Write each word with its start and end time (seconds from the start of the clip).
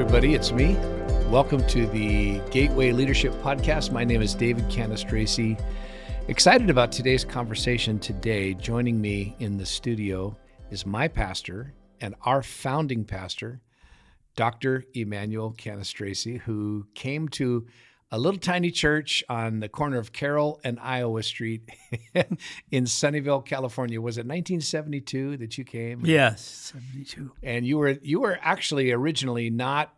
Everybody, 0.00 0.32
it's 0.32 0.50
me. 0.50 0.76
Welcome 1.28 1.64
to 1.66 1.86
the 1.88 2.40
Gateway 2.50 2.90
Leadership 2.90 3.34
Podcast. 3.42 3.92
My 3.92 4.02
name 4.02 4.22
is 4.22 4.34
David 4.34 4.64
Cannistraci. 4.70 5.62
Excited 6.26 6.70
about 6.70 6.90
today's 6.90 7.22
conversation 7.22 7.98
today. 7.98 8.54
Joining 8.54 8.98
me 8.98 9.36
in 9.40 9.58
the 9.58 9.66
studio 9.66 10.34
is 10.70 10.86
my 10.86 11.06
pastor 11.06 11.74
and 12.00 12.14
our 12.22 12.42
founding 12.42 13.04
pastor, 13.04 13.60
Dr. 14.36 14.86
Emmanuel 14.94 15.52
Cannistraci, 15.52 16.40
who 16.40 16.86
came 16.94 17.28
to 17.28 17.66
a 18.12 18.18
little 18.18 18.40
tiny 18.40 18.70
church 18.70 19.22
on 19.28 19.60
the 19.60 19.68
corner 19.68 19.98
of 19.98 20.12
Carroll 20.12 20.60
and 20.64 20.78
Iowa 20.80 21.22
Street 21.22 21.68
in 22.70 22.84
Sunnyvale, 22.84 23.44
California. 23.44 24.00
Was 24.00 24.18
it 24.18 24.26
1972 24.26 25.36
that 25.36 25.56
you 25.56 25.64
came? 25.64 26.04
Yes, 26.04 26.72
72. 26.74 27.32
And 27.42 27.66
you 27.66 27.78
were 27.78 27.98
you 28.02 28.20
were 28.20 28.38
actually 28.42 28.90
originally 28.90 29.50
not 29.50 29.94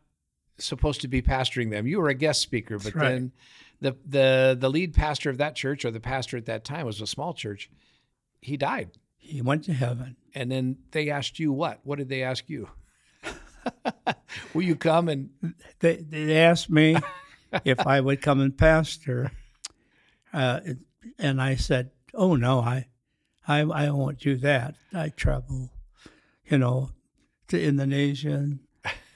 supposed 0.58 1.00
to 1.02 1.08
be 1.08 1.22
pastoring 1.22 1.70
them. 1.70 1.86
You 1.86 2.00
were 2.00 2.08
a 2.08 2.14
guest 2.14 2.42
speaker, 2.42 2.78
but 2.78 2.94
right. 2.94 3.08
then 3.08 3.32
the 3.80 3.96
the 4.06 4.56
the 4.58 4.68
lead 4.68 4.94
pastor 4.94 5.30
of 5.30 5.38
that 5.38 5.54
church 5.54 5.84
or 5.84 5.90
the 5.90 6.00
pastor 6.00 6.36
at 6.36 6.46
that 6.46 6.64
time 6.64 6.84
was 6.84 7.00
a 7.00 7.06
small 7.06 7.32
church. 7.32 7.70
He 8.40 8.56
died. 8.56 8.90
He 9.16 9.40
went 9.40 9.64
to 9.64 9.72
heaven. 9.72 10.16
And 10.34 10.50
then 10.50 10.78
they 10.90 11.10
asked 11.10 11.38
you 11.38 11.52
what? 11.52 11.80
What 11.84 11.98
did 11.98 12.08
they 12.08 12.22
ask 12.22 12.48
you? 12.48 12.68
Will 14.54 14.62
you 14.62 14.74
come 14.74 15.08
and 15.08 15.30
They, 15.78 15.96
they 15.96 16.38
asked 16.38 16.68
me 16.68 16.96
if 17.64 17.86
I 17.86 18.00
would 18.00 18.20
come 18.20 18.40
and 18.40 18.56
pastor, 18.56 19.32
uh, 20.32 20.60
and 21.18 21.40
I 21.40 21.56
said, 21.56 21.90
"Oh 22.14 22.36
no, 22.36 22.60
I, 22.60 22.86
I, 23.46 23.60
I 23.60 23.90
won't 23.90 24.18
do 24.18 24.36
that. 24.36 24.74
I 24.92 25.10
travel, 25.10 25.70
you 26.46 26.58
know, 26.58 26.90
to 27.48 27.62
Indonesia, 27.62 28.30
and 28.30 28.60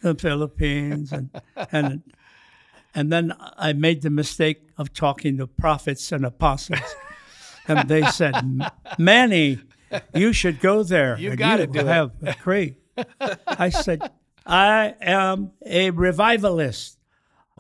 the 0.02 0.14
Philippines, 0.14 1.12
and 1.12 1.30
and 1.72 2.02
and 2.94 3.12
then 3.12 3.34
I 3.56 3.72
made 3.72 4.02
the 4.02 4.10
mistake 4.10 4.68
of 4.78 4.92
talking 4.92 5.36
to 5.38 5.46
prophets 5.46 6.12
and 6.12 6.24
apostles, 6.24 6.80
and 7.68 7.88
they 7.88 8.02
said, 8.04 8.34
"Manny, 8.98 9.60
you 10.14 10.32
should 10.32 10.60
go 10.60 10.82
there. 10.82 11.18
You 11.18 11.36
gotta 11.36 11.66
do 11.66 11.80
it." 11.80 11.86
have 11.86 12.12
a 12.22 12.34
great." 12.42 12.76
I 13.46 13.68
said, 13.70 14.10
"I 14.46 14.94
am 15.00 15.52
a 15.64 15.90
revivalist." 15.90 16.95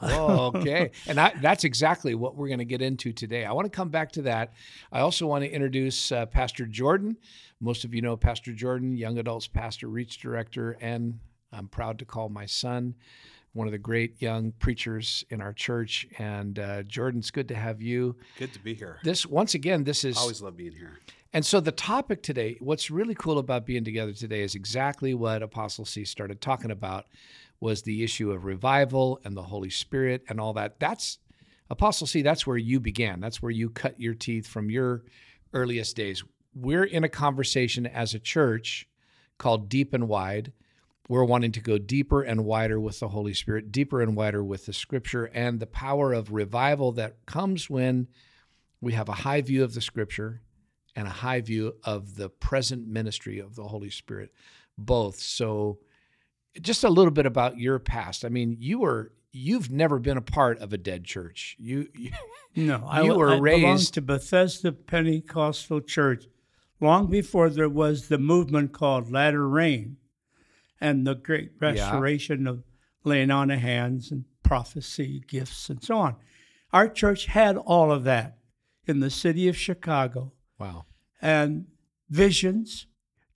Oh, 0.00 0.52
okay. 0.54 0.90
And 1.06 1.18
I, 1.18 1.32
that's 1.40 1.64
exactly 1.64 2.14
what 2.14 2.36
we're 2.36 2.48
going 2.48 2.58
to 2.58 2.64
get 2.64 2.82
into 2.82 3.12
today. 3.12 3.44
I 3.44 3.52
want 3.52 3.64
to 3.64 3.74
come 3.74 3.88
back 3.88 4.12
to 4.12 4.22
that. 4.22 4.52
I 4.92 5.00
also 5.00 5.26
want 5.26 5.44
to 5.44 5.50
introduce 5.50 6.12
uh, 6.12 6.26
Pastor 6.26 6.66
Jordan. 6.66 7.16
Most 7.60 7.84
of 7.84 7.94
you 7.94 8.02
know 8.02 8.16
Pastor 8.16 8.52
Jordan, 8.52 8.96
young 8.96 9.18
adults 9.18 9.46
pastor, 9.46 9.88
Reach 9.88 10.18
director, 10.18 10.76
and 10.80 11.18
I'm 11.52 11.68
proud 11.68 11.98
to 12.00 12.04
call 12.04 12.28
my 12.28 12.44
son 12.46 12.94
one 13.54 13.66
of 13.66 13.72
the 13.72 13.78
great 13.78 14.20
young 14.20 14.52
preachers 14.58 15.24
in 15.30 15.40
our 15.40 15.54
church. 15.54 16.06
And 16.18 16.58
uh, 16.58 16.82
Jordan, 16.82 17.20
it's 17.20 17.30
good 17.30 17.48
to 17.48 17.54
have 17.54 17.80
you. 17.80 18.16
Good 18.38 18.52
to 18.52 18.58
be 18.58 18.74
here. 18.74 18.98
This 19.02 19.24
once 19.24 19.54
again, 19.54 19.84
this 19.84 20.04
is 20.04 20.18
I 20.18 20.20
Always 20.20 20.42
love 20.42 20.58
being 20.58 20.72
here. 20.72 20.98
and 21.32 21.44
so 21.46 21.60
the 21.60 21.72
topic 21.72 22.22
today, 22.22 22.56
what's 22.60 22.90
really 22.90 23.14
cool 23.14 23.38
about 23.38 23.64
being 23.64 23.82
together 23.84 24.12
today 24.12 24.42
is 24.42 24.54
exactly 24.54 25.14
what 25.14 25.42
Apostle 25.42 25.86
C 25.86 26.04
started 26.04 26.42
talking 26.42 26.70
about 26.70 27.06
was 27.60 27.82
the 27.82 28.02
issue 28.02 28.32
of 28.32 28.44
revival 28.44 29.20
and 29.24 29.36
the 29.36 29.42
Holy 29.42 29.70
Spirit 29.70 30.22
and 30.28 30.40
all 30.40 30.52
that. 30.54 30.78
That's 30.78 31.18
Apostle 31.68 32.06
C, 32.06 32.22
that's 32.22 32.46
where 32.46 32.56
you 32.56 32.78
began. 32.78 33.20
That's 33.20 33.42
where 33.42 33.50
you 33.50 33.70
cut 33.70 34.00
your 34.00 34.14
teeth 34.14 34.46
from 34.46 34.70
your 34.70 35.02
earliest 35.52 35.96
days. 35.96 36.22
We're 36.54 36.84
in 36.84 37.04
a 37.04 37.08
conversation 37.08 37.86
as 37.86 38.14
a 38.14 38.20
church 38.20 38.88
called 39.38 39.68
Deep 39.68 39.92
and 39.92 40.08
Wide. 40.08 40.52
We're 41.08 41.24
wanting 41.24 41.52
to 41.52 41.60
go 41.60 41.78
deeper 41.78 42.22
and 42.22 42.44
wider 42.44 42.80
with 42.80 43.00
the 43.00 43.08
Holy 43.08 43.34
Spirit, 43.34 43.72
deeper 43.72 44.00
and 44.00 44.16
wider 44.16 44.42
with 44.42 44.66
the 44.66 44.72
scripture 44.72 45.26
and 45.26 45.60
the 45.60 45.66
power 45.66 46.12
of 46.12 46.32
revival 46.32 46.92
that 46.92 47.26
comes 47.26 47.68
when 47.70 48.08
we 48.80 48.92
have 48.92 49.08
a 49.08 49.12
high 49.12 49.40
view 49.40 49.62
of 49.62 49.74
the 49.74 49.80
scripture 49.80 50.42
and 50.94 51.06
a 51.06 51.10
high 51.10 51.40
view 51.40 51.76
of 51.84 52.16
the 52.16 52.28
present 52.28 52.88
ministry 52.88 53.38
of 53.38 53.54
the 53.54 53.64
Holy 53.64 53.90
Spirit, 53.90 54.32
both. 54.78 55.20
So, 55.20 55.78
just 56.60 56.84
a 56.84 56.88
little 56.88 57.10
bit 57.10 57.26
about 57.26 57.58
your 57.58 57.78
past. 57.78 58.24
I 58.24 58.28
mean, 58.28 58.56
you 58.60 58.80
were 58.80 59.12
you've 59.32 59.70
never 59.70 59.98
been 59.98 60.16
a 60.16 60.22
part 60.22 60.58
of 60.60 60.72
a 60.72 60.78
dead 60.78 61.04
church. 61.04 61.56
You, 61.58 61.88
you 61.94 62.10
No, 62.54 62.84
I, 62.88 63.02
You 63.02 63.14
were 63.14 63.30
I 63.32 63.38
raised- 63.38 63.94
to 63.94 64.00
Bethesda 64.02 64.72
Pentecostal 64.72 65.82
Church 65.82 66.24
long 66.80 67.08
before 67.08 67.50
there 67.50 67.68
was 67.68 68.08
the 68.08 68.16
movement 68.18 68.72
called 68.72 69.10
Latter 69.12 69.46
Rain 69.48 69.98
and 70.80 71.06
the 71.06 71.14
great 71.14 71.50
restoration 71.60 72.46
of 72.46 72.62
laying 73.04 73.30
on 73.30 73.50
of 73.50 73.60
hands 73.60 74.10
and 74.10 74.24
prophecy 74.42 75.22
gifts 75.28 75.68
and 75.68 75.82
so 75.84 75.98
on. 75.98 76.16
Our 76.72 76.88
church 76.88 77.26
had 77.26 77.56
all 77.56 77.92
of 77.92 78.04
that 78.04 78.38
in 78.86 79.00
the 79.00 79.10
city 79.10 79.48
of 79.48 79.56
Chicago 79.56 80.32
wow. 80.58 80.86
and 81.20 81.66
visions, 82.08 82.86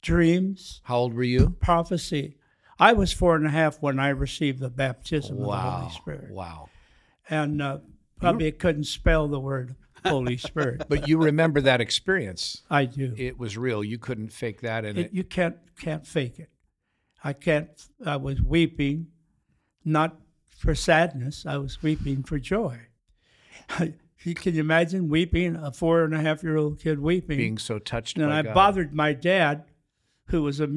dreams, 0.02 0.80
How 0.84 0.96
old 0.96 1.14
were 1.14 1.22
you? 1.22 1.56
prophecy. 1.60 2.36
I 2.80 2.94
was 2.94 3.12
four 3.12 3.36
and 3.36 3.46
a 3.46 3.50
half 3.50 3.80
when 3.82 3.98
I 4.00 4.08
received 4.08 4.58
the 4.60 4.70
baptism 4.70 5.36
of 5.38 5.46
the 5.46 5.56
Holy 5.56 5.90
Spirit, 5.92 6.30
Wow. 6.30 6.68
and 7.28 7.60
uh, 7.60 7.78
probably 8.18 8.50
couldn't 8.52 8.84
spell 8.84 9.28
the 9.28 9.38
word 9.38 9.76
Holy 10.04 10.36
Spirit. 10.38 10.84
But 10.88 11.06
you 11.06 11.18
remember 11.18 11.60
that 11.60 11.80
experience. 11.80 12.62
I 12.70 12.86
do. 12.86 13.14
It 13.16 13.38
was 13.38 13.58
real. 13.58 13.84
You 13.84 13.98
couldn't 13.98 14.32
fake 14.32 14.62
that 14.62 14.84
and 14.84 14.98
It, 14.98 15.06
it, 15.06 15.12
you 15.12 15.24
can't 15.24 15.56
can't 15.78 16.06
fake 16.06 16.38
it. 16.38 16.48
I 17.22 17.34
can't. 17.34 17.68
I 18.04 18.16
was 18.16 18.40
weeping, 18.40 19.08
not 19.84 20.16
for 20.56 20.74
sadness. 20.74 21.44
I 21.46 21.58
was 21.58 21.82
weeping 21.82 22.22
for 22.22 22.38
joy. 22.38 22.80
can 23.68 23.94
you 24.54 24.60
imagine 24.60 25.08
weeping 25.08 25.56
a 25.56 25.70
four 25.72 26.04
and 26.04 26.14
a 26.14 26.20
half 26.20 26.42
year 26.42 26.56
old 26.56 26.80
kid 26.80 26.98
weeping? 26.98 27.36
being 27.36 27.58
so 27.58 27.78
touched 27.78 28.16
and 28.16 28.32
I 28.32 28.42
God. 28.42 28.54
bothered 28.54 28.94
my 28.94 29.12
dad, 29.12 29.64
who 30.26 30.42
was 30.42 30.60
a, 30.60 30.68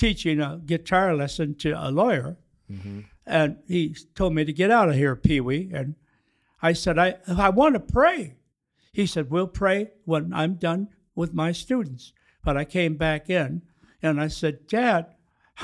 teaching 0.00 0.40
a 0.40 0.60
guitar 0.64 1.14
lesson 1.14 1.54
to 1.56 1.70
a 1.72 1.90
lawyer, 1.90 2.36
Mm-hmm. 2.72 3.00
and 3.26 3.56
he 3.66 3.96
told 4.14 4.32
me 4.32 4.44
to 4.44 4.52
get 4.52 4.70
out 4.70 4.88
of 4.88 4.94
here, 4.94 5.16
Pee 5.16 5.40
Wee. 5.40 5.70
And 5.74 5.96
I 6.62 6.72
said, 6.72 6.98
I 7.00 7.16
I 7.26 7.48
want 7.48 7.74
to 7.74 7.80
pray. 7.80 8.36
He 8.92 9.06
said, 9.06 9.28
We'll 9.30 9.48
pray 9.48 9.90
when 10.04 10.32
I'm 10.32 10.54
done 10.54 10.88
with 11.16 11.34
my 11.34 11.50
students. 11.52 12.12
But 12.44 12.56
I 12.56 12.64
came 12.64 12.94
back 12.96 13.28
in 13.28 13.62
and 14.00 14.20
I 14.20 14.28
said, 14.28 14.68
Dad, 14.68 15.06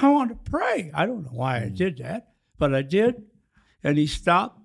I 0.03 0.09
want 0.09 0.31
to 0.31 0.51
pray. 0.51 0.91
I 0.93 1.07
don't 1.07 1.23
know 1.27 1.31
why 1.39 1.59
I 1.63 1.69
did 1.69 1.99
that, 1.99 2.29
but 2.59 2.75
I 2.75 2.83
did. 2.83 3.23
And 3.85 3.97
he 3.99 4.07
stopped, 4.09 4.61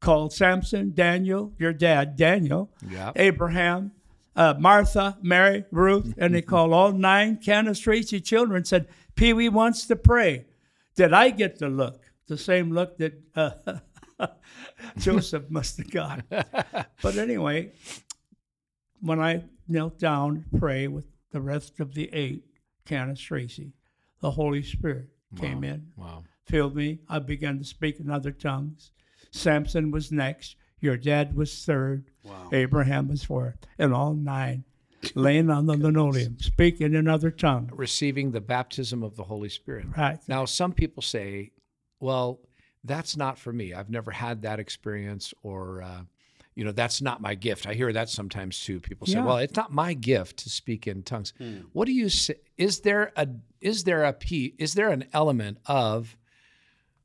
called 0.00 0.32
Samson, 0.32 0.92
Daniel, 0.94 1.52
your 1.60 1.72
dad, 1.72 2.16
Daniel, 2.16 2.72
Yeah. 2.90 3.12
Abraham, 3.14 3.92
uh, 4.36 4.54
Martha, 4.58 5.16
Mary, 5.22 5.64
Ruth, 5.70 6.12
and 6.18 6.34
they 6.34 6.42
called 6.52 6.72
all 6.72 6.90
nine 6.92 7.36
Cannistraci 7.38 8.22
children 8.22 8.56
and 8.56 8.66
said, 8.66 8.88
Pee 9.16 9.32
Wee 9.32 9.48
wants 9.48 9.86
to 9.86 9.96
pray. 9.96 10.46
Did 10.96 11.12
I 11.12 11.30
get 11.30 11.58
the 11.58 11.68
look? 11.68 12.02
The 12.26 12.38
same 12.38 12.70
look 12.70 12.96
that 12.98 13.20
uh, 13.36 13.78
Joseph 14.98 15.50
must 15.50 15.76
have 15.78 15.90
got. 15.90 16.24
But 17.02 17.16
anyway, 17.18 17.72
when 19.00 19.20
I 19.20 19.44
knelt 19.68 19.98
down 19.98 20.46
to 20.50 20.58
pray 20.58 20.88
with 20.88 21.06
the 21.32 21.40
rest 21.40 21.80
of 21.80 21.92
the 21.94 22.08
eight 22.14 22.44
Cannistraci, 22.86 23.72
the 24.20 24.30
Holy 24.30 24.62
Spirit 24.62 25.08
came 25.36 25.64
in, 25.64 25.88
Wow. 25.96 26.24
filled 26.46 26.76
me. 26.76 27.00
I 27.08 27.18
began 27.18 27.58
to 27.58 27.64
speak 27.64 28.00
in 28.00 28.10
other 28.10 28.30
tongues. 28.30 28.92
Samson 29.32 29.90
was 29.90 30.10
next. 30.12 30.56
Your 30.80 30.96
dad 30.96 31.34
was 31.34 31.64
third. 31.64 32.10
Wow. 32.22 32.48
Abraham 32.52 33.08
was 33.08 33.24
fourth. 33.24 33.56
And 33.78 33.92
all 33.92 34.14
nine 34.14 34.64
laying 35.14 35.50
on 35.50 35.66
the 35.66 35.76
linoleum, 35.76 36.36
speaking 36.40 36.94
in 36.94 37.08
other 37.08 37.30
tongues. 37.30 37.70
Receiving 37.72 38.30
the 38.32 38.40
baptism 38.40 39.02
of 39.02 39.16
the 39.16 39.24
Holy 39.24 39.48
Spirit. 39.48 39.86
Right. 39.96 40.18
Now, 40.28 40.44
some 40.44 40.72
people 40.72 41.02
say, 41.02 41.52
well, 42.00 42.40
that's 42.84 43.16
not 43.16 43.38
for 43.38 43.52
me. 43.52 43.72
I've 43.74 43.90
never 43.90 44.10
had 44.10 44.42
that 44.42 44.60
experience, 44.60 45.32
or, 45.42 45.82
uh, 45.82 46.02
you 46.54 46.64
know, 46.64 46.72
that's 46.72 47.00
not 47.00 47.20
my 47.20 47.34
gift. 47.34 47.66
I 47.66 47.74
hear 47.74 47.92
that 47.92 48.08
sometimes 48.08 48.60
too. 48.62 48.78
People 48.80 49.06
say, 49.06 49.14
Yeah. 49.14 49.24
well, 49.24 49.38
it's 49.38 49.56
not 49.56 49.72
my 49.72 49.94
gift 49.94 50.38
to 50.38 50.50
speak 50.50 50.86
in 50.86 51.02
tongues. 51.02 51.32
What 51.72 51.86
do 51.86 51.92
you 51.92 52.08
say? 52.08 52.36
Is 52.58 52.80
there 52.80 53.12
a, 53.16 53.26
is 53.60 53.84
there 53.84 54.04
a 54.04 54.12
p, 54.12 54.54
is 54.58 54.74
there 54.74 54.90
an 54.90 55.06
element 55.12 55.58
of 55.66 56.16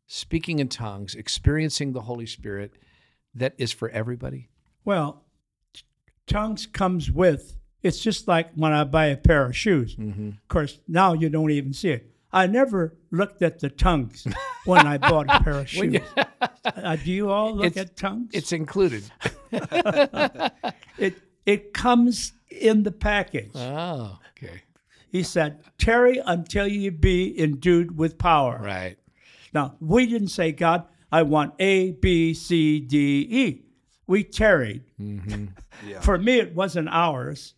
speaking 0.08 0.60
in 0.60 0.68
tongues, 0.68 1.16
experiencing 1.16 1.94
the 1.94 2.02
Holy 2.02 2.26
Spirit 2.26 2.74
that 3.34 3.54
is 3.58 3.72
for 3.72 3.90
everybody? 3.90 4.50
Well, 4.84 5.24
tongues 6.28 6.66
comes 6.66 7.12
with. 7.12 7.56
It's 7.82 8.00
just 8.00 8.28
like 8.28 8.52
when 8.56 8.74
I 8.74 8.84
buy 8.84 9.06
a 9.08 9.18
pair 9.18 9.46
of 9.46 9.56
shoes. 9.56 9.96
Mm-hmm. 9.96 10.30
Of 10.30 10.48
course, 10.50 10.80
now 10.88 11.14
you 11.14 11.30
don't 11.30 11.52
even 11.52 11.74
see 11.74 11.90
it. 11.92 12.12
I 12.32 12.46
never 12.46 12.94
looked 13.10 13.42
at 13.42 13.60
the 13.60 13.70
tongues 13.70 14.28
when 14.66 14.86
I 14.86 14.98
bought 14.98 15.28
a 15.34 15.42
pair 15.42 15.54
of 15.60 15.70
shoes. 15.76 16.00
uh, 16.66 16.96
do 16.98 17.12
you 17.12 17.30
all 17.30 17.56
look 17.56 17.66
It's- 17.68 17.86
at 17.86 17.96
tongues? 17.98 18.30
It's 18.34 18.52
included. 18.52 19.04
it 20.98 21.16
it 21.46 21.74
comes 21.74 22.34
in 22.50 22.84
the 22.84 22.92
package. 22.92 23.52
oh, 23.56 24.20
okay. 24.38 24.62
He 25.12 25.24
said, 25.24 25.60
"Tarry 25.80 26.22
until 26.24 26.68
you 26.68 26.92
be 26.92 27.34
endued 27.40 27.98
with 27.98 28.18
power." 28.18 28.60
Right. 28.62 28.98
Now, 29.54 29.76
we 29.80 30.06
didn't 30.06 30.28
say, 30.28 30.52
God, 30.52 30.84
I 31.12 31.24
want 31.24 31.56
A, 31.58 31.92
B, 31.92 32.36
C, 32.36 32.80
D, 32.80 33.26
E. 33.30 33.66
We 34.06 34.24
tarried. 34.24 34.84
Yeah. 35.00 36.02
For 36.02 36.20
me, 36.20 36.38
it 36.40 36.54
wasn't 36.54 36.90
hours. 36.90 37.56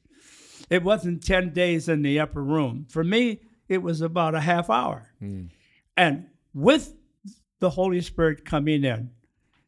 It 0.71 0.83
wasn't 0.83 1.23
10 1.23 1.51
days 1.51 1.89
in 1.89 2.01
the 2.01 2.19
upper 2.19 2.41
room. 2.41 2.85
For 2.89 3.03
me, 3.03 3.41
it 3.67 3.83
was 3.83 3.99
about 3.99 4.35
a 4.35 4.39
half 4.39 4.69
hour. 4.69 5.11
Mm. 5.21 5.49
And 5.97 6.27
with 6.53 6.95
the 7.59 7.71
Holy 7.71 7.99
Spirit 7.99 8.45
coming 8.45 8.85
in, 8.85 9.11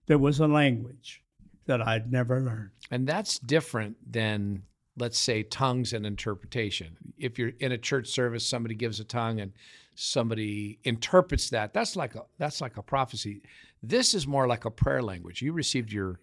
there 0.08 0.18
was 0.18 0.40
a 0.40 0.48
language 0.48 1.22
that 1.66 1.82
I'd 1.82 2.10
never 2.10 2.40
learned. 2.40 2.72
And 2.90 3.06
that's 3.06 3.38
different 3.38 3.98
than, 4.10 4.64
let's 4.98 5.20
say, 5.20 5.44
tongues 5.44 5.92
and 5.92 6.06
interpretation. 6.06 6.96
If 7.18 7.38
you're 7.38 7.52
in 7.60 7.74
a 7.74 7.78
church 7.78 8.08
service, 8.08 8.48
somebody 8.48 8.74
gives 8.74 9.02
a 9.02 9.04
tongue 9.04 9.42
and 9.42 9.52
somebody 9.96 10.80
interprets 10.86 11.50
that. 11.50 11.74
That's 11.74 11.98
like 11.98 12.16
a 12.16 12.24
that's 12.38 12.62
like 12.62 12.78
a 12.78 12.82
prophecy. 12.82 13.42
This 13.82 14.14
is 14.14 14.26
more 14.26 14.48
like 14.48 14.64
a 14.64 14.72
prayer 14.72 15.02
language. 15.02 15.42
You 15.42 15.52
received 15.52 15.92
your 15.92 16.22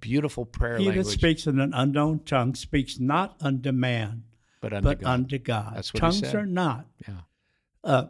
beautiful 0.00 0.44
prayer 0.44 0.78
He 0.78 0.90
that 0.90 1.06
speaks 1.06 1.46
in 1.46 1.58
an 1.60 1.72
unknown 1.74 2.20
tongue 2.24 2.54
speaks 2.54 2.98
not 2.98 3.36
unto 3.40 3.72
man, 3.72 4.24
but 4.60 4.72
unto 4.72 4.88
but 4.88 5.00
God. 5.00 5.10
unto 5.10 5.38
God. 5.38 5.72
That's 5.76 5.92
what 5.92 5.98
he 5.98 6.00
Tongues 6.00 6.18
said. 6.20 6.34
are 6.34 6.46
not 6.46 6.86
yeah, 7.06 7.14
uh, 7.84 8.06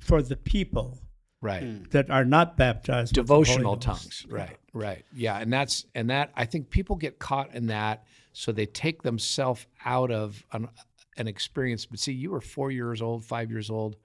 for 0.00 0.22
the 0.22 0.36
people 0.36 0.98
right. 1.40 1.90
that 1.90 2.10
are 2.10 2.24
not 2.24 2.56
baptized. 2.56 3.16
with 3.16 3.26
the 3.26 3.34
Holy 3.34 3.44
Devotional 3.44 3.76
Ghost. 3.76 3.86
tongues. 3.86 4.26
Right, 4.28 4.56
right. 4.72 5.04
Yeah, 5.14 5.38
and 5.38 5.52
that's 5.52 5.86
and 5.94 6.10
that 6.10 6.30
I 6.34 6.44
think 6.44 6.70
people 6.70 6.96
get 6.96 7.18
caught 7.18 7.54
in 7.54 7.66
that, 7.66 8.04
so 8.32 8.52
they 8.52 8.66
take 8.66 9.02
themselves 9.02 9.66
out 9.84 10.10
of 10.10 10.42
an, 10.52 10.68
an 11.16 11.28
experience. 11.28 11.86
But 11.86 11.98
see, 11.98 12.12
you 12.12 12.30
were 12.30 12.40
four 12.40 12.70
years 12.70 13.02
old, 13.02 13.24
five 13.24 13.50
years 13.50 13.70
old. 13.70 13.96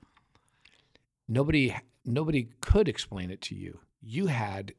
Nobody 1.27 1.75
nobody 2.05 2.49
could 2.61 2.87
explain 2.87 3.31
it 3.31 3.41
to 3.43 3.55
you. 3.55 3.79
You 4.01 4.27
had 4.27 4.73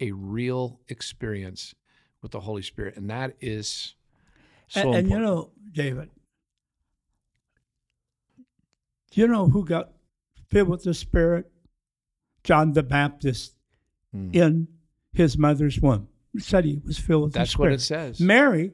a 0.00 0.12
real 0.12 0.80
experience 0.88 1.74
with 2.22 2.32
the 2.32 2.40
Holy 2.40 2.62
Spirit, 2.62 2.96
and 2.96 3.10
that 3.10 3.36
is 3.40 3.94
so 4.68 4.80
and, 4.82 4.94
and 4.94 5.10
you 5.10 5.18
know, 5.18 5.50
David, 5.72 6.10
you 9.12 9.26
know 9.26 9.48
who 9.48 9.64
got 9.64 9.90
filled 10.48 10.68
with 10.68 10.84
the 10.84 10.94
Spirit? 10.94 11.50
John 12.44 12.72
the 12.72 12.82
Baptist 12.82 13.54
Hmm. 14.12 14.30
in 14.32 14.68
his 15.12 15.38
mother's 15.38 15.78
womb. 15.80 16.08
It 16.34 16.42
said 16.42 16.64
he 16.64 16.80
was 16.84 16.98
filled 16.98 17.22
with 17.24 17.32
That's 17.34 17.50
the 17.50 17.52
Spirit. 17.52 17.70
That's 17.78 17.90
what 17.90 17.96
it 18.00 18.14
says. 18.16 18.20
Mary 18.20 18.72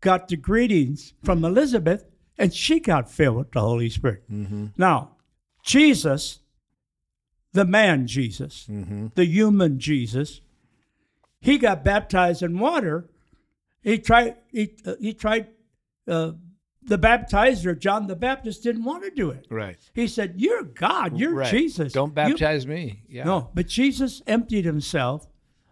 got 0.00 0.28
the 0.28 0.36
greetings 0.36 1.12
from 1.24 1.44
Elizabeth, 1.44 2.04
and 2.38 2.54
she 2.54 2.78
got 2.78 3.10
filled 3.10 3.36
with 3.38 3.50
the 3.52 3.60
Holy 3.60 3.90
Spirit. 3.90 4.22
Mm-hmm. 4.30 4.66
Now, 4.76 5.16
Jesus, 5.64 6.38
the 7.52 7.64
man 7.64 8.06
Jesus, 8.06 8.66
Mm-hmm. 8.70 9.08
the 9.16 9.24
human 9.24 9.80
Jesus, 9.80 10.40
he 11.40 11.58
got 11.58 11.84
baptized 11.84 12.42
in 12.42 12.58
water. 12.58 13.08
He 13.82 13.98
tried. 13.98 14.36
He 14.48 14.76
uh, 14.84 14.94
he 15.00 15.14
tried. 15.14 15.48
Uh, 16.06 16.32
the 16.82 16.98
baptizer, 16.98 17.78
John 17.78 18.06
the 18.06 18.16
Baptist, 18.16 18.62
didn't 18.62 18.84
want 18.84 19.04
to 19.04 19.10
do 19.10 19.30
it. 19.30 19.46
Right. 19.50 19.76
He 19.94 20.06
said, 20.08 20.34
"You're 20.38 20.64
God. 20.64 21.18
You're 21.18 21.34
right. 21.34 21.50
Jesus. 21.50 21.92
Don't 21.92 22.08
You- 22.08 22.14
baptize 22.14 22.66
me. 22.66 23.02
Yeah. 23.08 23.24
no, 23.24 23.50
but 23.54 23.66
Jesus 23.68 24.22
emptied 24.26 24.64
himself 24.64 25.26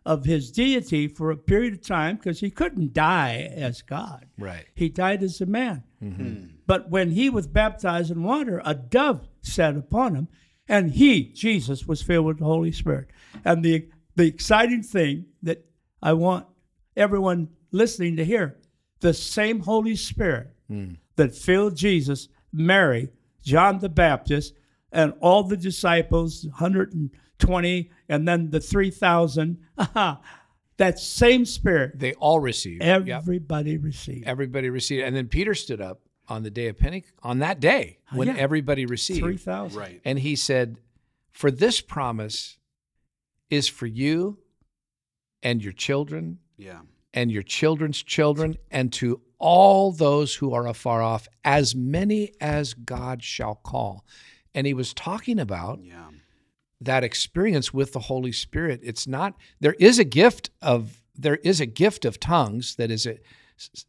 of 0.04 0.24
his 0.24 0.50
deity 0.52 1.06
for 1.08 1.30
a 1.30 1.36
period 1.36 1.74
of 1.74 1.82
time 1.82 2.16
because 2.16 2.40
he 2.40 2.50
couldn't 2.50 2.92
die 2.94 3.50
as 3.54 3.82
God. 3.82 4.26
Right. 4.38 4.64
He 4.74 4.88
died 4.88 5.22
as 5.22 5.40
a 5.40 5.46
man. 5.46 5.82
But 6.66 6.88
when 6.90 7.10
he 7.10 7.28
was 7.28 7.46
baptized 7.46 8.10
in 8.10 8.22
water, 8.22 8.62
a 8.64 8.74
dove 8.74 9.26
sat 9.42 9.76
upon 9.76 10.14
him, 10.14 10.28
and 10.68 10.92
he, 10.92 11.24
Jesus, 11.32 11.86
was 11.86 12.00
filled 12.02 12.26
with 12.26 12.38
the 12.38 12.44
Holy 12.44 12.72
Spirit. 12.72 13.08
And 13.44 13.64
the 13.64 13.88
the 14.14 14.26
exciting 14.26 14.82
thing 14.82 15.26
I 16.02 16.12
want 16.12 16.46
everyone 16.96 17.48
listening 17.70 18.16
to 18.16 18.24
hear, 18.24 18.58
the 19.00 19.14
same 19.14 19.60
Holy 19.60 19.96
Spirit 19.96 20.48
hmm. 20.68 20.94
that 21.16 21.34
filled 21.34 21.76
Jesus, 21.76 22.28
Mary, 22.52 23.10
John 23.42 23.78
the 23.78 23.88
Baptist, 23.88 24.54
and 24.92 25.12
all 25.20 25.42
the 25.42 25.56
disciples, 25.56 26.44
120, 26.44 27.90
and 28.08 28.28
then 28.28 28.50
the 28.50 28.60
3,000, 28.60 29.58
that 30.76 30.98
same 30.98 31.44
Spirit, 31.44 31.98
They 31.98 32.14
all 32.14 32.40
received. 32.40 32.82
Yep. 32.82 33.08
everybody 33.08 33.76
received. 33.76 34.26
Everybody 34.26 34.70
received. 34.70 35.04
And 35.04 35.14
then 35.14 35.28
Peter 35.28 35.54
stood 35.54 35.80
up 35.80 36.00
on 36.28 36.42
the 36.42 36.50
day 36.50 36.68
of 36.68 36.78
Pentecost, 36.78 37.14
on 37.22 37.38
that 37.40 37.60
day 37.60 37.98
oh, 38.12 38.18
when 38.18 38.28
yeah. 38.28 38.36
everybody 38.36 38.86
received. 38.86 39.20
3,000. 39.20 39.78
Right. 39.78 40.00
And 40.04 40.18
he 40.18 40.36
said, 40.36 40.78
For 41.30 41.50
this 41.50 41.80
promise 41.80 42.58
is 43.50 43.68
for 43.68 43.86
you 43.86 44.38
and 45.42 45.62
your 45.62 45.72
children 45.72 46.38
Yeah. 46.56 46.80
and 47.14 47.30
your 47.30 47.42
children's 47.42 48.02
children 48.02 48.56
and 48.70 48.92
to 48.94 49.20
all 49.38 49.92
those 49.92 50.34
who 50.36 50.52
are 50.52 50.66
afar 50.66 51.00
off, 51.02 51.28
as 51.44 51.74
many 51.74 52.32
as 52.40 52.74
God 52.74 53.22
shall 53.22 53.54
call. 53.54 54.04
And 54.54 54.66
he 54.66 54.74
was 54.74 54.92
talking 54.92 55.38
about 55.38 55.80
Yeah. 55.84 56.10
that 56.80 57.04
experience 57.04 57.72
with 57.72 57.92
the 57.92 58.00
Holy 58.00 58.32
Spirit. 58.32 58.80
It's 58.82 59.06
not 59.06 59.34
there 59.60 59.76
is 59.78 59.98
a 59.98 60.04
gift 60.04 60.50
of 60.62 61.02
there 61.20 61.36
is 61.36 61.60
a 61.60 61.66
gift 61.66 62.04
of 62.04 62.20
tongues 62.20 62.76
that 62.76 62.90
is 62.92 63.04
a, 63.04 63.18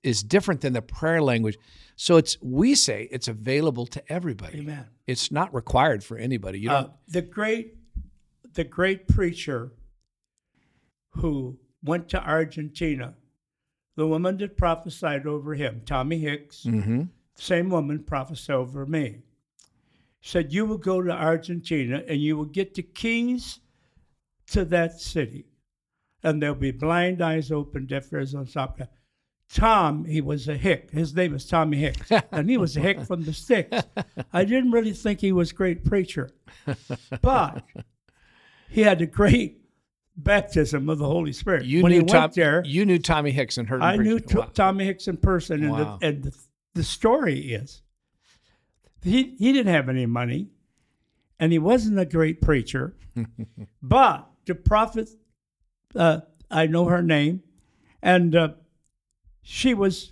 is 0.02 0.24
different 0.24 0.62
than 0.62 0.74
the 0.74 0.82
prayer 0.82 1.22
language. 1.22 1.58
So 1.96 2.18
it's 2.18 2.38
we 2.42 2.74
say 2.74 3.08
it's 3.12 3.28
available 3.28 3.86
to 3.88 4.12
everybody. 4.12 4.60
Amen. 4.60 4.86
It's 5.06 5.32
not 5.32 5.54
required 5.54 6.04
for 6.04 6.18
anybody. 6.18 6.60
You 6.60 6.70
don't 6.70 6.86
Uh, 6.86 6.90
the 7.08 7.22
great, 7.22 7.76
the 8.54 8.64
great 8.64 9.08
preacher 9.08 9.74
who 11.12 11.60
went 11.84 12.10
to 12.10 12.24
Argentina, 12.24 13.16
the 13.96 14.08
woman 14.08 14.38
that 14.38 14.58
prophesied 14.58 15.26
over 15.26 15.56
him, 15.56 15.82
Tommy 15.86 16.20
Hicks, 16.20 16.64
hmm 16.64 17.04
same 17.36 17.70
woman 17.70 18.04
prophesied 18.04 18.56
over 18.56 18.86
me, 18.86 19.20
said, 20.22 20.52
You 20.52 20.66
will 20.66 20.78
go 20.78 21.02
to 21.02 21.12
Argentina 21.12 22.04
and 22.08 22.20
you 22.20 22.36
will 22.36 22.46
get 22.46 22.74
the 22.74 22.84
keys 22.84 23.60
to 24.48 24.66
that 24.66 25.00
city, 25.00 25.46
and 26.24 26.42
there'll 26.42 26.56
be 26.56 26.72
blind 26.72 27.22
eyes 27.22 27.52
open, 27.52 27.86
deaf 27.86 28.12
ears 28.12 28.36
on 28.36 28.46
top. 28.46 28.82
Tom, 29.52 30.06
he 30.06 30.22
was 30.22 30.48
a 30.48 30.58
hick. 30.58 30.92
His 30.92 31.16
name 31.16 31.34
was 31.34 31.46
Tommy 31.46 31.78
Hicks, 31.78 32.12
and 32.32 32.50
he 32.50 32.58
was 32.58 32.78
a 32.78 32.82
hick 32.82 33.02
from 33.02 33.24
the 33.24 33.34
sticks. 33.34 33.84
I 34.34 34.44
didn't 34.44 34.72
really 34.72 34.94
think 34.94 35.22
he 35.22 35.32
was 35.32 35.52
a 35.52 35.56
great 35.56 35.86
preacher, 35.86 36.30
but 37.22 37.64
he 38.70 38.82
had 38.82 39.02
a 39.02 39.08
great 39.08 39.59
baptism 40.24 40.90
of 40.90 40.98
the 40.98 41.06
Holy 41.06 41.32
Spirit. 41.34 41.66
You 41.66 41.82
when 41.84 41.92
knew 41.92 42.00
he 42.00 42.06
Tom, 42.06 42.22
went 42.22 42.34
there, 42.36 42.64
You 42.66 42.86
knew 42.86 43.00
Tommy 43.00 43.32
Hicks 43.32 43.58
and 43.58 43.68
heard 43.68 43.78
him 43.78 43.84
I 43.84 43.96
knew. 43.98 44.20
T- 44.20 44.38
Tommy 44.54 44.86
Hicks 44.86 45.08
in 45.08 45.18
person, 45.18 45.64
and, 45.64 45.72
Wow. 45.72 45.98
the, 46.00 46.08
and 46.08 46.24
the, 46.24 46.36
the 46.76 46.84
story 46.84 47.40
is 47.54 47.82
he 49.02 49.36
he 49.40 49.52
didn't 49.54 49.74
have 49.74 49.90
any 49.90 50.06
money, 50.06 50.50
and 51.40 51.52
he 51.52 51.60
wasn't 51.60 51.98
a 52.00 52.06
great 52.06 52.42
preacher, 52.42 52.96
but 53.82 54.30
the 54.46 54.56
prophet, 54.56 55.10
uh, 55.96 56.22
I 56.52 56.68
know 56.68 56.86
her 56.86 57.02
name, 57.02 57.44
and 58.02 58.36
uh, 58.36 58.50
she 59.42 59.74
was 59.74 60.12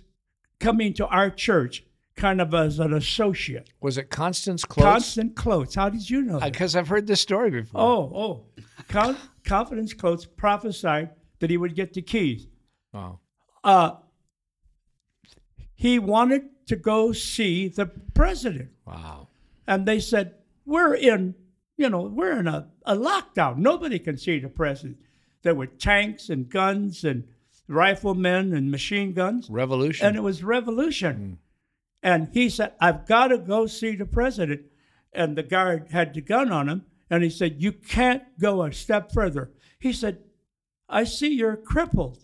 coming 0.58 0.92
to 0.94 1.06
our 1.06 1.30
church 1.30 1.84
kind 2.18 2.40
of 2.40 2.52
as 2.52 2.78
an 2.78 2.92
associate. 2.92 3.70
Was 3.80 3.96
it 3.96 4.10
Constance 4.10 4.64
Close? 4.64 4.84
Constant 4.84 5.36
Close. 5.36 5.74
How 5.74 5.88
did 5.88 6.08
you 6.10 6.22
know? 6.22 6.40
Because 6.40 6.76
I've 6.76 6.88
heard 6.88 7.06
this 7.06 7.20
story 7.20 7.50
before. 7.50 7.80
oh, 7.80 8.12
oh, 8.14 8.62
Con- 8.88 9.16
Confidence 9.44 9.94
Close 9.94 10.26
prophesied 10.26 11.10
that 11.38 11.48
he 11.48 11.56
would 11.56 11.74
get 11.74 11.94
the 11.94 12.02
keys. 12.02 12.46
Wow. 12.92 13.20
uh, 13.64 13.92
he 15.74 15.98
wanted 15.98 16.42
to 16.66 16.76
go 16.76 17.12
see 17.12 17.68
the 17.68 17.86
president. 18.14 18.70
Wow. 18.84 19.28
And 19.66 19.86
they 19.86 20.00
said, 20.00 20.34
We're 20.66 20.94
in, 20.94 21.34
you 21.76 21.88
know, 21.88 22.02
we're 22.02 22.38
in 22.38 22.48
a, 22.48 22.68
a 22.84 22.96
lockdown. 22.96 23.58
Nobody 23.58 23.98
can 23.98 24.16
see 24.16 24.40
the 24.40 24.48
president. 24.48 24.96
There 25.42 25.54
were 25.54 25.66
tanks 25.66 26.28
and 26.30 26.48
guns 26.48 27.04
and 27.04 27.24
riflemen 27.68 28.52
and 28.54 28.70
machine 28.70 29.12
guns. 29.12 29.48
Revolution. 29.48 30.06
And 30.06 30.16
it 30.16 30.22
was 30.22 30.42
revolution. 30.42 31.38
And 32.02 32.28
he 32.32 32.48
said, 32.48 32.72
I've 32.80 33.06
got 33.06 33.28
to 33.28 33.38
go 33.38 33.66
see 33.66 33.96
the 33.96 34.06
president. 34.06 34.62
And 35.12 35.36
the 35.36 35.42
guard 35.42 35.88
had 35.90 36.14
the 36.14 36.20
gun 36.20 36.52
on 36.52 36.68
him. 36.68 36.84
And 37.10 37.22
he 37.24 37.30
said, 37.30 37.56
You 37.62 37.72
can't 37.72 38.22
go 38.40 38.62
a 38.62 38.72
step 38.72 39.12
further. 39.12 39.50
He 39.78 39.92
said, 39.92 40.18
I 40.88 41.04
see 41.04 41.28
you're 41.34 41.56
crippled. 41.56 42.18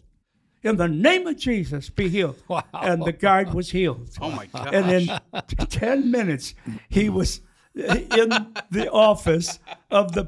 In 0.63 0.77
the 0.77 0.89
name 0.89 1.27
of 1.27 1.37
Jesus, 1.37 1.91
be 1.91 2.09
healed. 2.09 2.43
Wow. 2.49 2.63
And 2.73 3.05
the 3.05 3.13
guard 3.13 3.53
was 3.53 3.71
healed. 3.71 4.09
Oh 4.21 4.31
my 4.31 4.47
gosh. 4.47 4.71
And 4.73 4.91
in 4.91 5.21
10 5.69 6.11
minutes, 6.11 6.55
he 6.89 7.11
was 7.11 7.41
in 7.75 8.31
the 8.71 8.89
office 8.91 9.59
of 9.91 10.13
the. 10.13 10.27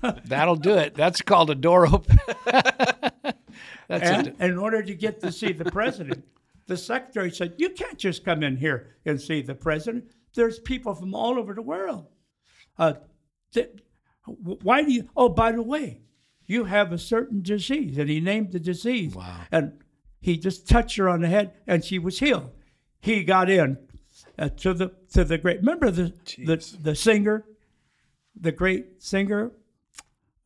That'll 0.24 0.56
do 0.56 0.74
it. 0.74 0.94
That's 0.94 1.22
called 1.22 1.50
a 1.50 1.54
door 1.54 1.86
open. 1.86 2.18
That's 2.44 4.08
And 4.10 4.26
it. 4.28 4.36
in 4.40 4.58
order 4.58 4.82
to 4.82 4.94
get 4.94 5.20
to 5.20 5.30
see 5.32 5.52
the 5.52 5.70
president, 5.70 6.24
the 6.68 6.76
secretary 6.76 7.30
said, 7.30 7.54
You 7.58 7.70
can't 7.70 7.98
just 7.98 8.24
come 8.24 8.42
in 8.42 8.56
here 8.56 8.94
and 9.04 9.20
see 9.20 9.42
the 9.42 9.54
president. 9.54 10.04
There's 10.34 10.60
people 10.60 10.94
from 10.94 11.14
all 11.14 11.38
over 11.38 11.54
the 11.54 11.62
world. 11.62 12.06
Uh, 12.78 12.94
th- 13.52 13.70
Why 14.26 14.84
do 14.84 14.92
you? 14.92 15.08
Oh, 15.16 15.30
by 15.30 15.50
the 15.50 15.62
way, 15.62 16.02
you 16.46 16.64
have 16.64 16.92
a 16.92 16.98
certain 16.98 17.42
disease, 17.42 17.98
and 17.98 18.08
he 18.08 18.20
named 18.20 18.52
the 18.52 18.60
disease. 18.60 19.14
Wow. 19.14 19.40
And 19.50 19.82
he 20.20 20.36
just 20.36 20.68
touched 20.68 20.96
her 20.98 21.08
on 21.08 21.22
the 21.22 21.28
head, 21.28 21.54
and 21.66 21.82
she 21.84 21.98
was 21.98 22.20
healed. 22.20 22.50
He 23.00 23.24
got 23.24 23.48
in 23.48 23.78
uh, 24.38 24.50
to 24.50 24.74
the 24.74 24.92
to 25.14 25.24
the 25.24 25.38
great. 25.38 25.60
Remember 25.60 25.90
the 25.90 26.12
the, 26.36 26.76
the 26.82 26.94
singer, 26.94 27.46
the 28.38 28.52
great 28.52 29.02
singer, 29.02 29.52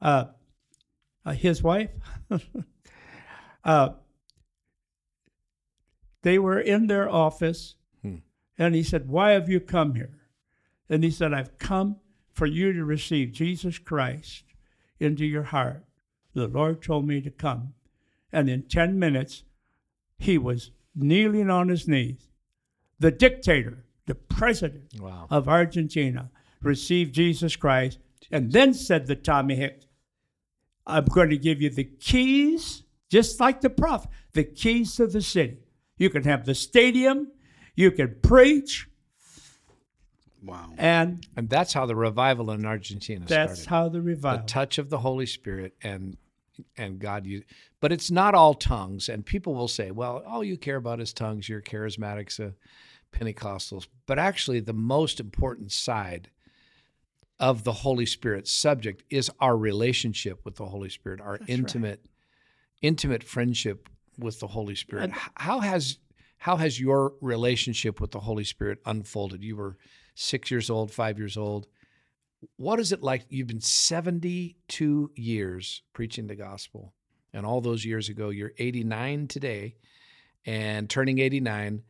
uh, 0.00 0.26
uh, 1.26 1.32
his 1.32 1.62
wife. 1.64 1.90
they 6.22 6.38
were 6.38 6.60
in 6.60 6.86
their 6.86 7.08
office, 7.08 7.74
hmm. 8.02 8.16
and 8.58 8.74
he 8.74 8.82
said, 8.82 9.08
"Why 9.08 9.32
have 9.32 9.48
you 9.48 9.60
come 9.60 9.94
here?" 9.94 10.18
And 10.88 11.04
he 11.04 11.10
said, 11.10 11.32
"I've 11.32 11.58
come 11.58 11.96
for 12.32 12.46
you 12.46 12.72
to 12.72 12.84
receive 12.84 13.32
Jesus 13.32 13.78
Christ 13.78 14.44
into 14.98 15.24
your 15.24 15.44
heart. 15.44 15.84
The 16.34 16.48
Lord 16.48 16.82
told 16.82 17.06
me 17.06 17.20
to 17.20 17.30
come." 17.30 17.74
And 18.32 18.48
in 18.48 18.62
ten 18.62 18.98
minutes, 18.98 19.44
he 20.18 20.38
was 20.38 20.70
kneeling 20.94 21.50
on 21.50 21.68
his 21.68 21.86
knees. 21.86 22.28
The 22.98 23.10
dictator, 23.10 23.84
the 24.06 24.14
president 24.14 25.00
Wow. 25.00 25.26
of 25.30 25.48
Argentina, 25.48 26.30
received 26.62 27.14
Jesus 27.14 27.56
Christ, 27.56 27.98
and 28.30 28.52
then 28.52 28.72
said 28.72 29.06
to 29.06 29.16
Tommy 29.16 29.56
Hicks, 29.56 29.86
I'm 30.86 31.04
going 31.04 31.30
to 31.30 31.38
give 31.38 31.60
you 31.60 31.70
the 31.70 31.84
keys, 31.84 32.84
just 33.08 33.40
like 33.40 33.60
the 33.60 33.70
prophet, 33.70 34.10
the 34.32 34.44
keys 34.44 34.96
to 34.96 35.06
the 35.06 35.22
city. 35.22 35.58
You 35.96 36.10
can 36.10 36.24
have 36.24 36.44
the 36.44 36.54
stadium, 36.54 37.28
you 37.76 37.90
can 37.90 38.16
preach, 38.22 38.88
Wow. 40.44 40.72
and 40.76 41.24
And 41.36 41.48
that's 41.48 41.72
how 41.72 41.86
the 41.86 41.94
revival 41.94 42.50
in 42.50 42.66
Argentina 42.66 43.24
that's 43.26 43.60
started. 43.62 43.70
how 43.70 43.88
the 43.88 44.02
revival. 44.02 44.40
the 44.40 44.46
touch 44.46 44.78
of 44.78 44.90
the 44.90 44.98
Holy 44.98 45.26
Spirit 45.26 45.74
and 45.82 46.16
and 46.76 46.98
God 46.98 47.24
you 47.26 47.42
but 47.80 47.92
it's 47.92 48.10
not 48.10 48.34
all 48.34 48.52
tongues 48.54 49.08
and 49.08 49.24
people 49.24 49.54
will 49.54 49.68
say 49.68 49.90
well 49.92 50.22
all 50.26 50.42
you 50.44 50.56
care 50.58 50.76
about 50.76 51.00
is 51.00 51.12
tongues 51.12 51.48
you're 51.48 51.62
charismatics 51.62 52.38
uh, 52.44 52.50
Pentecostals 53.12 53.86
but 54.06 54.18
actually 54.18 54.60
the 54.60 54.72
most 54.74 55.18
important 55.20 55.70
side 55.72 56.28
of 57.40 57.64
the 57.64 57.72
Holy 57.72 58.04
Spirit 58.04 58.46
subject 58.48 59.02
is 59.10 59.30
our 59.40 59.56
relationship 59.56 60.40
with 60.44 60.56
the 60.56 60.66
Holy 60.66 60.90
Spirit 60.90 61.20
our 61.20 61.38
intimate 61.46 62.04
intimate 62.82 63.22
friendship 63.24 63.88
with 64.18 64.40
the 64.40 64.48
Holy 64.48 64.74
Spirit 64.74 65.04
And- 65.04 65.14
how 65.34 65.60
has 65.60 65.98
how 66.38 66.56
has 66.56 66.80
your 66.80 67.14
relationship 67.20 68.00
with 68.00 68.10
the 68.10 68.20
Holy 68.20 68.44
Spirit 68.44 68.80
unfolded 68.84 69.42
you 69.42 69.56
were 69.56 69.76
6 70.14 70.50
years 70.50 70.70
old 70.70 70.90
5 70.90 71.18
years 71.18 71.36
old 71.36 71.68
what 72.56 72.80
is 72.80 72.92
it 72.92 73.02
like? 73.02 73.24
You've 73.28 73.46
been 73.46 73.60
72 73.60 75.10
years 75.14 75.82
preaching 75.92 76.26
the 76.26 76.34
gospel. 76.34 76.92
And 77.32 77.46
all 77.46 77.60
those 77.60 77.84
years 77.84 78.08
ago, 78.08 78.28
you're 78.30 78.52
89 78.58 79.28
today 79.28 79.76
and 80.44 80.88
turning 80.90 81.18
89. 81.18 81.82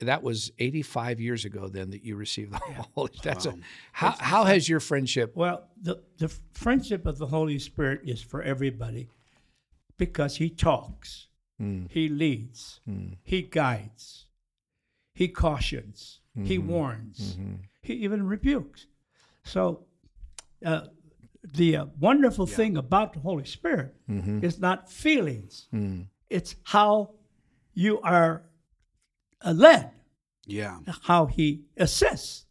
That 0.00 0.22
was 0.22 0.50
85 0.58 1.20
years 1.20 1.44
ago 1.44 1.68
then 1.68 1.90
that 1.90 2.02
you 2.02 2.16
received 2.16 2.52
the 2.52 2.58
Holy 2.94 3.10
That's 3.22 3.46
a 3.46 3.54
how 3.92 4.10
how 4.18 4.44
has 4.44 4.68
your 4.68 4.80
friendship 4.80 5.36
well, 5.36 5.68
the, 5.80 6.02
the 6.18 6.28
friendship 6.52 7.06
of 7.06 7.18
the 7.18 7.26
Holy 7.26 7.58
Spirit 7.58 8.00
is 8.04 8.22
for 8.22 8.42
everybody 8.42 9.08
because 9.96 10.36
he 10.36 10.48
talks, 10.48 11.28
Mm, 11.60 11.90
he 11.90 12.08
leads, 12.08 12.80
mm, 12.88 13.16
he 13.22 13.42
guides, 13.42 14.26
he 15.14 15.28
cautions, 15.28 16.20
he 16.34 16.58
Mhm. 16.58 16.66
warns. 16.66 17.36
mhm. 17.36 17.58
he 17.82 17.94
even 17.94 18.26
rebukes. 18.26 18.86
So, 19.44 19.86
uh, 20.64 20.86
the 21.42 21.76
uh, 21.76 21.86
wonderful 21.98 22.46
thing 22.46 22.76
about 22.76 23.12
the 23.14 23.20
Holy 23.20 23.44
Spirit 23.46 23.94
Mhm. 24.08 24.42
is 24.44 24.58
not 24.58 24.90
feelings; 24.90 25.68
Mm. 25.72 26.08
it's 26.28 26.54
how 26.64 27.14
you 27.74 28.00
are 28.02 28.42
uh, 29.42 29.52
led, 29.52 29.90
Yeah. 30.46 30.80
how 31.02 31.26
He 31.26 31.64
assists, 31.78 32.44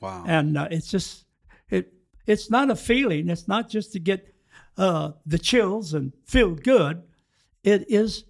Wow. 0.00 0.24
and 0.26 0.56
uh, 0.58 0.68
it's 0.70 0.90
just 0.90 1.24
it. 1.70 1.92
It's 2.26 2.50
not 2.50 2.70
a 2.70 2.76
feeling. 2.76 3.28
It's 3.30 3.48
not 3.48 3.68
just 3.70 3.92
to 3.92 3.98
get 3.98 4.28
uh, 4.76 5.12
the 5.26 5.38
chills 5.38 5.92
and 5.94 6.12
feel 6.24 6.54
good. 6.54 7.02
It 7.64 7.84
is 7.88 8.24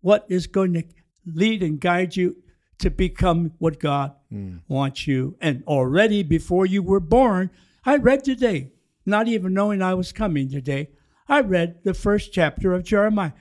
what 0.00 0.26
is 0.28 0.46
going 0.46 0.74
to 0.74 0.84
lead 1.26 1.62
and 1.62 1.80
guide 1.80 2.16
you 2.16 2.36
to 2.78 2.90
become 2.90 3.52
what 3.58 3.80
God 3.80 4.12
mm. 4.32 4.60
wants 4.68 5.06
you. 5.06 5.36
And 5.40 5.62
already 5.66 6.22
before 6.22 6.66
you 6.66 6.82
were 6.82 7.00
born, 7.00 7.50
I 7.84 7.96
read 7.96 8.24
today, 8.24 8.72
not 9.06 9.28
even 9.28 9.54
knowing 9.54 9.80
I 9.80 9.94
was 9.94 10.12
coming 10.12 10.50
today, 10.50 10.90
I 11.28 11.40
read 11.40 11.82
the 11.84 11.94
first 11.94 12.32
chapter 12.32 12.74
of 12.74 12.84
Jeremiah. 12.84 13.32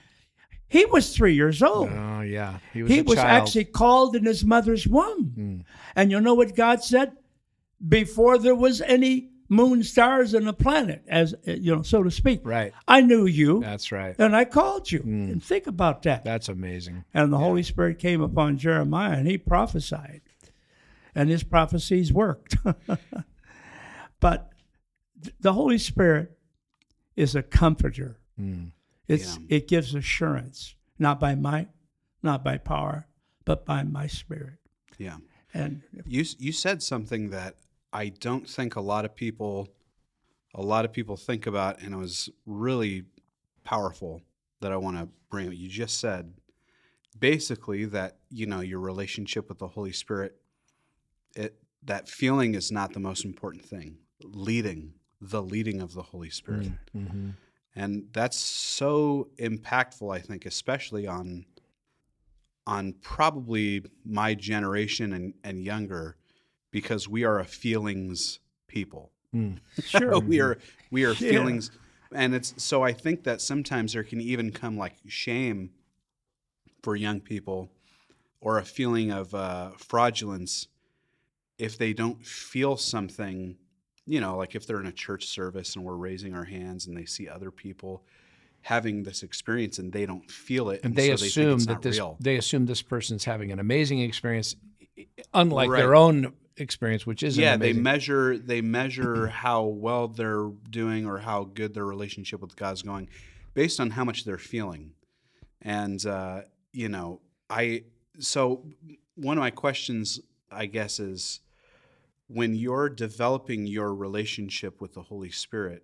He 0.67 0.85
was 0.85 1.15
three 1.15 1.35
years 1.35 1.61
old. 1.61 1.89
Oh 1.91 2.21
yeah. 2.21 2.59
He 2.71 2.83
was 2.83 2.91
he 2.91 3.01
was 3.01 3.17
actually 3.19 3.65
called 3.65 4.15
in 4.15 4.25
his 4.25 4.43
mother's 4.43 4.87
womb. 4.87 5.33
Mm. 5.37 5.63
And 5.95 6.09
you 6.09 6.19
know 6.19 6.33
what 6.33 6.55
God 6.55 6.83
said? 6.83 7.11
Before 7.85 8.37
there 8.37 8.55
was 8.55 8.81
any 8.81 9.29
moon, 9.53 9.83
stars, 9.83 10.33
and 10.33 10.47
a 10.47 10.53
planet, 10.53 11.03
as 11.07 11.33
uh, 11.47 11.51
you 11.51 11.75
know, 11.75 11.81
so 11.81 12.03
to 12.03 12.11
speak. 12.11 12.41
Right. 12.43 12.73
I 12.87 13.01
knew 13.01 13.25
you, 13.25 13.61
That's 13.61 13.91
right. 13.91 14.15
and 14.17 14.35
I 14.35 14.45
called 14.45 14.91
you. 14.91 15.01
And 15.03 15.43
think 15.43 15.67
about 15.67 16.03
that. 16.03 16.23
That's 16.23 16.49
amazing. 16.49 17.03
And 17.13 17.31
the 17.31 17.37
Holy 17.37 17.63
Spirit 17.63 17.99
came 17.99 18.21
upon 18.21 18.57
Jeremiah, 18.57 19.17
and 19.17 19.27
he 19.27 19.37
prophesied, 19.37 20.21
and 21.15 21.29
his 21.29 21.43
prophecies 21.43 22.11
worked. 22.11 22.57
but 24.19 24.49
the 25.39 25.53
Holy 25.53 25.77
Spirit 25.77 26.37
is 27.15 27.35
a 27.35 27.43
comforter. 27.43 28.17
Mm. 28.39 28.71
It's 29.07 29.37
Yeah. 29.37 29.57
it 29.57 29.67
gives 29.67 29.93
assurance, 29.95 30.75
not 30.97 31.19
by 31.19 31.35
might, 31.35 31.69
not 32.21 32.43
by 32.43 32.57
power, 32.57 33.07
but 33.45 33.65
by 33.65 33.83
my 33.83 34.07
Spirit. 34.07 34.59
yeah. 34.97 35.17
And 35.55 35.83
You 36.07 36.25
you 36.39 36.51
said 36.51 36.81
something 36.81 37.29
that 37.29 37.57
I 37.93 38.09
don't 38.09 38.49
think 38.49 38.75
a 38.75 38.81
lot 38.81 39.05
of 39.05 39.15
people 39.15 39.69
a 40.55 40.61
lot 40.61 40.85
of 40.85 40.93
people 40.93 41.15
think 41.15 41.47
about 41.47 41.81
and 41.81 41.93
it 41.93 41.97
was 41.97 42.29
really 42.45 43.05
powerful 43.63 44.21
that 44.61 44.71
I 44.71 44.77
want 44.77 44.97
to 44.97 45.09
bring 45.29 45.47
up. 45.47 45.53
You 45.55 45.67
just 45.67 45.99
said 45.99 46.33
basically 47.17 47.85
that, 47.85 48.17
you 48.29 48.45
know, 48.45 48.59
your 48.59 48.79
relationship 48.79 49.49
with 49.49 49.59
the 49.59 49.67
Holy 49.67 49.91
Spirit 49.91 50.35
it 51.35 51.55
that 51.85 52.07
feeling 52.07 52.55
is 52.55 52.71
not 52.71 52.93
the 52.93 52.99
most 52.99 53.25
important 53.25 53.65
thing. 53.65 53.97
Leading, 54.23 54.93
the 55.19 55.41
leading 55.41 55.81
of 55.81 55.93
the 55.93 56.03
Holy 56.03 56.29
Spirit. 56.29 56.71
Mm-hmm. 56.95 57.31
and 57.75 58.07
that's 58.13 58.37
so 58.37 59.29
impactful 59.37 60.13
i 60.13 60.19
think 60.19 60.45
especially 60.45 61.07
on 61.07 61.45
on 62.65 62.93
probably 63.01 63.83
my 64.05 64.33
generation 64.33 65.13
and, 65.13 65.33
and 65.43 65.63
younger 65.63 66.15
because 66.73 67.07
we 67.07 67.23
are 67.23 67.39
a 67.39 67.45
feelings 67.45 68.39
people 68.67 69.11
Mm. 69.33 69.57
sure, 69.85 70.19
we 70.19 70.39
are 70.41 70.57
we 70.91 71.03
are 71.05 71.15
Yeah. 71.15 71.31
feelings 71.31 71.71
and 72.13 72.35
it's 72.35 72.53
so 72.63 72.83
i 72.83 72.91
think 72.93 73.23
that 73.23 73.41
sometimes 73.41 73.93
there 73.93 74.03
can 74.03 74.21
even 74.21 74.51
come 74.51 74.77
like 74.77 74.93
shame 75.07 75.71
for 76.83 76.95
young 76.95 77.19
people 77.19 77.71
or 78.41 78.59
a 78.59 78.63
feeling 78.63 79.09
of 79.11 79.33
uh, 79.33 79.71
fraudulence 79.77 80.67
if 81.57 81.77
they 81.79 81.93
don't 81.93 82.23
feel 82.25 82.77
something 82.77 83.57
you 84.05 84.19
know 84.21 84.37
like 84.37 84.53
if 84.53 84.67
they're 84.67 84.79
in 84.79 84.85
a 84.85 84.91
church 84.91 85.25
service 85.25 85.75
and 85.75 85.83
we're 85.83 85.95
raising 85.95 86.35
our 86.35 86.43
hands 86.45 86.85
and 86.85 86.95
they 86.95 87.05
see 87.05 87.27
other 87.27 87.49
people 87.49 88.03
having 88.61 89.01
this 89.03 89.23
experience 89.23 89.79
and 89.79 89.91
they 89.93 90.05
don't 90.05 90.29
feel 90.29 90.69
it 90.69 90.83
And 90.83 90.95
they 90.95 91.07
so 91.07 91.13
assume 91.15 91.53
it's 91.55 91.65
that 91.65 91.81
this 91.81 91.97
real. 91.97 92.17
they 92.19 92.35
assume 92.37 92.65
this 92.67 92.81
person's 92.83 93.25
having 93.25 93.51
an 93.51 93.59
amazing 93.59 93.99
experience 94.01 94.55
unlike 95.33 95.71
Right. 95.71 95.79
their 95.79 95.95
own 95.95 96.33
experience, 96.57 97.05
which 97.05 97.23
isn't 97.23 97.41
yeah 97.41 97.57
they 97.57 97.73
measure 97.73 98.37
they 98.37 98.61
measure 98.61 99.27
how 99.43 99.63
well 99.63 100.07
they're 100.07 100.49
doing 100.69 101.05
or 101.05 101.17
how 101.17 101.43
good 101.43 101.73
their 101.73 101.85
relationship 101.85 102.41
with 102.41 102.55
god's 102.55 102.81
going 102.81 103.07
based 103.53 103.79
on 103.79 103.89
how 103.91 104.03
much 104.03 104.23
they're 104.23 104.37
feeling 104.37 104.91
and 105.61 106.05
uh, 106.05 106.41
you 106.71 106.89
know 106.89 107.19
i 107.49 107.83
so 108.19 108.63
one 109.15 109.37
of 109.37 109.41
my 109.41 109.49
questions 109.49 110.19
i 110.51 110.65
guess 110.65 110.99
is 110.99 111.39
when 112.27 112.55
you're 112.55 112.89
developing 112.89 113.65
your 113.65 113.93
relationship 113.93 114.79
with 114.81 114.93
the 114.93 115.01
holy 115.01 115.31
spirit 115.31 115.83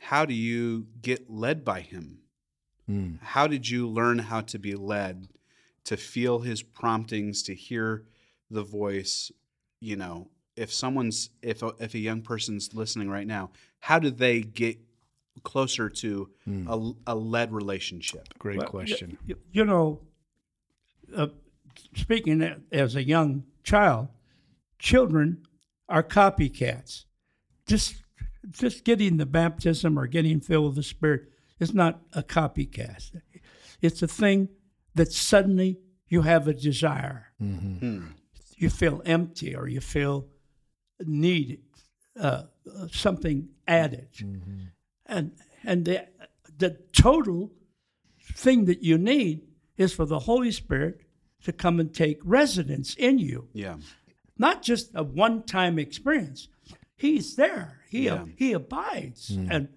how 0.00 0.24
do 0.24 0.34
you 0.34 0.86
get 1.00 1.28
led 1.30 1.64
by 1.64 1.80
him 1.80 2.18
Mm. 2.90 3.20
how 3.22 3.46
did 3.46 3.68
you 3.68 3.88
learn 3.88 4.18
how 4.18 4.40
to 4.40 4.58
be 4.58 4.74
led 4.74 5.28
to 5.84 5.96
feel 5.96 6.40
his 6.40 6.64
promptings 6.64 7.44
to 7.44 7.54
hear 7.54 8.06
the 8.50 8.64
voice 8.64 9.30
you 9.82 9.96
know 9.96 10.28
if 10.56 10.72
someone's 10.72 11.30
if 11.42 11.62
a, 11.62 11.72
if 11.78 11.94
a 11.94 11.98
young 11.98 12.22
person's 12.22 12.72
listening 12.74 13.08
right 13.10 13.26
now 13.26 13.50
how 13.80 13.98
do 13.98 14.10
they 14.10 14.40
get 14.40 14.78
closer 15.42 15.88
to 15.88 16.28
a, 16.68 16.92
a 17.06 17.14
led 17.14 17.52
relationship 17.52 18.28
Great 18.38 18.58
Well, 18.58 18.68
question. 18.68 19.18
You, 19.26 19.36
you 19.50 19.64
know, 19.64 20.00
uh, 21.16 21.28
speaking 21.94 22.62
as 22.70 22.96
a 22.96 23.02
young 23.02 23.44
child, 23.62 24.08
children 24.78 25.46
are 25.88 26.02
copycats. 26.02 27.04
Just 27.66 27.94
just 28.50 28.84
getting 28.84 29.16
the 29.16 29.26
baptism 29.26 29.98
or 29.98 30.06
getting 30.06 30.40
filled 30.40 30.66
with 30.66 30.76
the 30.76 30.82
Spirit 30.82 31.30
is 31.60 31.72
not 31.72 32.00
a 32.12 32.22
copycat. 32.22 33.12
It's 33.80 34.02
a 34.02 34.08
thing 34.08 34.48
that 34.94 35.12
suddenly 35.12 35.78
you 36.08 36.22
have 36.22 36.48
a 36.48 36.52
desire. 36.52 37.28
Hmm. 37.38 38.06
You 38.62 38.70
feel 38.70 39.02
empty 39.04 39.54
or 39.56 39.66
you 39.68 39.80
feel 39.80 40.26
needed, 41.04 41.60
uh, 42.18 42.44
something 42.92 43.48
added. 43.66 44.08
And, 45.06 45.32
and 45.64 45.84
the, 45.84 46.06
the 46.58 46.78
total 46.92 47.50
thing 48.34 48.66
that 48.66 48.82
you 48.82 48.98
need 48.98 49.42
is 49.76 49.92
for 49.92 50.04
the 50.06 50.20
Holy 50.20 50.52
Spirit 50.52 51.00
to 51.44 51.52
come 51.52 51.80
and 51.80 51.92
take 51.92 52.18
residence 52.24 52.94
in 52.94 53.18
you 53.18 53.48
Yeah. 53.52 53.76
not 54.38 54.62
just 54.62 54.90
a 54.94 55.02
one-time 55.02 55.78
experience. 55.78 56.48
He's 56.94 57.34
there. 57.34 57.80
He 57.88 58.04
Yeah. 58.04 58.26
he 58.36 58.52
abides, 58.52 59.28
and 59.30 59.68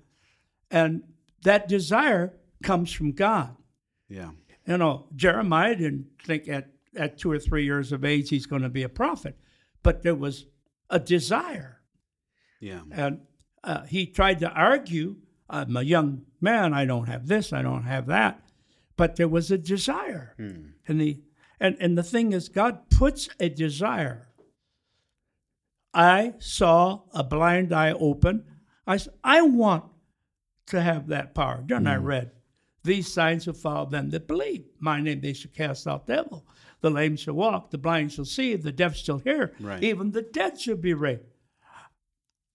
and 0.69 1.03
that 1.41 1.67
desire 1.67 2.33
comes 2.61 2.91
from 2.91 3.13
God. 3.13 3.55
Yeah. 4.07 4.31
You 4.67 4.77
know, 4.77 5.07
Jeremiah 5.15 5.75
didn't 5.75 6.05
think 6.23 6.47
at 6.47 6.69
at 6.95 7.17
two 7.17 7.31
or 7.31 7.39
three 7.39 7.65
years 7.65 7.91
of 7.91 8.03
age 8.05 8.29
he's 8.29 8.45
going 8.45 8.61
to 8.61 8.69
be 8.69 8.83
a 8.83 8.89
prophet, 8.89 9.37
but 9.83 10.01
there 10.03 10.15
was 10.15 10.45
a 10.89 10.99
desire, 10.99 11.81
Yeah. 12.59 12.81
and 12.91 13.21
uh, 13.63 13.83
he 13.83 14.05
tried 14.05 14.39
to 14.39 14.49
argue. 14.51 15.17
I'm 15.49 15.75
a 15.77 15.81
young 15.83 16.23
man. 16.41 16.73
I 16.73 16.85
don't 16.85 17.05
have 17.07 17.27
this. 17.27 17.53
I 17.53 17.61
don't 17.61 17.83
have 17.83 18.07
that. 18.07 18.41
But 18.97 19.15
there 19.15 19.27
was 19.27 19.51
a 19.51 19.57
desire, 19.57 20.33
and 20.37 21.01
the 21.01 21.21
and 21.59 21.75
and 21.79 21.97
the 21.97 22.03
thing 22.03 22.33
is, 22.33 22.49
God 22.49 22.89
puts 22.89 23.29
a 23.39 23.49
desire. 23.49 24.29
I 25.93 26.33
saw 26.39 27.01
a 27.13 27.23
blind 27.23 27.73
eye 27.73 27.91
open. 27.93 28.43
I 28.87 28.97
said, 28.97 29.13
I 29.23 29.41
want 29.41 29.85
to 30.67 30.81
have 30.81 31.07
that 31.07 31.33
power. 31.33 31.63
Then 31.65 31.87
I 31.87 31.95
read, 31.95 32.31
These 32.85 33.11
signs 33.11 33.47
will 33.47 33.53
follow 33.55 33.85
them 33.89 34.11
that 34.11 34.27
believe. 34.27 34.63
My 34.79 35.01
name 35.01 35.19
they 35.21 35.33
shall 35.33 35.51
cast 35.51 35.87
out 35.87 36.07
devil. 36.07 36.45
The 36.81 36.89
lame 36.91 37.15
shall 37.17 37.33
walk, 37.33 37.71
the 37.71 37.77
blind 37.79 38.11
shall 38.13 38.25
see, 38.25 38.55
the 38.55 38.71
deaf 38.71 38.95
shall 38.95 39.17
hear, 39.17 39.53
Right. 39.59 39.83
even 39.83 40.11
the 40.11 40.21
dead 40.21 40.59
shall 40.61 40.75
be 40.77 40.93
raised. 40.93 41.23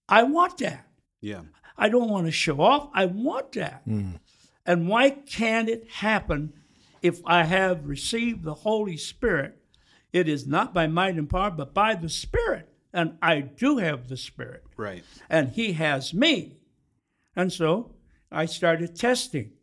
I 0.07 0.23
want 0.23 0.57
that. 0.59 0.87
Yeah. 1.19 1.41
I 1.77 1.89
don't 1.89 2.09
want 2.09 2.27
to 2.27 2.31
show 2.31 2.61
off. 2.61 2.89
I 2.93 3.05
want 3.05 3.51
that. 3.53 3.87
Mm. 3.87 4.19
And 4.65 4.87
why 4.87 5.09
can't 5.09 5.67
it 5.69 5.89
happen 5.89 6.53
if 7.01 7.19
I 7.25 7.43
have 7.43 7.85
received 7.87 8.43
the 8.43 8.53
Holy 8.53 8.97
Spirit? 8.97 9.57
It 10.13 10.27
is 10.27 10.45
not 10.45 10.73
by 10.73 10.87
might 10.87 11.15
and 11.15 11.29
power, 11.29 11.51
but 11.51 11.73
by 11.73 11.95
the 11.95 12.09
Spirit. 12.09 12.69
And 12.93 13.17
I 13.21 13.39
do 13.41 13.77
have 13.77 14.07
the 14.09 14.17
Spirit, 14.17 14.63
Right. 14.77 15.03
and 15.29 15.49
He 15.49 15.73
has 15.73 16.13
me. 16.13 16.57
And 17.35 17.51
so 17.51 17.95
I 18.31 18.45
started 18.45 18.95
testing. 18.95 19.53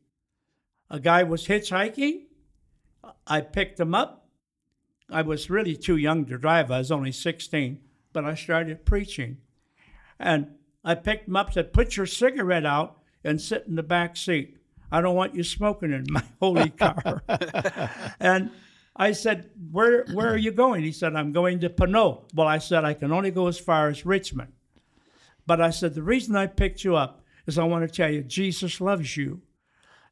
A 0.90 1.00
guy 1.00 1.22
was 1.22 1.46
hitchhiking. 1.46 2.24
I 3.26 3.40
picked 3.40 3.80
him 3.80 3.94
up. 3.94 4.28
I 5.10 5.22
was 5.22 5.50
really 5.50 5.76
too 5.76 5.96
young 5.96 6.26
to 6.26 6.38
drive. 6.38 6.70
I 6.70 6.78
was 6.78 6.90
only 6.90 7.12
16, 7.12 7.80
but 8.12 8.24
I 8.24 8.34
started 8.34 8.84
preaching. 8.84 9.38
And 10.18 10.54
I 10.84 10.94
picked 10.94 11.28
him 11.28 11.36
up, 11.36 11.52
said, 11.52 11.72
Put 11.72 11.96
your 11.96 12.06
cigarette 12.06 12.66
out 12.66 12.98
and 13.24 13.40
sit 13.40 13.64
in 13.66 13.76
the 13.76 13.82
back 13.82 14.16
seat. 14.16 14.56
I 14.90 15.00
don't 15.00 15.14
want 15.14 15.34
you 15.34 15.44
smoking 15.44 15.92
in 15.92 16.06
my 16.08 16.22
holy 16.40 16.70
car. 16.70 17.22
and 18.20 18.50
I 18.96 19.12
said, 19.12 19.50
where, 19.70 20.04
where 20.12 20.32
are 20.32 20.38
you 20.38 20.50
going? 20.50 20.82
He 20.82 20.92
said, 20.92 21.14
I'm 21.14 21.32
going 21.32 21.60
to 21.60 21.70
Pinole. 21.70 22.26
Well, 22.34 22.48
I 22.48 22.58
said, 22.58 22.84
I 22.84 22.94
can 22.94 23.12
only 23.12 23.30
go 23.30 23.46
as 23.46 23.58
far 23.58 23.88
as 23.88 24.04
Richmond. 24.04 24.52
But 25.46 25.60
I 25.60 25.70
said, 25.70 25.94
the 25.94 26.02
reason 26.02 26.34
I 26.36 26.46
picked 26.46 26.84
you 26.84 26.96
up 26.96 27.24
is 27.46 27.58
I 27.58 27.64
want 27.64 27.88
to 27.88 27.94
tell 27.94 28.10
you, 28.10 28.22
Jesus 28.22 28.80
loves 28.80 29.16
you. 29.16 29.40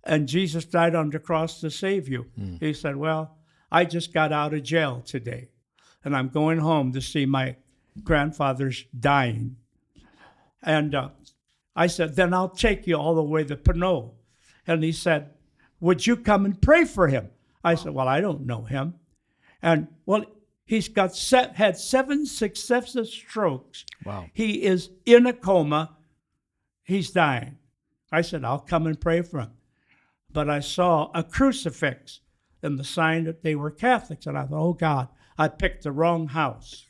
And 0.07 0.29
Jesus 0.29 0.65
died 0.65 0.95
on 0.95 1.11
the 1.11 1.19
cross 1.19 1.61
to 1.61 1.71
save 1.71 2.09
you. 2.09 2.27
He 2.61 2.73
said, 2.73 2.97
Well, 2.97 3.37
I 3.71 3.85
just 3.85 4.15
got 4.15 4.33
out 4.33 4.55
of 4.55 4.63
jail 4.63 5.03
today, 5.05 5.49
and 6.05 6.17
I'm 6.17 6.29
going 6.29 6.59
home 6.59 6.93
to 6.93 7.01
see 7.01 7.27
my 7.27 7.57
grandfather's 8.05 8.85
dying. 8.99 9.57
And 10.63 10.95
uh, 10.95 11.09
I 11.75 11.89
said, 11.89 12.15
Then 12.15 12.33
I'll 12.33 12.49
take 12.49 12.87
you 12.87 12.97
all 12.97 13.15
the 13.15 13.23
way 13.23 13.45
to 13.45 13.57
Pinole. 13.57 14.15
And 14.67 14.83
he 14.85 14.93
said, 14.93 15.31
Would 15.81 16.07
you 16.07 16.17
come 16.17 16.45
and 16.45 16.61
pray 16.61 16.85
for 16.85 17.09
him? 17.09 17.31
I 17.65 17.75
said, 17.75 17.93
Well, 17.93 18.09
I 18.09 18.21
don't 18.21 18.47
know 18.47 18.63
him. 18.63 18.95
And 19.61 19.89
well, 20.07 20.25
he's 20.65 20.89
got 20.89 21.17
set, 21.17 21.57
had 21.57 21.77
seven 21.77 22.27
successive 22.27 23.09
strokes. 23.09 23.85
Wow. 24.05 24.27
He 24.33 24.63
is 24.63 24.91
in 25.05 25.27
a 25.27 25.33
coma. 25.33 25.97
He's 26.85 27.11
dying. 27.11 27.59
I 28.13 28.21
said, 28.21 28.45
I'll 28.45 28.61
come 28.61 28.87
and 28.87 29.01
pray 29.01 29.23
for 29.23 29.41
him. 29.41 29.51
But 30.37 30.51
I 30.51 30.61
saw 30.61 31.11
a 31.15 31.25
crucifix 31.25 32.21
and 32.63 32.79
the 32.79 32.85
sign 32.85 33.25
that 33.25 33.43
they 33.43 33.55
were 33.55 33.71
Catholics. 33.71 34.27
And 34.27 34.37
I 34.37 34.43
thought, 34.45 34.61
oh 34.61 34.75
God, 34.75 35.09
I 35.39 35.49
picked 35.49 35.85
the 35.85 35.93
wrong 35.93 36.29
house. 36.29 36.85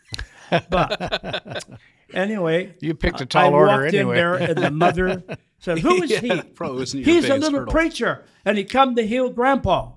But 0.68 1.64
anyway, 2.12 2.74
You 2.80 2.94
picked 2.94 3.20
a 3.20 3.26
tall 3.26 3.52
walked 3.52 3.70
order 3.70 3.86
in 3.86 3.94
anyway. 3.94 4.16
there 4.16 4.34
and 4.34 4.58
the 4.58 4.70
mother 4.72 5.22
said, 5.60 5.78
Who 5.78 6.02
is 6.02 6.10
Yeah, 6.22 6.42
he? 6.42 7.02
He's 7.04 7.28
a 7.28 7.36
little 7.36 7.60
hurdle. 7.60 7.72
preacher. 7.72 8.24
And 8.44 8.58
he 8.58 8.64
come 8.64 8.96
to 8.96 9.06
heal 9.06 9.30
grandpa. 9.30 9.92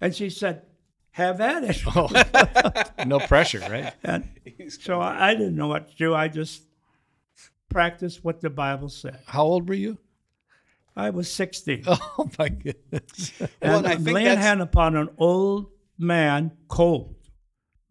And 0.00 0.14
she 0.14 0.30
said, 0.30 0.62
Have 1.10 1.40
at 1.40 1.64
it. 1.64 1.82
Oh. 1.96 2.08
no 3.06 3.18
pressure, 3.18 3.58
right? 3.60 3.92
And 4.04 4.28
so 4.68 5.00
I, 5.00 5.30
I 5.30 5.34
didn't 5.34 5.56
know 5.56 5.66
what 5.68 5.88
to 5.90 5.96
do. 5.96 6.14
I 6.14 6.28
just 6.28 6.62
practiced 7.68 8.24
what 8.24 8.40
the 8.40 8.50
Bible 8.50 8.88
said. 8.88 9.18
How 9.26 9.42
old 9.42 9.68
were 9.68 9.74
you? 9.74 9.98
I 10.98 11.10
was 11.10 11.30
60. 11.32 11.84
Oh 11.88 12.28
my 12.38 12.48
goodness. 12.48 13.32
Well, 13.62 13.78
and 13.78 13.86
I'm 13.86 14.04
laying 14.04 14.26
that's- 14.26 14.44
hand 14.44 14.60
upon 14.60 14.96
an 14.96 15.08
old 15.16 15.70
man, 15.98 16.52
cold, 16.68 17.14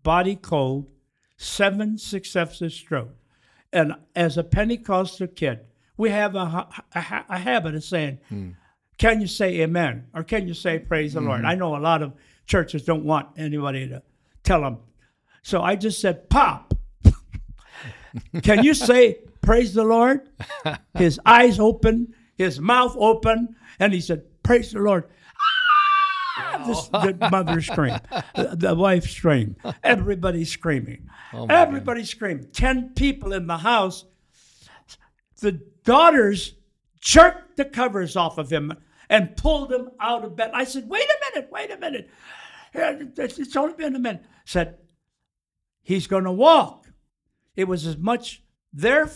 body 0.04 0.36
cold, 0.36 0.90
seven 1.38 1.98
successive 1.98 2.72
stroke. 2.74 3.16
And 3.72 3.94
as 4.16 4.38
a 4.38 4.44
Pentecostal 4.44 5.28
kid, 5.28 5.62
we 5.98 6.10
have 6.10 6.36
a, 6.36 6.68
a, 6.94 7.26
a 7.30 7.38
habit 7.40 7.76
of 7.76 7.84
saying, 7.84 8.20
hmm. 8.30 8.50
Can 8.98 9.22
you 9.22 9.28
say 9.28 9.62
amen? 9.62 10.08
Or 10.14 10.24
can 10.24 10.48
you 10.48 10.54
say 10.54 10.80
praise 10.80 11.14
the 11.14 11.22
Lord? 11.22 11.42
Mm-hmm. 11.42 11.50
I 11.50 11.56
know 11.56 11.76
a 11.76 11.78
lot 11.78 12.02
of 12.02 12.14
churches 12.48 12.84
don't 12.84 13.04
want 13.04 13.30
anybody 13.38 13.88
to 13.90 14.02
tell 14.44 14.62
them. 14.62 14.80
So 15.44 15.62
I 15.62 15.76
just 15.76 16.02
said, 16.02 16.30
Pop, 16.30 16.74
can 18.42 18.64
you 18.64 18.74
say 18.74 19.20
praise 19.42 19.74
the 19.76 19.84
Lord? 19.84 20.28
His 20.98 21.20
eyes 21.26 21.60
open, 21.60 22.16
his 22.38 22.60
mouth 22.60 22.96
open, 22.98 23.56
and 23.80 23.94
he 23.94 24.00
said, 24.00 24.24
Praise 24.44 24.72
the 24.72 24.80
Lord. 24.80 25.06
Ah! 26.40 26.64
This, 26.66 26.88
the 26.88 27.30
mother 27.32 27.62
screamed, 27.62 28.02
the, 28.36 28.56
the 28.56 28.76
wife 28.76 29.10
screamed, 29.10 29.56
everybody 29.84 30.46
screaming, 30.46 31.10
everybody 31.50 32.04
screamed. 32.06 32.54
Ten 32.54 32.94
people 32.96 33.34
in 33.34 33.48
the 33.48 33.58
house. 33.58 34.06
The 35.40 35.54
daughters 35.84 36.54
jerked 37.00 37.58
the 37.58 37.66
covers 37.66 38.16
off 38.16 38.38
of 38.38 38.52
him 38.52 38.74
and 39.10 39.36
pulled 39.36 39.72
him 39.72 39.90
out 40.00 40.26
of 40.26 40.36
bed. 40.36 40.52
I 40.54 40.64
said, 40.64 40.88
"Wait 40.90 41.08
a 41.08 41.34
minute, 41.34 41.52
wait 41.52 41.72
a 41.72 41.78
minute. 41.78 42.10
It's 42.74 43.56
only 43.56 43.74
been 43.74 43.96
a 43.96 44.00
minute." 44.00 44.26
Said, 44.46 44.78
"He's 45.82 46.08
going 46.08 46.26
to 46.26 46.32
walk." 46.32 46.88
It 47.56 47.68
was 47.68 47.86
as 47.86 47.98
much 47.98 48.44
their 48.74 49.08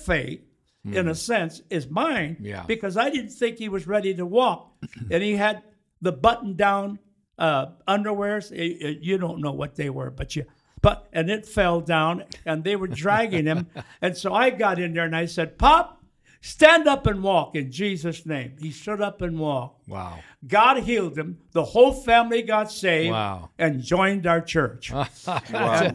fate, 0.86 0.96
in 0.98 1.08
a 1.08 1.15
sense, 1.15 1.62
is 1.70 1.89
mine, 1.89 2.38
Yeah. 2.39 2.63
because 2.67 2.98
I 2.98 3.10
didn't 3.10 3.32
think 3.32 3.58
he 3.58 3.70
was 3.70 3.88
ready 3.88 4.13
to 4.15 4.26
walk, 4.26 4.72
and 5.12 5.22
he 5.24 5.36
had 5.36 5.63
the 6.02 6.12
button-down 6.12 7.00
uh, 7.38 7.67
underwears. 7.88 8.52
Eh, 8.52 8.78
eh, 8.88 8.94
You 9.02 9.17
don't 9.17 9.41
know 9.41 9.52
what 9.54 9.76
they 9.76 9.89
were, 9.89 10.10
but 10.12 10.36
you. 10.36 10.46
But 10.82 11.08
and 11.13 11.30
it 11.30 11.46
fell 11.46 11.80
down, 11.82 12.24
and 12.46 12.63
they 12.63 12.76
were 12.76 12.88
dragging 12.88 13.46
him, 13.46 13.67
and 14.02 14.17
so 14.17 14.34
I 14.34 14.50
got 14.50 14.80
in 14.80 14.94
there 14.94 15.06
and 15.06 15.15
I 15.15 15.28
said, 15.28 15.58
"Pop, 15.60 16.04
stand 16.41 16.88
up 16.88 17.06
and 17.06 17.22
walk 17.22 17.56
in 17.56 17.72
Jesus' 17.72 18.26
name." 18.26 18.54
He 18.60 18.72
stood 18.72 19.00
up 19.02 19.22
and 19.22 19.38
walked. 19.39 19.88
Wow. 19.88 20.20
God 20.48 20.80
healed 20.84 21.15
him. 21.17 21.38
The 21.52 21.63
whole 21.65 21.94
family 21.94 22.41
got 22.41 22.72
saved 22.72 23.12
Wow. 23.12 23.52
and 23.60 23.84
joined 23.84 24.26
our 24.26 24.41
church. 24.41 24.91
Wow. 25.52 25.91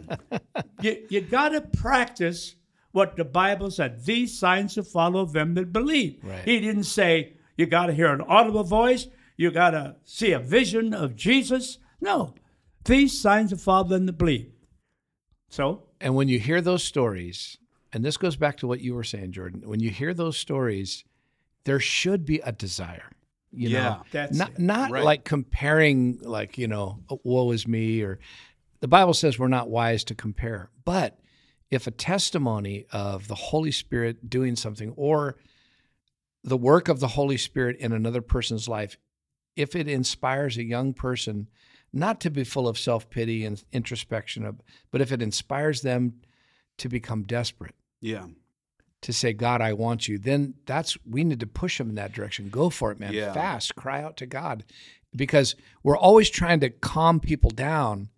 you 0.80 1.04
you 1.10 1.20
got 1.20 1.48
to 1.50 1.60
practice 1.62 2.54
what 2.96 3.16
the 3.16 3.24
Bible 3.24 3.70
said. 3.70 4.04
These 4.06 4.38
signs 4.38 4.74
will 4.76 4.84
follow 4.84 5.26
them 5.26 5.54
that 5.54 5.72
believe. 5.72 6.18
Right. 6.22 6.42
He 6.44 6.58
didn't 6.60 6.84
say 6.84 7.34
you 7.56 7.66
got 7.66 7.86
to 7.86 7.92
hear 7.92 8.12
an 8.12 8.22
audible 8.22 8.64
voice. 8.64 9.06
You 9.36 9.50
got 9.50 9.70
to 9.72 9.96
see 10.04 10.32
a 10.32 10.38
vision 10.38 10.94
of 10.94 11.14
Jesus. 11.14 11.78
No, 12.00 12.34
these 12.84 13.20
signs 13.20 13.50
will 13.50 13.58
follow 13.58 13.86
them 13.88 14.06
that 14.06 14.14
believe. 14.18 14.50
So 15.50 15.84
And 16.00 16.14
when 16.14 16.28
you 16.28 16.38
hear 16.38 16.60
those 16.60 16.82
stories, 16.82 17.58
and 17.92 18.04
this 18.04 18.16
goes 18.16 18.36
back 18.36 18.56
to 18.58 18.66
what 18.66 18.80
you 18.80 18.94
were 18.94 19.04
saying, 19.04 19.32
Jordan, 19.32 19.62
when 19.64 19.80
you 19.80 19.90
hear 19.90 20.12
those 20.14 20.36
stories, 20.36 21.04
there 21.64 21.80
should 21.80 22.24
be 22.24 22.38
a 22.40 22.52
desire. 22.52 23.10
You 23.52 23.68
Yeah. 23.70 23.82
know, 23.82 24.02
That's 24.10 24.36
not 24.36 24.50
it. 24.50 24.58
not 24.58 24.90
Right. 24.90 25.04
like 25.04 25.24
comparing, 25.24 26.18
like 26.22 26.58
you 26.58 26.66
know, 26.68 27.00
woe 27.24 27.50
is 27.52 27.66
me, 27.68 28.02
or 28.02 28.18
the 28.80 28.88
Bible 28.88 29.14
says 29.14 29.38
we're 29.38 29.48
not 29.48 29.68
wise 29.70 30.04
to 30.04 30.14
compare. 30.14 30.70
But 30.84 31.18
if 31.70 31.86
a 31.86 31.90
testimony 31.90 32.86
of 32.92 33.28
the 33.28 33.34
Holy 33.34 33.70
Spirit 33.72 34.28
doing 34.30 34.56
something, 34.56 34.92
or 34.96 35.36
the 36.44 36.56
work 36.56 36.88
of 36.88 37.00
the 37.00 37.08
Holy 37.08 37.36
Spirit 37.36 37.76
in 37.78 37.92
another 37.92 38.22
person's 38.22 38.68
life, 38.68 38.96
if 39.56 39.74
it 39.74 39.88
inspires 39.88 40.56
a 40.56 40.64
young 40.64 40.92
person 40.92 41.48
not 41.92 42.20
to 42.20 42.30
be 42.30 42.44
full 42.44 42.68
of 42.68 42.78
self 42.78 43.08
pity 43.10 43.44
and 43.44 43.62
introspection, 43.72 44.58
but 44.90 45.00
if 45.00 45.10
it 45.12 45.22
inspires 45.22 45.80
them 45.82 46.20
to 46.78 46.88
become 46.88 47.22
desperate, 47.22 47.74
Yeah. 48.00 48.26
to 49.02 49.12
say, 49.12 49.32
God, 49.32 49.60
I 49.62 49.72
want 49.72 50.06
you, 50.08 50.18
then 50.18 50.54
that's, 50.66 50.96
we 51.06 51.24
need 51.24 51.40
to 51.40 51.46
push 51.46 51.78
them 51.78 51.88
in 51.88 51.94
that 51.94 52.12
direction. 52.12 52.48
Go 52.50 52.68
for 52.70 52.92
it, 52.92 53.00
man. 53.00 53.12
Yeah. 53.14 53.32
Fast, 53.32 53.74
cry 53.76 54.02
out 54.02 54.16
to 54.18 54.26
God. 54.26 54.64
Because 55.14 55.54
we're 55.82 55.96
always 55.96 56.28
trying 56.28 56.60
to 56.60 56.68
calm 56.70 57.18
people 57.20 57.50
down. 57.50 58.10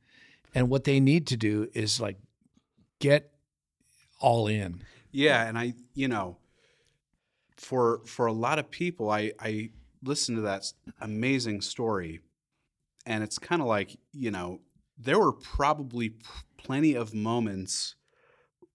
And 0.54 0.68
what 0.68 0.84
they 0.84 0.98
need 0.98 1.28
to 1.28 1.36
do 1.36 1.68
is 1.72 2.00
like 2.00 2.16
get 2.98 3.30
all 4.18 4.46
in. 4.46 4.82
Yeah, 5.10 5.46
and 5.46 5.58
I, 5.58 5.74
you 5.94 6.08
know, 6.08 6.38
for 7.56 8.00
for 8.04 8.26
a 8.26 8.32
lot 8.32 8.58
of 8.58 8.70
people, 8.70 9.10
I 9.10 9.32
I 9.40 9.70
listened 10.02 10.38
to 10.38 10.42
that 10.42 10.72
amazing 11.00 11.60
story, 11.60 12.20
and 13.06 13.24
it's 13.24 13.38
kind 13.38 13.62
of 13.62 13.68
like 13.68 13.98
you 14.12 14.30
know 14.30 14.60
there 14.98 15.18
were 15.18 15.32
probably 15.32 16.10
p- 16.10 16.24
plenty 16.56 16.94
of 16.94 17.14
moments 17.14 17.94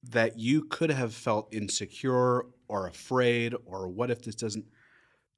that 0.03 0.37
you 0.37 0.63
could 0.63 0.89
have 0.89 1.13
felt 1.13 1.53
insecure 1.53 2.45
or 2.67 2.87
afraid 2.87 3.53
or 3.65 3.87
what 3.87 4.09
if 4.11 4.21
this 4.21 4.35
doesn't 4.35 4.65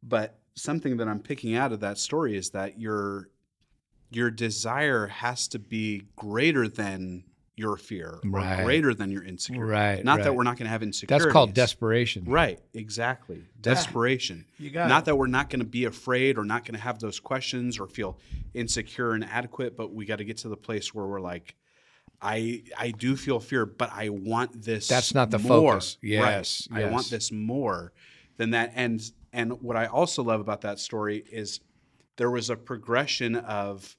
but 0.02 0.40
something 0.56 0.98
that 0.98 1.08
i'm 1.08 1.20
picking 1.20 1.56
out 1.56 1.72
of 1.72 1.80
that 1.80 1.98
story 1.98 2.36
is 2.38 2.52
that 2.52 2.80
your 2.80 3.30
your 4.12 4.32
desire 4.32 5.08
has 5.08 5.48
to 5.48 5.60
be 5.60 6.04
greater 6.16 6.68
than 6.68 7.24
your 7.58 7.78
fear 7.78 8.20
Right. 8.26 8.60
or 8.60 8.64
greater 8.64 8.94
than 8.94 9.12
your 9.12 9.24
insecurity 9.24 9.72
Right. 9.72 10.04
not 10.04 10.24
that 10.24 10.36
we're 10.36 10.44
not 10.44 10.58
going 10.58 10.66
to 10.66 10.70
have 10.72 10.84
insecurity. 10.84 11.24
That's 11.24 11.32
called 11.32 11.54
desperation. 11.54 12.26
Right, 12.26 12.60
exactly. 12.74 13.44
Desperation. 13.62 14.46
You 14.60 14.70
got 14.72 14.90
not 14.90 15.04
it. 15.04 15.06
that 15.06 15.16
we're 15.16 15.28
not 15.28 15.50
going 15.50 15.60
to 15.62 15.66
be 15.66 15.86
afraid 15.86 16.38
or 16.38 16.44
not 16.46 16.66
going 16.66 16.76
to 16.76 16.82
have 16.82 17.00
those 17.00 17.20
questions 17.20 17.80
or 17.80 17.88
feel 17.88 18.20
insecure 18.54 19.14
and 19.14 19.24
inadequate, 19.24 19.76
but 19.78 19.94
we 19.94 20.06
got 20.06 20.18
to 20.18 20.26
get 20.26 20.38
to 20.40 20.50
the 20.50 20.58
place 20.58 20.94
where 20.94 21.06
we're 21.06 21.22
like, 21.22 21.56
I 22.22 22.64
I 22.78 22.92
do 22.92 23.16
feel 23.16 23.40
fear, 23.40 23.66
but 23.66 23.92
I 23.94 24.10
want 24.10 24.64
this. 24.64 24.88
That's 24.88 25.14
not 25.14 25.32
the 25.32 25.40
more. 25.40 25.74
focus. 25.74 25.98
Yes, 26.02 26.68
Right. 26.72 26.86
I 26.86 26.90
want 26.92 27.10
this 27.10 27.32
more 27.32 27.94
than 28.38 28.52
that. 28.52 28.72
And 28.76 29.02
and 29.34 29.62
what 29.62 29.76
I 29.76 29.86
also 29.88 30.24
love 30.24 30.40
about 30.40 30.62
that 30.62 30.80
story 30.80 31.24
is 31.32 31.60
there 32.18 32.32
was 32.32 32.50
a 32.50 32.56
progression 32.56 33.36
of 33.36 33.98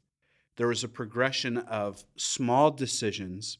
there 0.56 0.68
was 0.68 0.84
a 0.84 0.88
progression 0.88 1.58
of 1.58 2.04
small 2.16 2.70
decisions 2.70 3.58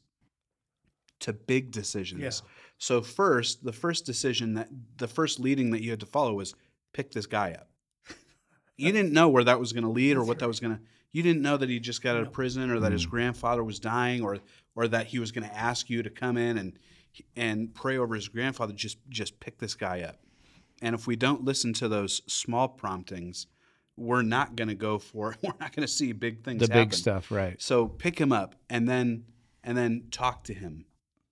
to 1.21 1.33
big 1.33 1.71
decisions. 1.71 2.23
Yeah. 2.23 2.49
So 2.79 3.01
first, 3.01 3.65
the 3.65 3.73
first 3.73 4.05
decision 4.05 4.55
that 4.55 4.69
the 4.99 5.09
first 5.09 5.41
leading 5.41 5.71
that 5.71 5.83
you 5.83 5.91
had 5.91 6.01
to 6.01 6.07
follow 6.07 6.35
was 6.35 6.55
pick 6.93 7.13
this 7.13 7.27
guy 7.27 7.53
up. 7.53 7.69
You 8.79 8.93
didn't 8.93 9.15
know 9.15 9.31
where 9.31 9.45
that 9.45 9.59
was 9.59 9.73
going 9.73 9.85
to 9.85 9.91
lead 9.91 10.19
or 10.19 10.25
what 10.25 10.39
that 10.41 10.49
was 10.49 10.61
going 10.61 10.77
to. 10.77 10.83
You 11.11 11.23
didn't 11.23 11.41
know 11.41 11.57
that 11.57 11.71
he 11.71 11.81
just 11.81 12.03
got 12.03 12.15
out 12.15 12.25
of 12.25 12.31
prison 12.31 12.71
or 12.71 12.79
that 12.81 12.93
his 12.93 13.07
mm. 13.07 13.11
grandfather 13.11 13.65
was 13.65 13.81
dying 13.81 14.23
or 14.23 14.37
or 14.75 14.87
that 14.89 15.07
he 15.07 15.19
was 15.19 15.33
going 15.33 15.49
to 15.49 15.57
ask 15.57 15.89
you 15.89 16.03
to 16.03 16.11
come 16.11 16.37
in 16.37 16.59
and 16.59 16.79
and 17.35 17.75
pray 17.75 17.97
over 17.97 18.15
his 18.15 18.29
grandfather. 18.29 18.75
Just 18.75 18.99
just 19.09 19.41
pick 19.41 19.57
this 19.57 19.75
guy 19.75 20.03
up. 20.03 20.19
And 20.83 20.95
if 20.95 21.07
we 21.07 21.17
don't 21.17 21.43
listen 21.43 21.73
to 21.75 21.89
those 21.89 22.21
small 22.27 22.69
promptings, 22.69 23.47
we're 23.97 24.23
not 24.23 24.57
going 24.57 24.69
to 24.69 24.75
go 24.75 24.99
for. 24.99 25.37
We're 25.43 25.53
not 25.61 25.75
going 25.75 25.87
to 25.87 25.93
see 25.93 26.13
big 26.13 26.45
things. 26.45 26.61
The 26.61 26.73
happen. 26.73 26.89
big 26.89 26.95
stuff, 26.95 27.31
right. 27.31 27.61
So 27.61 27.87
pick 27.87 28.19
him 28.19 28.33
up 28.33 28.55
and 28.69 28.89
then 28.89 29.25
and 29.65 29.77
then 29.77 30.05
talk 30.11 30.45
to 30.45 30.55
him. 30.55 30.85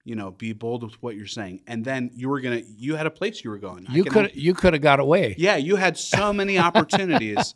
You 0.06 0.16
know, 0.16 0.32
be 0.32 0.52
bold 0.52 0.82
with 0.82 1.02
what 1.02 1.16
you're 1.16 1.26
saying. 1.26 1.62
And 1.66 1.82
then 1.82 2.10
you 2.12 2.28
were 2.28 2.40
gonna 2.40 2.60
you 2.76 2.96
had 2.96 3.06
a 3.06 3.10
place 3.10 3.42
you 3.42 3.48
were 3.48 3.58
going. 3.58 3.86
You 3.90 4.04
could 4.04 4.34
you 4.34 4.52
could 4.52 4.74
have 4.74 4.82
got 4.82 5.00
away. 5.00 5.34
Yeah, 5.38 5.56
you 5.56 5.76
had 5.76 5.96
so 5.96 6.30
many 6.34 6.58
opportunities 6.58 7.54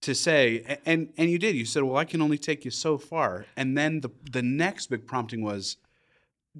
to 0.00 0.14
say 0.14 0.78
and 0.84 1.12
and 1.16 1.30
you 1.30 1.38
did. 1.38 1.54
You 1.54 1.64
said, 1.64 1.84
Well, 1.84 1.96
I 1.96 2.04
can 2.04 2.20
only 2.20 2.38
take 2.38 2.64
you 2.64 2.72
so 2.72 2.98
far. 2.98 3.46
And 3.56 3.78
then 3.78 4.00
the 4.00 4.10
the 4.28 4.42
next 4.42 4.88
big 4.88 5.06
prompting 5.06 5.42
was 5.42 5.76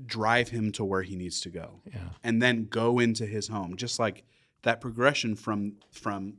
drive 0.07 0.51
him 0.51 0.71
to 0.73 0.85
where 0.85 1.03
he 1.03 1.17
needs 1.17 1.41
to 1.41 1.51
go. 1.51 1.81
Yeah. 1.93 2.11
And 2.23 2.41
then 2.41 2.67
go 2.71 3.01
into 3.01 3.27
his 3.27 3.49
home. 3.49 3.77
Just 3.77 3.99
like 3.99 4.23
that 4.62 4.81
progression 4.81 5.35
from 5.35 5.75
from 5.91 6.35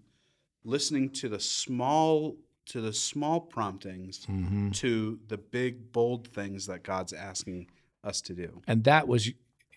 listening 0.63 1.10
to 1.12 1.30
the 1.30 1.39
small 1.39 2.38
to 2.65 2.82
the 2.82 2.93
small 2.93 3.41
promptings 3.41 4.28
Mhm. 4.28 4.72
to 4.76 5.19
the 5.28 5.38
big 5.38 5.91
bold 5.91 6.28
things 6.28 6.67
that 6.67 6.84
God's 6.84 7.13
asking 7.13 7.67
us 8.04 8.22
to 8.22 8.34
do. 8.36 8.62
And 8.67 8.84
that 8.84 9.08
was 9.08 9.32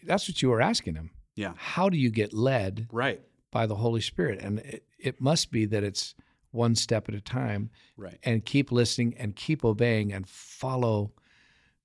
that's 0.05 0.29
what 0.29 0.43
you 0.43 0.51
were 0.51 0.61
asking 0.61 0.97
him. 0.97 1.11
Yeah. 1.35 1.55
How 1.57 1.89
do 1.89 1.97
you 1.97 2.11
get 2.11 2.35
led 2.35 2.89
Right. 2.93 3.23
by 3.51 3.67
the 3.67 3.77
Holy 3.77 4.01
Spirit? 4.03 4.41
And 4.43 4.59
it, 4.59 4.85
it 4.99 5.21
must 5.21 5.51
be 5.51 5.65
that 5.67 5.83
it's 5.83 6.15
one 6.51 6.75
step 6.75 7.09
at 7.09 7.15
a 7.15 7.21
time 7.21 7.71
Right. 7.97 8.19
and 8.25 8.45
keep 8.45 8.71
listening 8.71 9.17
and 9.17 9.35
keep 9.35 9.65
obeying 9.65 10.13
and 10.13 10.29
follow 10.29 11.13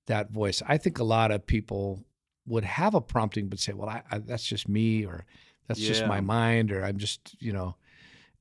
that 0.06 0.30
voice. 0.30 0.62
I 0.66 0.76
think 0.76 0.98
a 0.98 1.04
lot 1.04 1.30
of 1.30 1.46
people 1.46 2.04
would 2.46 2.64
have 2.64 2.94
a 2.94 3.00
prompting 3.00 3.48
but 3.48 3.58
say, 3.60 3.72
"Well, 3.72 3.88
I, 3.88 4.02
I, 4.10 4.18
that's 4.18 4.44
just 4.44 4.68
me 4.68 5.06
or 5.06 5.24
that's 5.68 5.80
just 5.80 6.06
my 6.06 6.20
mind 6.20 6.70
or 6.72 6.84
I'm 6.84 6.98
just, 6.98 7.34
you 7.40 7.52
know, 7.52 7.76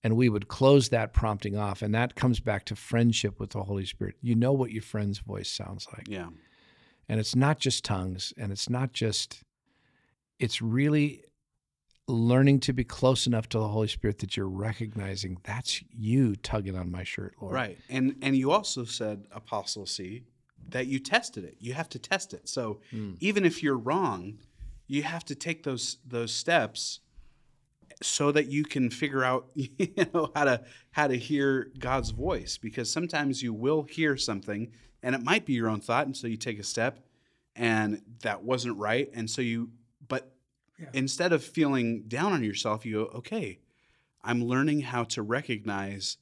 and 0.03 0.15
we 0.15 0.29
would 0.29 0.47
close 0.47 0.89
that 0.89 1.13
prompting 1.13 1.57
off 1.57 1.81
and 1.81 1.93
that 1.95 2.15
comes 2.15 2.39
back 2.39 2.65
to 2.65 2.75
friendship 2.75 3.39
with 3.39 3.49
the 3.51 3.63
Holy 3.63 3.86
Spirit. 3.86 4.15
You 4.21 4.36
know 4.36 4.53
what 4.53 4.71
your 4.71 4.83
friend's 4.83 5.19
voice 5.19 5.49
sounds 5.49 5.88
like. 5.95 6.07
Yeah. 6.07 6.29
And 7.10 7.19
it's 7.19 7.36
not 7.36 7.60
just 7.60 7.83
tongues 7.83 8.33
and 8.38 8.51
it's 8.51 8.69
not 8.69 8.93
just 8.93 9.43
it's 10.39 10.62
really 10.62 11.23
learning 12.07 12.60
to 12.62 12.73
be 12.73 12.83
close 12.83 13.27
enough 13.27 13.49
to 13.49 13.60
the 13.60 13.67
Holy 13.67 13.88
Spirit 13.88 14.19
that 14.19 14.38
you're 14.38 14.47
recognizing 14.47 15.38
that's 15.43 15.83
you 15.89 16.36
tugging 16.38 16.77
on 16.77 16.89
my 16.91 17.03
shirt, 17.03 17.36
Lord. 17.41 17.53
Right. 17.53 17.77
And 17.89 18.15
and 18.21 18.36
you 18.36 18.51
also 18.51 18.86
said 18.86 19.25
apostle 19.31 19.86
C 19.86 20.23
that 20.69 20.88
you 20.88 20.99
tested 20.99 21.43
it. 21.43 21.57
You 21.60 21.73
have 21.73 21.89
to 21.89 21.99
test 21.99 22.33
it. 22.33 22.47
So 22.47 22.79
Hmm. 22.91 23.13
even 23.19 23.45
if 23.45 23.63
you're 23.63 23.77
wrong, 23.77 24.38
you 24.86 25.03
have 25.03 25.25
to 25.25 25.36
take 25.36 25.63
those 25.63 25.97
those 26.05 26.33
steps 26.33 26.99
so 28.02 28.32
that 28.32 28.47
you 28.47 28.63
can 28.63 28.89
figure 28.89 29.23
out 29.23 29.47
you 29.56 29.69
know 30.13 30.32
how 30.36 30.43
to 30.45 30.63
how 30.91 31.08
to 31.08 31.15
hear 31.17 31.71
God's 31.80 32.12
voice 32.12 32.58
because 32.58 32.91
sometimes 32.91 33.41
you 33.41 33.54
will 33.54 33.84
hear 33.84 34.17
something 34.17 34.71
and 35.04 35.15
it 35.15 35.23
might 35.23 35.45
be 35.45 35.54
your 35.54 35.69
own 35.69 35.80
thought 35.82 36.06
and 36.06 36.15
so 36.15 36.28
you 36.28 36.38
take 36.38 36.60
a 36.60 36.63
step 36.63 37.00
and 37.56 38.02
that 38.21 38.43
wasn't 38.43 38.78
right 38.78 39.10
and 39.13 39.30
so 39.30 39.41
you 39.41 39.69
but 40.08 40.32
Yeah. 40.80 40.89
instead 40.93 41.34
of 41.34 41.43
feeling 41.43 42.04
down 42.08 42.34
on 42.34 42.43
yourself 42.43 42.86
you 42.86 43.06
go 43.06 43.17
okay 43.19 43.60
I'm 44.23 44.43
learning 44.43 44.82
how 44.82 45.04
to 45.06 45.21
recognize 45.21 46.17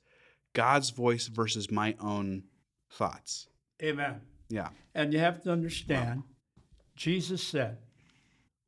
God's 0.53 0.91
voice 0.91 1.27
versus 1.27 1.69
my 1.71 1.95
own 1.99 2.43
thoughts 2.91 3.47
Amen. 3.83 4.21
yeah 4.49 4.69
And 4.93 5.11
you 5.11 5.19
have 5.19 5.41
to 5.43 5.51
understand, 5.51 6.23
Jesus 6.95 7.43
said, 7.43 7.79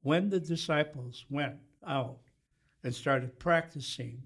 when 0.01 0.29
the 0.29 0.39
disciples 0.41 1.25
went 1.29 1.55
out 1.87 2.17
and 2.87 2.95
started 2.95 3.37
practicing 3.37 4.23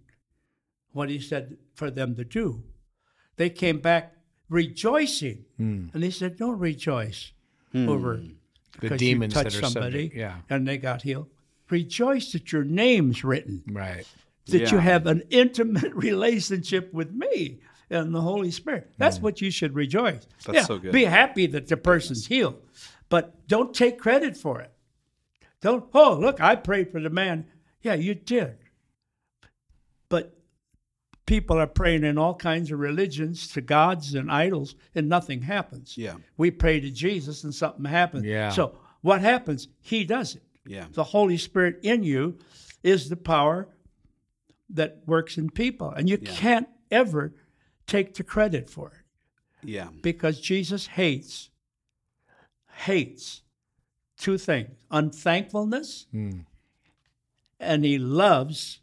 what 0.93 1.10
he 1.10 1.19
said 1.19 1.58
for 1.74 1.91
them 1.91 2.15
to 2.15 2.24
do, 2.24 2.63
they 3.38 3.50
came 3.50 3.80
back 3.80 4.13
rejoicing. 4.50 5.45
Hmm. 5.58 5.88
And 5.93 6.04
he 6.04 6.12
said, 6.12 6.38
Don't 6.38 6.60
rejoice 6.60 7.34
Hmm. 7.74 7.88
over 7.89 8.17
The 8.17 8.36
because 8.82 9.00
demons 9.00 9.34
you 9.36 9.41
touched 9.43 9.56
that 9.56 9.63
are 9.63 9.69
somebody 9.69 10.04
subject. 10.10 10.15
Yeah. 10.15 10.36
and 10.50 10.67
they 10.67 10.78
got 10.78 11.02
healed. 11.02 11.30
Rejoice 11.69 12.34
that 12.34 12.52
your 12.52 12.63
name's 12.65 13.24
written, 13.24 13.63
Right. 13.67 14.06
that 14.47 14.71
you 14.71 14.78
have 14.78 15.08
an 15.08 15.24
intimate 15.30 15.93
relationship 15.95 16.93
with 16.93 17.12
me 17.13 17.62
and 17.89 18.13
the 18.13 18.19
Holy 18.21 18.52
Spirit. 18.52 18.91
That's 18.97 19.19
what 19.21 19.39
you 19.41 19.52
should 19.52 19.74
rejoice. 19.74 20.28
That's 20.45 20.56
yeah, 20.56 20.63
so 20.65 20.78
good. 20.80 20.91
Be 20.91 21.06
happy 21.06 21.47
that 21.47 21.67
the 21.67 21.78
person's 21.78 22.28
healed, 22.28 22.62
but 23.10 23.47
don't 23.47 23.74
take 23.74 23.97
credit 23.97 24.36
for 24.36 24.60
it. 24.62 24.71
Don't, 25.62 25.86
oh, 25.93 26.15
look, 26.19 26.41
I 26.41 26.56
prayed 26.56 26.91
for 26.91 27.00
the 27.00 27.10
man. 27.10 27.45
Yeah, 27.82 27.96
you 27.96 28.13
did. 28.15 28.58
But 30.10 30.38
people 31.26 31.58
are 31.58 31.67
praying 31.67 32.04
in 32.04 32.17
all 32.17 32.36
kinds 32.36 32.72
of 32.72 32.80
religions 32.80 33.48
to 33.50 33.62
gods 33.62 34.13
and 34.15 34.32
idols, 34.32 34.76
and 34.96 35.08
nothing 35.08 35.41
happens. 35.41 35.98
yeah 35.98 36.15
We 36.38 36.52
pray 36.52 36.80
to 36.80 36.89
Jesus 36.91 37.44
and 37.44 37.54
something 37.56 37.86
happens. 37.86 38.26
Yeah. 38.26 38.50
So 38.50 38.78
what 39.02 39.22
happens? 39.22 39.67
He 39.80 40.04
does 40.04 40.36
it. 40.36 40.44
yeah 40.65 40.86
The 40.91 41.04
Holy 41.04 41.38
Spirit 41.38 41.80
in 41.84 42.04
you 42.04 42.38
is 42.84 43.10
the 43.10 43.15
power 43.17 43.67
that 44.70 45.02
works 45.06 45.38
in 45.38 45.50
people. 45.50 45.89
And 45.91 46.10
you 46.10 46.17
Yeah. 46.22 46.32
can't 46.34 46.67
ever 46.91 47.34
take 47.88 48.13
the 48.15 48.24
credit 48.24 48.70
for 48.70 48.88
it 48.89 48.98
yeah 49.63 49.89
because 50.02 50.39
Jesus 50.41 50.88
hates, 50.88 51.50
hates 52.86 53.44
two 54.17 54.38
things 54.38 54.78
unthankfulness, 54.91 56.08
Hmm. 56.12 56.39
And 57.62 57.86
he 57.86 57.97
loves 57.97 58.82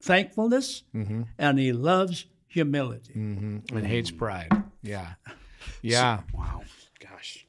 thankfulness, 0.00 0.84
Mm-hmm. 0.94 1.22
and 1.38 1.58
he 1.58 1.72
loves 1.72 2.26
humility. 2.48 3.12
Mm-hmm. 3.14 3.76
And 3.76 3.86
hates 3.86 4.10
pride. 4.10 4.50
Yeah. 4.82 5.14
Yeah. 5.80 6.20
wow 6.34 6.62
gosh 6.98 7.46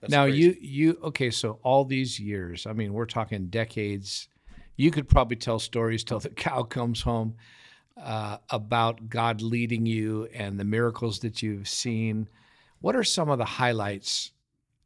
That's 0.00 0.10
now 0.10 0.24
crazy. 0.24 0.38
you 0.40 0.56
you 0.60 0.98
okay, 1.04 1.30
so 1.30 1.58
all 1.62 1.84
these 1.84 2.18
years, 2.20 2.66
I 2.66 2.72
mean, 2.72 2.92
we're 2.94 3.04
talking 3.06 3.48
decades 3.48 4.28
You 4.76 4.90
could 4.90 5.08
probably 5.08 5.36
tell 5.36 5.58
stories 5.58 6.02
till 6.04 6.18
the 6.20 6.28
cow 6.46 6.62
comes 6.62 7.02
home 7.02 7.34
uh, 7.96 8.38
about 8.50 9.08
God 9.10 9.40
leading 9.42 9.84
you 9.86 10.28
and 10.34 10.58
the 10.60 10.64
miracles 10.64 11.18
that 11.20 11.42
you've 11.42 11.68
seen. 11.68 12.28
What 12.80 12.96
are 12.96 13.04
some 13.04 13.28
of 13.30 13.38
the 13.38 13.44
highlights 13.60 14.32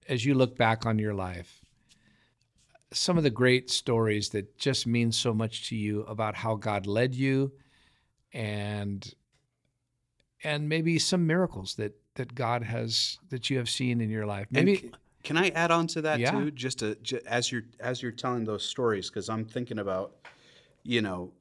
as 0.09 0.25
you 0.25 0.35
look 0.35 0.57
back 0.57 0.87
on 0.87 0.99
your 0.99 1.15
life? 1.15 1.61
Some 2.93 3.17
of 3.17 3.23
the 3.23 3.31
great 3.31 3.71
stories 3.71 4.31
that 4.31 4.59
just 4.59 4.87
mean 4.87 5.13
so 5.13 5.33
much 5.33 5.69
to 5.69 5.77
you 5.77 6.03
about 6.03 6.35
how 6.35 6.57
God 6.57 6.87
led 6.87 7.15
you 7.15 7.53
and 8.33 9.15
and 10.43 10.69
maybe 10.69 10.99
some 10.99 11.27
miracles 11.27 11.75
that 11.77 11.95
that 12.15 12.35
God 12.35 12.63
has 12.65 13.19
that 13.29 13.49
you 13.51 13.59
have 13.59 13.69
seen 13.69 14.01
in 14.01 14.11
your 14.11 14.27
life. 14.27 14.49
Maybe 14.51 14.77
c- 14.77 14.91
can 15.23 15.37
I 15.37 15.51
add 15.51 15.71
on 15.71 15.87
to 15.89 16.03
that 16.03 16.19
Yeah. 16.19 16.31
too? 16.33 16.51
Just 16.51 16.79
to, 16.81 16.95
ju- 16.97 17.21
as 17.27 17.53
you're 17.53 17.65
as 17.79 18.03
you're 18.03 18.13
telling 18.13 18.45
those 18.45 18.65
stories, 18.65 19.09
because 19.09 19.29
I'm 19.29 19.45
thinking 19.45 19.79
about, 19.79 20.17
you 20.83 21.03
know, 21.03 21.33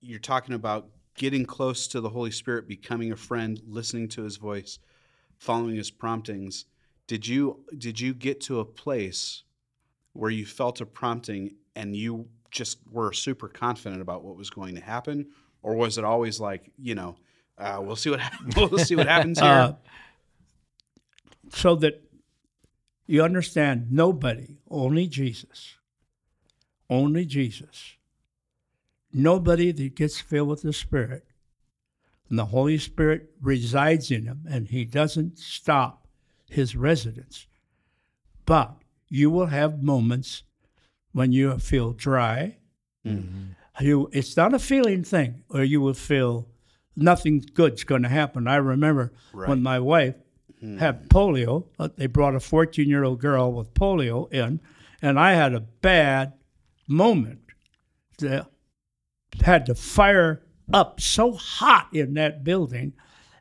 you're 0.00 0.18
talking 0.18 0.54
about 0.54 0.88
getting 1.14 1.44
close 1.44 1.86
to 1.88 2.00
the 2.00 2.08
Holy 2.08 2.30
Spirit, 2.30 2.66
becoming 2.66 3.12
a 3.12 3.16
friend, 3.16 3.60
listening 3.66 4.08
to 4.08 4.22
His 4.22 4.36
voice, 4.36 4.78
following 5.38 5.76
His 5.76 5.90
promptings. 5.90 6.64
Did 7.06 7.26
you 7.28 7.64
did 7.78 8.00
you 8.00 8.14
get 8.14 8.40
to 8.42 8.58
a 8.60 8.64
place 8.64 9.44
where 10.12 10.30
you 10.30 10.46
felt 10.46 10.80
a 10.80 10.86
prompting 10.86 11.54
and 11.74 11.96
you 11.96 12.28
just 12.50 12.78
were 12.90 13.12
super 13.12 13.48
confident 13.48 14.02
about 14.02 14.22
what 14.22 14.36
was 14.36 14.50
going 14.50 14.74
to 14.74 14.80
happen, 14.80 15.26
or 15.62 15.74
was 15.74 15.98
it 15.98 16.04
always 16.04 16.38
like, 16.38 16.70
you 16.78 16.94
know, 16.94 17.16
uh, 17.58 17.80
we'll 17.80 17.96
see 17.96 18.10
what 18.10 18.20
we'll 18.56 18.78
see 18.78 18.96
what 18.96 19.06
happens 19.06 19.38
here? 19.38 19.48
Uh, 19.48 19.72
so 21.50 21.74
that 21.76 22.02
you 23.06 23.22
understand 23.22 23.90
nobody, 23.90 24.56
only 24.70 25.06
Jesus. 25.06 25.76
Only 26.88 27.24
Jesus. 27.24 27.94
Nobody 29.12 29.72
that 29.72 29.94
gets 29.94 30.20
filled 30.20 30.48
with 30.48 30.62
the 30.62 30.72
Spirit, 30.72 31.24
and 32.28 32.38
the 32.38 32.46
Holy 32.46 32.78
Spirit 32.78 33.30
resides 33.40 34.10
in 34.10 34.24
him, 34.24 34.46
and 34.48 34.68
he 34.68 34.84
doesn't 34.84 35.38
stop 35.38 36.06
his 36.48 36.76
residence. 36.76 37.46
But 38.46 38.81
you 39.12 39.30
will 39.30 39.46
have 39.46 39.82
moments 39.82 40.42
when 41.12 41.32
you 41.32 41.58
feel 41.58 41.92
dry. 41.92 42.56
Mm-hmm. 43.06 43.84
You, 43.84 44.08
it's 44.12 44.36
not 44.36 44.54
a 44.54 44.58
feeling 44.58 45.04
thing, 45.04 45.44
or 45.50 45.62
you 45.62 45.82
will 45.82 45.92
feel 45.94 46.48
nothing 46.96 47.44
good's 47.52 47.84
going 47.84 48.02
to 48.04 48.08
happen. 48.08 48.48
I 48.48 48.56
remember 48.56 49.12
Right. 49.34 49.48
when 49.50 49.62
my 49.62 49.78
wife 49.80 50.14
hmm. 50.60 50.78
had 50.78 51.10
polio. 51.10 51.66
uh, 51.78 51.88
They 51.96 52.06
brought 52.06 52.34
a 52.34 52.40
14 52.40 52.88
year 52.88 53.04
old 53.04 53.20
girl 53.20 53.52
with 53.52 53.74
polio 53.74 54.32
in, 54.32 54.60
and 55.02 55.20
I 55.20 55.32
had 55.34 55.52
a 55.54 55.60
bad 55.60 56.32
moment. 56.88 57.40
that 58.18 58.46
had 59.42 59.66
to 59.66 59.74
fire 59.74 60.42
up 60.72 61.00
so 61.00 61.32
hot 61.32 61.88
in 61.92 62.14
that 62.14 62.44
building, 62.44 62.92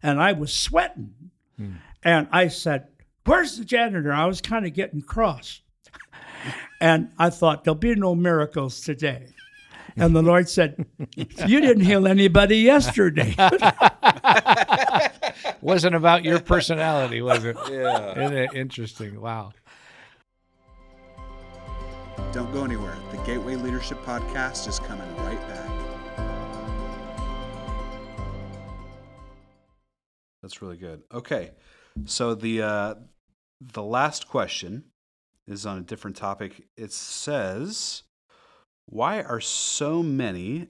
and 0.03 0.19
I 0.19 0.33
was 0.33 0.51
sweating. 0.53 1.13
Hmm. 1.57 1.73
And 2.03 2.27
I 2.31 2.47
said, 2.49 2.87
Where's 3.25 3.57
the 3.57 3.65
janitor? 3.65 4.11
I 4.11 4.25
was 4.25 4.41
kind 4.41 4.65
of 4.65 4.73
getting 4.73 5.01
cross. 5.01 5.61
And 6.79 7.11
I 7.19 7.29
thought, 7.29 7.63
There'll 7.63 7.75
be 7.75 7.95
no 7.95 8.15
miracles 8.15 8.81
today. 8.81 9.27
And 9.95 10.15
the 10.15 10.21
Lord 10.21 10.49
said, 10.49 10.85
You 11.15 11.61
didn't 11.61 11.83
heal 11.83 12.07
anybody 12.07 12.57
yesterday. 12.57 13.35
wasn't 15.61 15.95
about 15.95 16.23
your 16.23 16.39
personality, 16.39 17.21
was 17.21 17.43
it? 17.43 17.57
Yeah. 17.69 18.19
Isn't 18.19 18.37
it 18.37 18.53
interesting? 18.53 19.21
Wow. 19.21 19.51
Don't 22.31 22.51
go 22.53 22.63
anywhere. 22.63 22.97
The 23.11 23.17
Gateway 23.17 23.55
Leadership 23.55 24.01
Podcast 24.03 24.67
is 24.67 24.79
coming 24.79 25.15
right 25.17 25.39
back. 25.47 25.69
That's 30.41 30.61
really 30.61 30.77
good. 30.77 31.03
Okay, 31.13 31.51
so 32.05 32.35
the 32.35 32.61
uh, 32.61 32.95
the 33.59 33.83
last 33.83 34.27
question 34.27 34.85
is 35.47 35.65
on 35.65 35.77
a 35.77 35.81
different 35.81 36.17
topic. 36.17 36.67
It 36.77 36.91
says, 36.91 38.03
"Why 38.85 39.21
are 39.21 39.41
so 39.41 40.01
many 40.03 40.69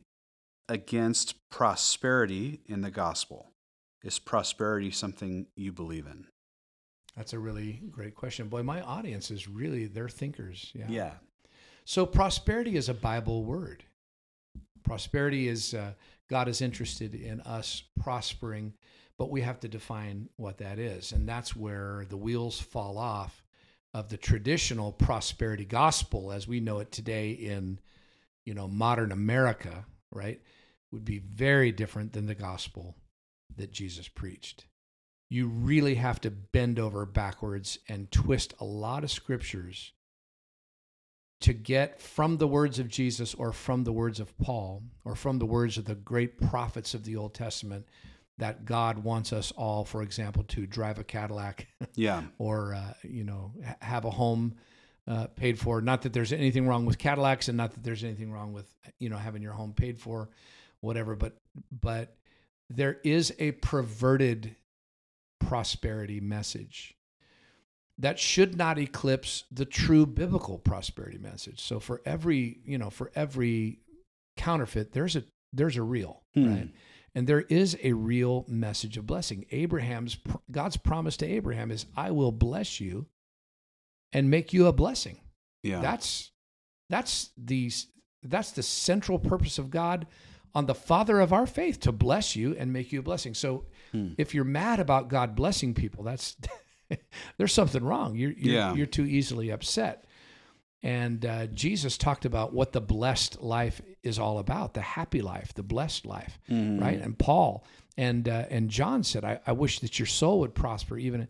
against 0.70 1.36
prosperity 1.50 2.62
in 2.66 2.82
the 2.82 2.92
gospel? 2.92 3.52
Is 4.04 4.20
prosperity 4.20 4.92
something 4.92 5.48
you 5.56 5.72
believe 5.72 6.08
in?" 6.08 6.28
That's 7.16 7.34
a 7.34 7.40
really 7.40 7.82
great 7.92 8.16
question. 8.16 8.48
Boy, 8.48 8.64
my 8.64 8.82
audience 8.82 9.32
is 9.32 9.48
really, 9.48 9.86
they're 9.86 10.10
thinkers. 10.10 10.72
Yeah. 10.74 10.86
Yeah. 10.88 11.12
So 11.84 12.06
prosperity 12.06 12.78
is 12.78 12.90
a 12.90 12.94
Bible 12.94 13.44
word. 13.44 13.84
Prosperity 14.84 15.48
is 15.48 15.74
uh, 15.74 15.94
God 16.30 16.48
is 16.48 16.62
interested 16.62 17.14
in 17.14 17.42
us 17.42 17.84
prospering, 18.00 18.74
but 19.22 19.30
we 19.30 19.42
have 19.42 19.60
to 19.60 19.68
define 19.68 20.30
what 20.38 20.58
that 20.58 20.80
is, 20.80 21.12
and 21.12 21.30
that's 21.30 21.56
where 21.56 22.08
the 22.10 22.18
wheels 22.18 22.60
fall 22.60 22.98
off 22.98 23.44
of 23.94 24.10
the 24.10 24.18
traditional 24.18 24.92
prosperity 24.92 25.64
gospel 25.64 26.32
as 26.32 26.48
we 26.48 26.60
know 26.60 26.80
it 26.80 26.92
today 26.92 27.30
in 27.30 27.78
you 28.46 28.56
know 28.56 28.68
modern 28.68 29.12
America. 29.12 29.86
Right, 30.12 30.42
would 30.92 31.06
be 31.06 31.20
very 31.20 31.72
different 31.72 32.14
than 32.14 32.26
the 32.26 32.34
gospel 32.34 32.96
that 33.58 33.72
Jesus 33.72 34.08
preached. 34.08 34.66
You 35.30 35.46
really 35.50 35.94
have 35.96 36.20
to 36.22 36.32
bend 36.32 36.80
over 36.80 37.06
backwards 37.06 37.78
and 37.88 38.10
twist 38.10 38.56
a 38.60 38.66
lot 38.66 39.04
of 39.04 39.12
scriptures 39.12 39.92
to 41.42 41.54
get 41.54 42.02
from 42.02 42.38
the 42.38 42.48
words 42.48 42.80
of 42.80 42.90
Jesus 42.90 43.36
or 43.36 43.54
from 43.54 43.84
the 43.84 43.94
words 43.94 44.20
of 44.20 44.36
Paul 44.40 44.82
or 45.06 45.16
from 45.16 45.38
the 45.38 45.46
words 45.46 45.78
of 45.78 45.86
the 45.86 45.94
great 45.94 46.42
prophets 46.42 46.96
of 46.96 47.04
the 47.04 47.18
Old 47.18 47.36
Testament 47.36 47.86
that 48.41 48.65
God 48.65 49.04
wants 49.04 49.32
us 49.34 49.51
all, 49.51 49.86
for 49.86 50.01
example, 50.01 50.43
to 50.49 50.65
drive 50.65 50.97
a 50.97 51.04
Cadillac 51.04 51.67
Yeah. 51.95 52.23
or 52.39 52.73
uh, 52.73 52.93
you 53.04 53.23
know 53.23 53.54
ha- 53.65 53.75
have 53.82 54.06
a 54.06 54.10
home 54.10 54.56
uh, 55.08 55.27
paid 55.27 55.60
for. 55.60 55.80
Not 55.80 56.01
that 56.01 56.13
there's 56.13 56.34
anything 56.34 56.67
wrong 56.67 56.86
with 56.88 56.97
Cadillacs, 56.97 57.47
and 57.49 57.58
not 57.58 57.71
that 57.73 57.84
there's 57.84 58.04
anything 58.04 58.32
wrong 58.32 58.51
with 58.51 58.65
you 58.99 59.10
know 59.10 59.17
having 59.17 59.41
your 59.43 59.54
home 59.54 59.73
paid 59.73 59.99
for, 59.99 60.30
whatever. 60.80 61.15
But 61.15 61.38
but 61.71 62.15
there 62.69 62.99
is 63.04 63.32
a 63.38 63.51
perverted 63.51 64.56
prosperity 65.39 66.19
message 66.19 66.95
that 67.97 68.17
should 68.17 68.58
not 68.58 68.80
eclipse 68.80 69.43
the 69.51 69.65
true 69.65 70.06
biblical 70.06 70.58
prosperity 70.58 71.17
message. 71.19 71.60
So 71.62 71.80
for 71.80 72.01
every 72.06 72.60
you 72.65 72.77
know 72.80 72.89
for 72.89 73.12
every 73.15 73.80
counterfeit, 74.38 74.93
there's 74.93 75.15
a 75.15 75.23
there's 75.54 75.77
a 75.77 75.84
real 75.84 76.21
Hmm. 76.34 76.54
right. 76.54 76.69
And 77.13 77.28
there 77.28 77.41
is 77.41 77.78
a 77.84 77.91
real 77.93 78.45
message 78.47 78.97
of 78.97 79.06
blessing. 79.06 79.45
Abraham's 79.52 80.17
God's 80.50 80.78
promise 80.78 81.17
to 81.17 81.26
Abraham 81.26 81.69
is 81.71 81.86
I 81.95 82.12
will 82.12 82.32
bless 82.32 82.80
you 82.80 83.08
and 84.13 84.30
make 84.30 84.54
you 84.54 84.67
a 84.67 84.74
blessing. 84.74 85.19
Yeah. 85.63 85.82
That's 85.82 86.32
that's 86.89 87.32
the 87.38 87.71
that's 88.24 88.52
the 88.52 88.63
central 88.63 89.19
purpose 89.19 89.58
of 89.58 89.69
God 89.71 90.08
on 90.54 90.65
the 90.65 90.76
father 90.76 91.19
of 91.19 91.32
our 91.34 91.45
faith 91.47 91.80
to 91.82 91.91
bless 91.91 92.36
you 92.36 92.56
and 92.58 92.71
make 92.74 92.91
you 92.91 93.00
a 93.00 93.04
blessing. 93.04 93.34
So 93.34 93.65
Hmm. 93.91 94.13
if 94.17 94.34
you're 94.34 94.45
mad 94.45 94.80
about 94.80 95.10
God 95.10 95.36
blessing 95.36 95.74
people, 95.74 96.06
that's 96.06 96.38
there's 97.38 97.52
something 97.54 97.84
wrong. 97.84 98.15
You're 98.15 98.32
you're, 98.32 98.54
Yeah. 98.54 98.74
you're 98.74 98.86
too 98.86 99.06
easily 99.06 99.50
upset. 99.50 100.06
And 100.84 101.26
uh, 101.26 101.48
Jesus 101.48 101.98
talked 101.98 102.26
about 102.26 102.54
what 102.54 102.72
the 102.72 102.82
blessed 102.82 103.41
life 103.41 103.82
is 104.02 104.17
all 104.17 104.39
about, 104.39 104.74
the 104.74 104.82
happy 104.82 105.22
life, 105.22 105.54
the 105.54 105.62
blessed 105.63 106.06
life 106.08 106.39
Mhm. 106.50 106.82
right? 106.82 107.00
And 107.00 107.17
Paul 107.17 107.63
and 107.98 108.28
uh, 108.28 108.46
and 108.50 108.70
John 108.70 109.04
said, 109.04 109.24
I, 109.24 109.39
"I 109.46 109.52
wish 109.52 109.80
that 109.80 110.00
your 110.00 110.08
soul 110.08 110.39
would 110.39 110.56
prosper." 110.56 110.98
Even 110.98 111.28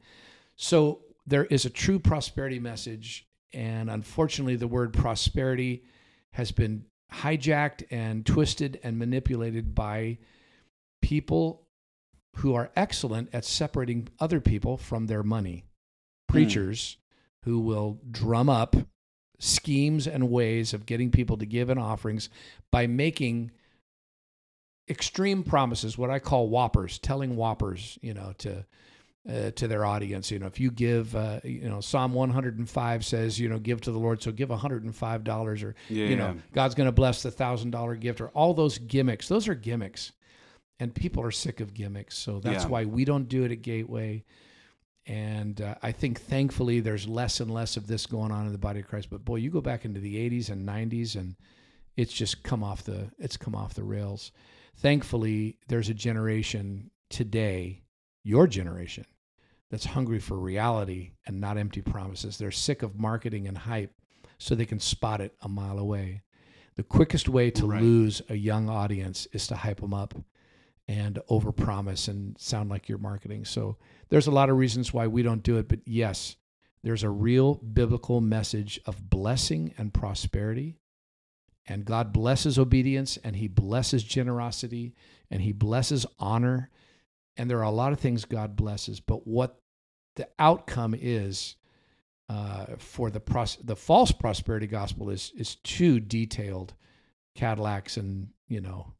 so, 0.55 1.01
there 1.27 1.45
is 1.45 1.65
a 1.65 1.69
true 1.69 1.99
prosperity 1.99 2.59
message, 2.59 3.27
and 3.53 3.89
unfortunately, 3.89 4.55
the 4.55 4.67
word 4.67 4.93
prosperity 4.93 5.83
has 6.33 6.51
been 6.53 6.85
hijacked 7.11 7.83
and 7.91 8.25
twisted 8.25 8.79
and 8.83 8.97
manipulated 8.97 9.75
by 9.75 10.17
people 11.01 11.67
who 12.37 12.53
are 12.53 12.71
excellent 12.75 13.27
at 13.33 13.43
separating 13.43 14.07
other 14.19 14.39
people 14.39 14.77
from 14.77 15.07
their 15.07 15.23
money. 15.23 15.65
Preachers 16.29 16.95
who 17.43 17.59
will 17.59 17.99
drum 18.09 18.47
up 18.49 18.75
schemes 19.43 20.07
and 20.07 20.29
ways 20.29 20.71
of 20.73 20.85
getting 20.85 21.09
people 21.09 21.35
to 21.37 21.45
give 21.47 21.69
in 21.71 21.77
offerings 21.79 22.29
by 22.71 22.85
making 22.87 23.49
extreme 24.87 25.43
promises, 25.43 25.97
what 25.97 26.09
I 26.09 26.19
call 26.19 26.47
whoppers, 26.49 26.99
telling 26.99 27.35
whoppers, 27.35 27.97
you 28.01 28.13
know, 28.13 28.33
to 28.39 28.65
uh, 29.29 29.51
to 29.51 29.67
their 29.67 29.85
audience. 29.85 30.31
You 30.31 30.39
know, 30.39 30.47
if 30.47 30.59
you 30.59 30.71
give, 30.71 31.15
uh, 31.15 31.39
you 31.43 31.69
know, 31.69 31.79
Psalm 31.79 32.13
105 32.13 33.05
says, 33.05 33.39
you 33.39 33.49
know, 33.49 33.59
give 33.59 33.79
to 33.81 33.91
the 33.91 33.99
Lord, 33.99 34.21
so 34.21 34.31
give 34.31 34.49
105 34.49 35.23
dollars, 35.23 35.61
or 35.63 35.75
Yeah. 35.89 36.05
you 36.07 36.15
know, 36.15 36.35
God's 36.53 36.73
going 36.75 36.87
to 36.87 36.91
bless 36.91 37.21
the 37.23 37.29
thousand 37.31 37.69
dollar 37.71 37.95
gift, 37.95 38.19
or 38.21 38.29
all 38.29 38.53
those 38.53 38.77
gimmicks. 38.79 39.27
Those 39.27 39.47
are 39.47 39.53
gimmicks, 39.55 40.11
and 40.79 40.93
people 40.93 41.23
are 41.23 41.31
sick 41.31 41.59
of 41.59 41.73
gimmicks. 41.73 42.17
So 42.17 42.39
that's 42.39 42.63
Yeah. 42.65 42.69
why 42.69 42.85
we 42.85 43.05
don't 43.05 43.29
do 43.29 43.43
it 43.43 43.51
at 43.51 43.61
Gateway. 43.61 44.23
And 45.07 45.59
uh, 45.61 45.75
I 45.81 45.91
think 45.91 46.21
thankfully 46.21 46.79
there's 46.79 47.07
less 47.07 47.39
and 47.39 47.49
less 47.51 47.75
of 47.75 47.87
this 47.87 48.05
going 48.05 48.31
on 48.31 48.45
in 48.45 48.51
the 48.51 48.57
body 48.57 48.79
of 48.81 48.87
Christ. 48.87 49.09
But 49.09 49.25
boy, 49.25 49.37
you 49.37 49.49
go 49.49 49.61
back 49.61 49.83
into 49.85 49.99
the 49.99 50.15
80s 50.29 50.49
and 50.49 50.67
90s 50.67 51.15
and 51.15 51.35
it's 51.97 52.13
just 52.13 52.43
come 52.43 52.63
off 52.63 52.83
the 52.83 53.09
it's 53.17 53.37
come 53.37 53.55
off 53.55 53.73
the 53.73 53.83
rails. 53.83 54.31
Thankfully, 54.77 55.57
there's 55.67 55.89
a 55.89 55.93
generation 55.93 56.91
today, 57.09 57.83
your 58.23 58.47
generation, 58.47 59.05
that's 59.69 59.85
hungry 59.85 60.19
for 60.19 60.37
reality 60.37 61.11
and 61.25 61.41
not 61.41 61.57
empty 61.57 61.81
promises. 61.81 62.37
They're 62.37 62.51
sick 62.51 62.81
of 62.83 62.99
marketing 62.99 63.47
and 63.47 63.57
hype 63.57 63.93
so 64.37 64.55
they 64.55 64.65
can 64.65 64.79
spot 64.79 65.21
it 65.21 65.33
a 65.41 65.49
mile 65.49 65.77
away. 65.79 66.21
The 66.75 66.83
quickest 66.83 67.27
way 67.27 67.51
to 67.51 67.65
Right. 67.67 67.81
lose 67.81 68.21
a 68.29 68.35
young 68.35 68.69
audience 68.69 69.27
is 69.33 69.47
to 69.47 69.55
hype 69.55 69.81
them 69.81 69.93
up 69.93 70.15
and 70.87 71.19
overpromise 71.29 72.07
and 72.07 72.37
sound 72.39 72.69
like 72.69 72.89
you're 72.89 72.97
marketing. 72.97 73.45
So 73.45 73.77
there's 74.11 74.27
a 74.27 74.31
lot 74.31 74.49
of 74.49 74.57
reasons 74.57 74.93
why 74.93 75.07
we 75.07 75.23
don't 75.23 75.41
do 75.41 75.57
it, 75.57 75.67
but 75.69 75.79
yes, 75.85 76.35
there's 76.83 77.03
a 77.03 77.09
real 77.09 77.55
biblical 77.55 78.19
message 78.19 78.79
of 78.85 79.09
blessing 79.09 79.73
and 79.77 79.93
prosperity. 79.93 80.77
And 81.65 81.85
God 81.85 82.11
blesses 82.11 82.59
obedience 82.59 83.17
and 83.23 83.37
he 83.37 83.47
blesses 83.47 84.03
generosity 84.03 84.93
and 85.29 85.41
he 85.41 85.53
blesses 85.53 86.05
honor. 86.19 86.69
And 87.37 87.49
there 87.49 87.59
are 87.59 87.63
a 87.63 87.71
lot 87.71 87.93
of 87.93 87.99
things 87.99 88.25
God 88.25 88.57
blesses, 88.57 88.99
but 88.99 89.25
what 89.25 89.61
the 90.17 90.27
outcome 90.37 90.93
is 90.99 91.55
uh, 92.27 92.65
for 92.77 93.09
the 93.09 93.19
pros- 93.19 93.57
the 93.63 93.75
false 93.75 94.11
prosperity 94.11 94.67
gospel 94.67 95.09
is 95.09 95.31
is 95.37 95.55
too 95.55 95.99
detailed, 95.99 96.73
Cadillacs 97.35 97.97
and 97.97 98.29
you 98.47 98.61
know 98.61 98.93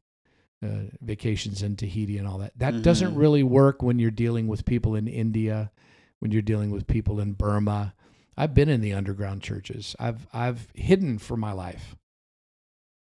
uh, 0.62 0.84
vacations 1.00 1.62
in 1.62 1.76
Tahiti 1.76 2.18
and 2.18 2.26
all 2.28 2.38
that. 2.38 2.56
That 2.58 2.82
doesn't 2.82 3.14
Mhm. 3.14 3.18
really 3.18 3.42
work 3.42 3.82
when 3.82 3.98
you're 3.98 4.10
dealing 4.10 4.46
with 4.46 4.64
people 4.64 4.94
in 4.94 5.08
India, 5.08 5.72
when 6.20 6.30
you're 6.30 6.42
dealing 6.42 6.70
with 6.70 6.86
people 6.86 7.18
in 7.20 7.32
Burma. 7.32 7.94
I've 8.36 8.54
been 8.54 8.68
in 8.68 8.80
the 8.80 8.92
underground 8.92 9.42
churches. 9.42 9.94
I've 9.98 10.26
I've 10.32 10.70
hidden 10.74 11.18
for 11.18 11.36
my 11.36 11.52
life 11.52 11.96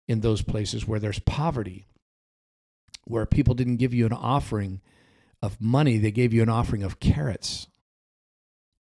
in 0.08 0.22
those 0.22 0.42
places 0.42 0.88
where 0.88 1.00
there's 1.00 1.20
poverty, 1.20 1.88
where 3.06 3.26
people 3.26 3.56
didn't 3.56 3.78
give 3.78 3.94
you 3.94 4.06
an 4.06 4.14
offering 4.14 4.82
of 5.42 5.60
money, 5.60 5.98
they 5.98 6.12
gave 6.12 6.34
you 6.34 6.42
an 6.44 6.50
offering 6.50 6.84
of 6.84 7.00
carrots 7.00 7.68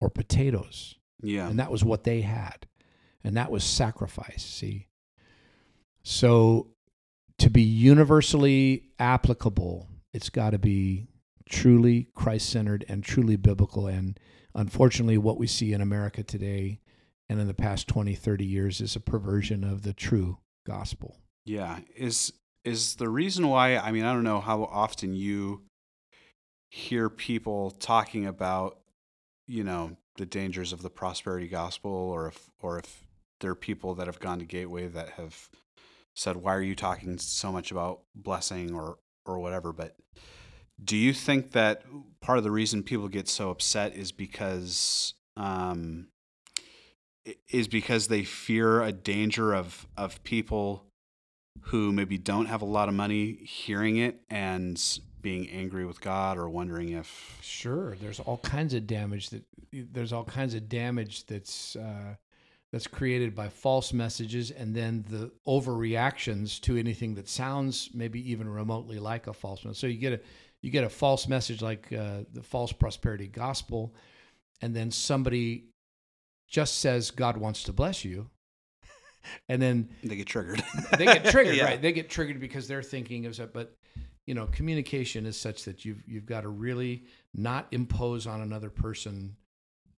or 0.01 0.09
potatoes. 0.11 0.95
Yeah. 1.23 1.49
And 1.49 1.59
that 1.59 1.71
was 1.73 1.83
what 1.85 2.05
they 2.05 2.21
had. 2.21 2.67
And 3.25 3.37
that 3.37 3.51
was 3.51 3.65
sacrifice, 3.65 4.45
see? 4.45 4.87
So 6.03 6.69
to 7.49 7.53
be 7.53 7.63
universally 7.63 8.91
applicable, 8.99 9.89
it's 10.13 10.29
got 10.29 10.51
to 10.51 10.59
be 10.59 11.09
truly 11.49 12.07
Christ 12.15 12.51
centered 12.51 12.85
and 12.91 13.03
truly 13.03 13.37
biblical. 13.37 13.87
And 13.87 14.21
unfortunately, 14.55 15.17
what 15.17 15.39
we 15.39 15.47
see 15.47 15.73
in 15.73 15.81
America 15.81 16.23
today 16.23 16.81
and 17.27 17.41
in 17.41 17.47
the 17.47 17.55
past 17.55 17.89
20, 17.89 18.15
30 18.15 18.45
years 18.45 18.83
is 18.83 18.97
a 18.97 19.01
perversion 19.01 19.65
of 19.65 19.81
the 19.81 19.95
true 19.95 20.37
gospel. 20.67 21.17
Yeah. 21.47 21.79
Is 21.97 22.35
is 22.65 22.97
the 22.97 23.09
reason 23.09 23.49
why 23.49 23.79
I 23.79 23.93
mean 23.93 24.05
I 24.05 24.13
don't 24.13 24.25
know 24.25 24.41
how 24.41 24.65
often 24.65 25.15
you 25.15 25.63
hear 26.69 27.09
people 27.09 27.71
talking 27.71 28.27
about 28.27 28.79
you 29.47 29.65
know 29.65 29.97
the 30.19 30.27
dangers 30.27 30.75
of 30.75 30.83
the 30.83 30.91
prosperity 30.91 31.49
gospel 31.49 31.91
or 31.91 32.29
if 32.29 32.51
or 32.61 32.79
if 32.79 33.07
there 33.41 33.53
are 33.53 33.55
people 33.55 33.95
that 33.95 34.07
have 34.07 34.21
gone 34.21 34.39
to 34.41 34.45
Gateway 34.45 34.89
that 34.89 35.11
have 35.11 35.49
said 36.19 36.37
why 36.37 36.53
are 36.55 36.63
you 36.63 36.75
talking 36.75 37.17
so 37.17 37.53
much 37.53 37.71
about 37.71 38.01
blessing 38.15 38.75
or 38.75 38.99
or 39.25 39.39
whatever? 39.39 39.73
But 39.73 39.97
do 40.83 40.97
you 40.97 41.13
think 41.13 41.53
that 41.53 41.83
part 42.21 42.39
of 42.39 42.45
the 42.45 42.51
reason 42.51 42.83
people 42.83 43.09
get 43.09 43.29
so 43.29 43.51
upset 43.51 43.95
is 43.95 44.11
because 44.11 45.15
um 45.37 46.09
is 47.49 47.69
because 47.69 48.09
they 48.09 48.25
fear 48.25 48.83
a 48.83 48.91
danger 48.93 49.55
of 49.55 49.87
of 49.97 50.23
people 50.25 50.85
who 51.63 51.93
maybe 51.93 52.19
don't 52.19 52.47
have 52.47 52.63
a 52.63 52.67
lot 52.67 52.89
of 52.89 52.95
money 52.95 53.33
hearing 53.45 53.97
it 53.97 54.21
and 54.31 55.01
being 55.21 55.49
angry 55.51 55.85
with 55.85 56.01
God 56.01 56.39
or 56.39 56.49
wondering 56.49 56.91
if 56.91 57.39
Sure, 57.43 57.97
there's 57.97 58.21
all 58.21 58.39
kinds 58.39 58.75
of 58.75 58.87
damage 58.87 59.31
that 59.31 59.45
there's 59.73 60.13
all 60.13 60.25
kinds 60.25 60.55
of 60.55 60.69
damage 60.69 61.27
that's 61.27 61.77
uh, 61.77 62.15
that's 62.73 62.87
created 62.87 63.35
by 63.35 63.49
false 63.49 63.93
messages 63.93 64.51
and 64.51 64.75
then 64.75 65.05
the 65.09 65.31
overreactions 65.47 66.61
to 66.61 66.77
anything 66.77 67.15
that 67.15 67.29
sounds 67.29 67.91
maybe 67.95 68.31
even 68.31 68.49
remotely 68.49 68.99
like 68.99 69.27
a 69.27 69.33
false 69.33 69.65
message. 69.65 69.81
So 69.81 69.87
you 69.87 69.99
get 69.99 70.13
a 70.15 70.21
you 70.61 70.71
get 70.71 70.85
a 70.85 70.89
false 70.89 71.29
message 71.29 71.63
like 71.63 71.93
uh, 71.93 72.25
the 72.33 72.43
false 72.43 72.73
prosperity 72.73 73.29
gospel, 73.29 73.95
and 74.61 74.75
then 74.75 74.91
somebody 74.91 75.65
just 76.49 76.79
says 76.81 77.11
God 77.13 77.37
wants 77.37 77.63
to 77.65 77.73
bless 77.73 78.05
you, 78.05 78.29
and 79.49 79.63
then 79.63 79.89
they 80.03 80.17
get 80.17 80.27
triggered. 80.27 80.63
they 80.99 81.05
get 81.05 81.25
triggered, 81.27 81.55
Yeah. 81.55 81.65
right? 81.67 81.81
They 81.81 81.93
get 81.93 82.11
triggered 82.11 82.41
because 82.41 82.67
they're 82.67 82.83
thinking 82.83 83.25
of 83.27 83.37
that. 83.37 83.53
But 83.53 83.73
you 84.27 84.35
know, 84.35 84.47
communication 84.47 85.25
is 85.27 85.39
such 85.39 85.65
that 85.65 85.85
you've 85.85 86.03
you've 86.07 86.27
got 86.27 86.41
to 86.43 86.49
really 86.49 87.05
not 87.35 87.69
impose 87.71 88.27
on 88.27 88.41
another 88.41 88.69
person 88.69 89.37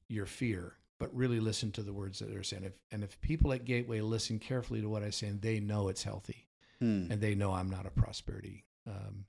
your 0.09 0.25
fear, 0.25 0.73
but 0.99 1.15
really 1.15 1.39
listen 1.39 1.71
to 1.71 1.81
the 1.81 1.93
words 1.93 2.19
that 2.19 2.29
they're 2.29 2.43
saying. 2.43 2.63
If, 2.65 2.73
and 2.91 3.03
if 3.03 3.19
people 3.21 3.53
at 3.53 3.65
Gateway 3.65 4.01
listen 4.01 4.37
carefully 4.37 4.81
to 4.81 4.89
what 4.89 5.01
I 5.03 5.09
say, 5.09 5.27
and 5.27 5.41
they 5.41 5.59
know 5.59 5.87
it's 5.87 6.03
healthy, 6.03 6.45
Hmm. 6.79 7.07
and 7.11 7.19
they 7.19 7.35
know 7.35 7.51
I'm 7.53 7.69
not 7.69 7.85
a 7.85 7.89
prosperity 7.89 8.63
um, 8.87 9.25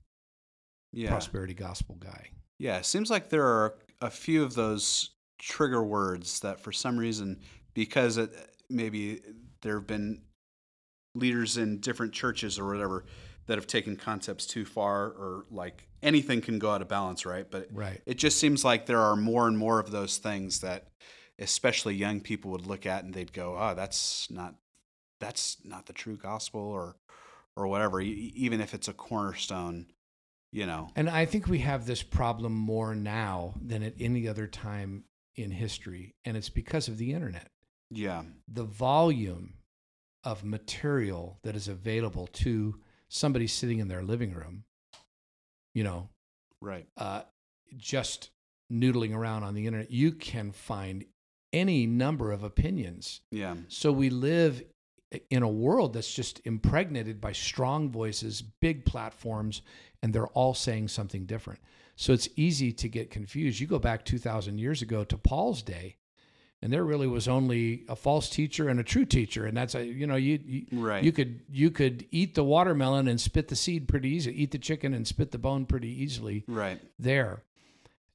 Yeah. 0.93 1.09
prosperity 1.09 1.53
gospel 1.53 1.95
guy. 1.99 2.29
Yeah, 2.57 2.77
it 2.77 2.85
seems 2.85 3.09
like 3.09 3.29
there 3.29 3.45
are 3.45 3.75
a 4.01 4.09
few 4.09 4.43
of 4.43 4.53
those 4.55 5.11
trigger 5.39 5.83
words 5.83 6.39
that 6.41 6.59
for 6.59 6.71
some 6.71 6.97
reason, 6.97 7.39
because 7.73 8.17
it, 8.17 8.31
maybe 8.69 9.21
there 9.61 9.75
have 9.75 9.87
been 9.87 10.21
leaders 11.15 11.57
in 11.57 11.79
different 11.79 12.13
churches 12.13 12.57
or 12.57 12.65
whatever 12.67 13.05
that 13.47 13.57
have 13.57 13.67
taken 13.67 13.95
concepts 13.97 14.45
too 14.47 14.65
far, 14.65 15.07
or 15.07 15.45
like 15.51 15.87
anything 16.01 16.41
can 16.41 16.57
go 16.57 16.71
out 16.71 16.81
of 16.81 16.87
balance, 16.87 17.25
right? 17.25 17.49
But 17.51 17.67
Right. 17.71 18.01
it 18.05 18.15
just 18.15 18.39
seems 18.39 18.63
like 18.65 18.85
there 18.85 19.01
are 19.01 19.15
more 19.15 19.47
and 19.47 19.57
more 19.57 19.79
of 19.79 19.91
those 19.91 20.17
things 20.17 20.61
that 20.61 20.87
especially 21.41 21.95
young 21.95 22.21
people 22.21 22.51
would 22.51 22.65
look 22.65 22.85
at 22.85 23.03
and 23.03 23.13
they'd 23.13 23.33
go, 23.33 23.57
"Oh, 23.57 23.73
that's 23.75 24.29
not 24.31 24.55
that's 25.19 25.57
not 25.65 25.85
the 25.87 25.93
true 25.93 26.17
gospel," 26.17 26.61
or 26.61 26.95
or 27.57 27.67
whatever. 27.67 27.99
Even 28.01 28.61
if 28.61 28.73
it's 28.73 28.87
a 28.87 28.93
cornerstone, 28.93 29.87
you 30.51 30.65
know. 30.65 30.89
And 30.95 31.09
I 31.09 31.25
think 31.25 31.47
we 31.47 31.59
have 31.59 31.85
this 31.85 32.03
problem 32.03 32.53
more 32.53 32.95
now 32.95 33.55
than 33.61 33.83
at 33.83 33.95
any 33.99 34.27
other 34.27 34.47
time 34.47 35.03
in 35.35 35.51
history, 35.51 36.15
and 36.25 36.37
it's 36.37 36.49
because 36.49 36.87
of 36.87 36.97
the 36.97 37.13
internet. 37.13 37.49
Yeah. 37.93 38.23
the 38.47 38.63
volume 38.63 39.55
of 40.23 40.45
material 40.45 41.39
that 41.43 41.57
is 41.57 41.67
available 41.67 42.27
to 42.27 42.79
somebody 43.09 43.47
sitting 43.47 43.79
in 43.79 43.89
their 43.89 44.01
living 44.01 44.33
room, 44.33 44.63
you 45.73 45.83
know, 45.83 46.07
Right. 46.61 46.87
uh, 46.95 47.23
just 47.75 48.29
noodling 48.71 49.13
around 49.13 49.43
on 49.43 49.55
the 49.55 49.67
internet, 49.67 49.91
you 49.91 50.13
can 50.13 50.53
find 50.53 51.03
any 51.53 51.85
number 51.85 52.31
of 52.31 52.43
opinions. 52.43 53.21
Yeah. 53.31 53.55
So 53.67 53.91
we 53.91 54.09
live 54.09 54.63
in 55.29 55.43
a 55.43 55.49
world 55.49 55.93
that's 55.93 56.13
just 56.13 56.41
impregnated 56.45 57.19
by 57.19 57.33
strong 57.33 57.89
voices, 57.91 58.41
big 58.41 58.85
platforms, 58.85 59.61
and 60.01 60.13
they're 60.13 60.27
all 60.27 60.53
saying 60.53 60.87
something 60.87 61.25
different. 61.25 61.59
So 61.97 62.13
it's 62.13 62.29
easy 62.35 62.71
to 62.73 62.87
get 62.87 63.11
confused. 63.11 63.59
You 63.59 63.67
go 63.67 63.79
back 63.79 64.05
2,000 64.05 64.57
years 64.57 64.81
ago 64.81 65.03
to 65.03 65.17
Paul's 65.17 65.61
day, 65.61 65.97
and 66.61 66.71
there 66.71 66.83
really 66.85 67.07
was 67.07 67.27
only 67.27 67.83
a 67.89 67.95
false 67.95 68.29
teacher 68.29 68.69
and 68.69 68.79
a 68.79 68.83
true 68.83 69.03
teacher, 69.05 69.45
and 69.45 69.57
that's 69.57 69.75
a 69.75 69.83
you 69.85 70.07
know 70.07 70.15
you 70.15 70.39
you, 70.45 70.65
Right. 70.71 71.03
you 71.03 71.11
could 71.11 71.41
you 71.51 71.71
could 71.71 72.05
eat 72.11 72.35
the 72.35 72.43
watermelon 72.43 73.07
and 73.07 73.19
spit 73.19 73.47
the 73.49 73.55
seed 73.55 73.87
pretty 73.87 74.09
easy, 74.09 74.31
eat 74.43 74.51
the 74.51 74.59
chicken 74.59 74.93
and 74.93 75.05
spit 75.07 75.31
the 75.31 75.37
bone 75.39 75.65
pretty 75.65 75.89
easily 75.89 76.43
Right. 76.47 76.79
there. 76.99 77.43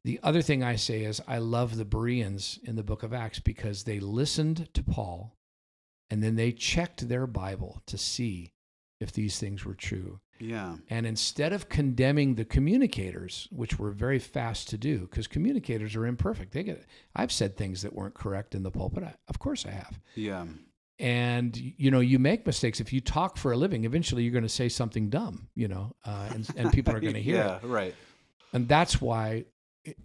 The 0.07 0.21
other 0.23 0.41
thing 0.41 0.63
I 0.63 0.77
say 0.77 1.03
is 1.03 1.21
I 1.27 1.39
love 1.39 1.77
the 1.77 1.85
Bereans 1.85 2.61
in 2.63 2.77
the 2.77 2.85
book 2.85 3.03
of 3.03 3.13
Acts 3.13 3.41
because 3.41 3.83
they 3.83 3.99
listened 3.99 4.73
to 4.75 4.85
Paul 4.85 5.35
and 6.09 6.23
then 6.23 6.37
they 6.37 6.53
checked 6.53 7.09
their 7.09 7.27
Bible 7.27 7.83
to 7.87 7.99
see 7.99 8.53
if 9.01 9.11
these 9.11 9.41
things 9.41 9.65
were 9.65 9.75
true. 9.75 10.21
Yeah. 10.39 10.77
And 10.91 11.07
instead 11.07 11.53
of 11.53 11.69
condemning 11.69 12.37
the 12.37 12.45
communicators, 12.45 13.49
which 13.51 13.81
were 13.81 13.91
very 13.91 14.21
fast 14.21 14.69
to 14.69 14.79
do, 14.79 15.01
because 15.01 15.27
communicators 15.27 15.97
are 15.97 16.07
imperfect, 16.07 16.53
they 16.53 16.63
get. 16.63 16.85
I've 17.17 17.33
said 17.33 17.57
things 17.57 17.83
that 17.83 17.93
weren't 17.93 18.15
correct 18.15 18.55
in 18.55 18.63
the 18.63 18.71
pulpit. 18.71 19.03
I, 19.03 19.17
of 19.27 19.41
course, 19.41 19.67
I 19.67 19.73
have. 19.73 19.99
Yeah. 20.15 20.45
And 21.01 21.57
you 21.57 21.91
know, 21.91 21.99
you 21.99 22.21
make 22.21 22.47
mistakes. 22.47 22.79
If 22.79 22.93
you 22.93 23.01
talk 23.01 23.37
for 23.37 23.51
a 23.51 23.57
living, 23.57 23.85
eventually 23.85 24.23
you're 24.23 24.33
going 24.33 24.45
to 24.45 24.49
say 24.49 24.69
something 24.69 25.11
dumb. 25.11 25.49
You 25.57 25.67
know, 25.67 25.97
uh, 26.05 26.29
and 26.33 26.49
and 26.57 26.73
people 26.73 26.95
are 26.95 27.01
going 27.01 27.15
to 27.15 27.21
hear 27.21 27.39
it 27.39 27.39
yeah. 27.39 27.59
Right. 27.65 27.95
and 28.53 28.69
that's 28.69 29.01
why 29.01 29.47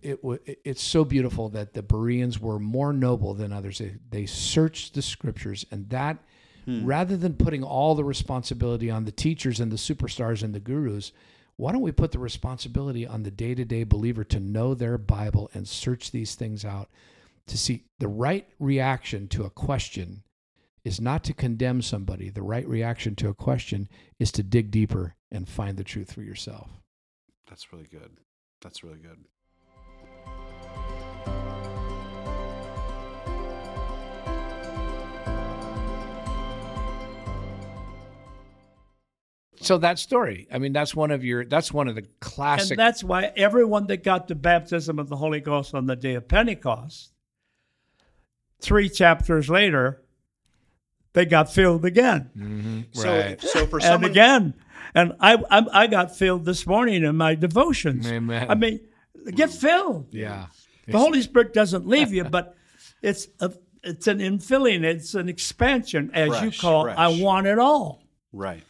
it, 0.01 0.19
it 0.23 0.59
it's 0.63 0.83
so 0.83 1.03
beautiful 1.03 1.49
that 1.49 1.73
the 1.73 1.81
Bereans 1.81 2.39
were 2.39 2.59
more 2.59 2.93
noble 2.93 3.33
than 3.33 3.51
others. 3.51 3.79
They, 3.79 3.95
they 4.09 4.25
searched 4.25 4.93
the 4.93 5.01
scriptures, 5.01 5.65
and 5.71 5.89
that 5.89 6.17
Hmm. 6.65 6.85
rather 6.85 7.17
than 7.17 7.33
putting 7.33 7.63
all 7.63 7.95
the 7.95 8.03
responsibility 8.03 8.91
on 8.91 9.05
the 9.05 9.11
teachers 9.11 9.59
and 9.59 9.71
the 9.71 9.77
superstars 9.77 10.43
and 10.43 10.53
the 10.53 10.59
gurus, 10.59 11.11
why 11.55 11.71
don't 11.71 11.81
we 11.81 11.91
put 11.91 12.11
the 12.11 12.19
responsibility 12.19 13.05
on 13.05 13.23
the 13.23 13.31
day 13.31 13.55
to 13.55 13.65
day 13.65 13.83
believer 13.83 14.23
to 14.25 14.39
know 14.39 14.75
their 14.75 14.99
Bible 14.99 15.49
and 15.55 15.67
search 15.67 16.11
these 16.11 16.35
things 16.35 16.63
out 16.63 16.89
to 17.47 17.57
see 17.57 17.85
the 17.97 18.07
right 18.07 18.47
reaction 18.59 19.27
to 19.29 19.43
a 19.43 19.49
question 19.49 20.23
is 20.83 21.01
not 21.01 21.23
to 21.23 21.33
condemn 21.33 21.81
somebody. 21.81 22.29
The 22.29 22.43
right 22.43 22.67
reaction 22.67 23.15
to 23.15 23.29
a 23.29 23.33
question 23.33 23.89
is 24.19 24.31
to 24.33 24.43
dig 24.43 24.69
deeper 24.69 25.15
and 25.31 25.49
find 25.49 25.77
the 25.77 25.83
truth 25.83 26.11
for 26.11 26.21
yourself. 26.21 26.69
That's 27.49 27.73
really 27.73 27.87
good. 27.91 28.17
That's 28.61 28.83
really 28.83 28.99
good. 28.99 29.25
So 39.61 39.77
that 39.79 39.99
story, 39.99 40.47
I 40.51 40.57
mean, 40.57 40.73
that's 40.73 40.95
one 40.95 41.11
of 41.11 41.23
your, 41.23 41.45
that's 41.45 41.71
one 41.71 41.87
of 41.87 41.95
the 41.95 42.03
classic. 42.19 42.71
And 42.71 42.79
that's 42.79 43.03
why 43.03 43.31
everyone 43.35 43.87
that 43.87 44.03
got 44.03 44.27
the 44.27 44.35
baptism 44.35 44.97
of 44.99 45.07
the 45.09 45.15
Holy 45.15 45.39
Ghost 45.39 45.73
on 45.75 45.85
the 45.85 45.95
day 45.95 46.15
of 46.15 46.27
Pentecost, 46.27 47.11
three 48.59 48.89
chapters 48.89 49.49
later, 49.49 50.01
they 51.13 51.25
got 51.25 51.51
filled 51.51 51.83
again 51.85 52.29
Mhm, 52.37 52.85
So, 52.95 53.11
right. 53.11 53.41
so 53.41 53.65
for 53.67 53.79
some 53.79 53.85
and 53.95 54.03
someone, 54.03 54.11
again. 54.11 54.53
And 54.95 55.13
I, 55.19 55.35
I 55.49 55.65
I 55.83 55.87
got 55.87 56.15
filled 56.17 56.45
this 56.45 56.65
morning 56.67 57.03
in 57.03 57.15
my 57.15 57.35
devotions. 57.35 58.05
Amen. 58.11 58.47
I 58.49 58.55
mean, 58.55 58.79
get 59.35 59.49
filled. 59.51 60.07
yeah. 60.13 60.47
The 60.87 60.97
Holy 60.97 61.21
Spirit 61.21 61.53
doesn't 61.53 61.87
leave 61.87 62.11
you, 62.11 62.23
but 62.25 62.55
it's 63.01 63.27
a 63.39 63.53
it's 63.83 64.07
an 64.07 64.19
infilling, 64.19 64.83
it's 64.83 65.15
an 65.15 65.29
expansion, 65.29 66.11
as 66.13 66.41
you 66.41 66.51
call. 66.51 66.83
fresh. 66.83 66.97
I 66.97 67.07
want 67.21 67.47
it 67.47 67.57
all, 67.59 68.03
right? 68.33 68.63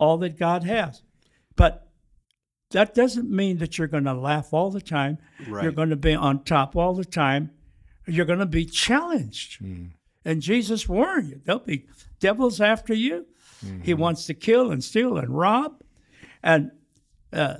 All 0.00 0.18
that 0.18 0.38
God 0.38 0.64
has. 0.64 1.02
But 1.54 1.86
that 2.70 2.94
doesn't 2.94 3.30
mean 3.30 3.58
that 3.58 3.78
you're 3.78 3.86
going 3.86 4.04
to 4.04 4.14
laugh 4.14 4.52
all 4.52 4.70
the 4.70 4.80
time. 4.80 5.18
You're 5.46 5.72
going 5.72 5.90
to 5.90 5.96
be 5.96 6.14
on 6.14 6.42
top 6.42 6.74
all 6.74 6.94
the 6.94 7.04
time. 7.04 7.50
You're 8.06 8.26
going 8.26 8.38
to 8.38 8.46
be 8.46 8.64
challenged. 8.64 9.58
Hmm. 9.58 9.86
And 10.24 10.42
Jesus 10.42 10.88
warned 10.88 11.28
you 11.28 11.40
there'll 11.44 11.60
be 11.60 11.86
devils 12.18 12.60
after 12.60 12.94
you. 12.94 13.26
Mm-hmm. 13.64 13.82
He 13.82 13.94
wants 13.94 14.26
to 14.26 14.34
kill 14.34 14.70
and 14.70 14.82
steal 14.82 15.18
and 15.18 15.28
rob. 15.28 15.82
And 16.42 16.70
uh, 17.32 17.56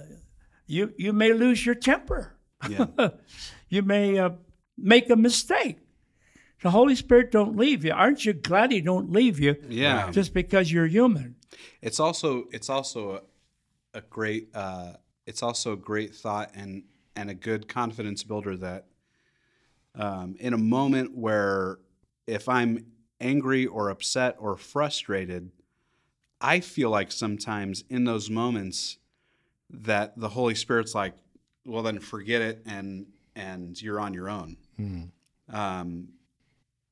you, 0.66 0.94
you 0.96 1.12
may 1.12 1.32
lose 1.32 1.64
your 1.64 1.74
temper. 1.74 2.38
Yeah. 2.68 2.86
you 3.68 3.82
may 3.82 4.18
uh, 4.18 4.30
make 4.78 5.10
a 5.10 5.16
mistake. 5.16 5.78
The 6.62 6.70
Holy 6.70 6.94
Spirit 6.94 7.30
don't 7.32 7.56
leave 7.56 7.84
you. 7.84 7.92
Aren't 7.92 8.24
you 8.24 8.32
glad 8.32 8.70
He 8.70 8.80
don't 8.80 9.10
leave 9.10 9.38
you? 9.38 9.56
Yeah. 9.68 10.10
Just 10.10 10.34
because 10.34 10.70
you're 10.70 10.86
human. 10.86 11.36
It's 11.80 11.98
also 11.98 12.44
it's 12.52 12.68
also 12.68 13.22
a, 13.94 13.98
a 13.98 14.00
great 14.02 14.48
uh, 14.54 14.94
it's 15.26 15.42
also 15.42 15.72
a 15.72 15.76
great 15.76 16.14
thought 16.14 16.50
and 16.54 16.84
and 17.16 17.30
a 17.30 17.34
good 17.34 17.68
confidence 17.68 18.22
builder 18.22 18.56
that 18.56 18.86
um, 19.94 20.36
in 20.38 20.52
a 20.54 20.58
moment 20.58 21.16
where 21.16 21.78
if 22.26 22.48
I'm 22.48 22.86
angry 23.20 23.66
or 23.66 23.90
upset 23.90 24.36
or 24.38 24.56
frustrated, 24.56 25.50
I 26.40 26.60
feel 26.60 26.90
like 26.90 27.10
sometimes 27.10 27.84
in 27.90 28.04
those 28.04 28.30
moments 28.30 28.98
that 29.68 30.18
the 30.18 30.28
Holy 30.28 30.54
Spirit's 30.54 30.94
like, 30.94 31.14
well 31.64 31.82
then 31.82 31.98
forget 32.00 32.42
it 32.42 32.62
and 32.66 33.06
and 33.34 33.80
you're 33.80 33.98
on 34.00 34.12
your 34.14 34.28
own. 34.28 34.56
Um, 35.48 36.08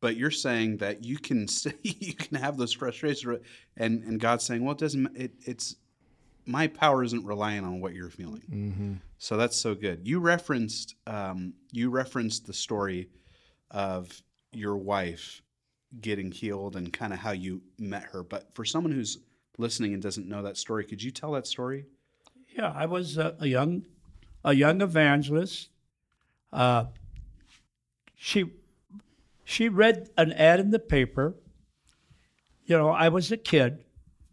but 0.01 0.17
you're 0.17 0.31
saying 0.31 0.79
that 0.79 1.05
you 1.05 1.19
can 1.19 1.49
say, 1.49 1.75
you 1.83 2.15
can 2.15 2.37
have 2.37 2.57
those 2.57 2.73
frustrations, 2.73 3.41
and 3.77 4.03
and 4.05 4.21
God's 4.21 4.45
saying, 4.45 4.65
well, 4.65 4.73
it 4.73 4.79
doesn't. 4.79 5.17
It, 5.17 5.33
it's 5.45 5.77
my 6.47 6.67
power 6.67 7.05
isn't 7.05 7.27
relying 7.27 7.65
on 7.65 7.81
what 7.81 7.95
you're 7.95 8.09
feeling. 8.09 8.43
Mm-hmm. 8.51 8.93
So 9.19 9.37
that's 9.37 9.57
so 9.57 9.75
good. 9.75 10.09
You 10.09 10.21
referenced 10.21 10.95
um, 11.07 11.55
you 11.73 11.91
referenced 11.91 12.47
the 12.47 12.55
story 12.55 13.09
of 13.71 14.23
your 14.53 14.77
wife 14.77 15.43
getting 16.01 16.31
healed 16.31 16.77
and 16.77 16.93
kind 16.93 17.13
of 17.13 17.19
how 17.19 17.33
you 17.33 17.63
met 17.79 18.05
her. 18.05 18.23
But 18.23 18.55
for 18.55 18.65
someone 18.65 18.93
who's 18.93 19.19
listening 19.59 19.95
and 19.95 20.03
doesn't 20.03 20.29
know 20.29 20.43
that 20.43 20.57
story, 20.57 20.85
could 20.85 21.03
you 21.03 21.11
tell 21.11 21.33
that 21.33 21.47
story? 21.47 21.87
Yeah, 22.57 22.73
I 22.75 22.87
was 22.87 23.19
a, 23.19 23.37
a 23.41 23.47
young, 23.47 23.85
a 24.45 24.55
young 24.55 24.81
evangelist. 24.81 25.69
Uh, 26.53 26.87
she, 28.17 28.51
she 29.49 29.71
read 29.71 30.11
an 30.19 30.31
ad 30.33 30.61
in 30.61 30.71
the 30.73 30.79
paper. 30.79 31.35
You 32.67 32.77
know, 32.77 32.91
I 32.91 33.09
was 33.09 33.33
a 33.33 33.39
kid, 33.39 33.83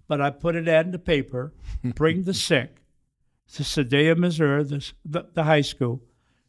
but 0.09 0.20
I 0.20 0.30
put 0.30 0.57
an 0.57 0.68
ad 0.68 0.88
in 0.88 0.91
the 0.91 0.99
paper: 0.99 1.53
bring 1.95 2.24
the 2.24 2.34
sick 2.34 2.82
to 3.53 3.63
Sedalia, 3.63 4.16
Missouri, 4.16 4.66
the, 4.66 4.91
the, 5.05 5.24
the 5.34 5.43
high 5.43 5.61
school. 5.61 6.01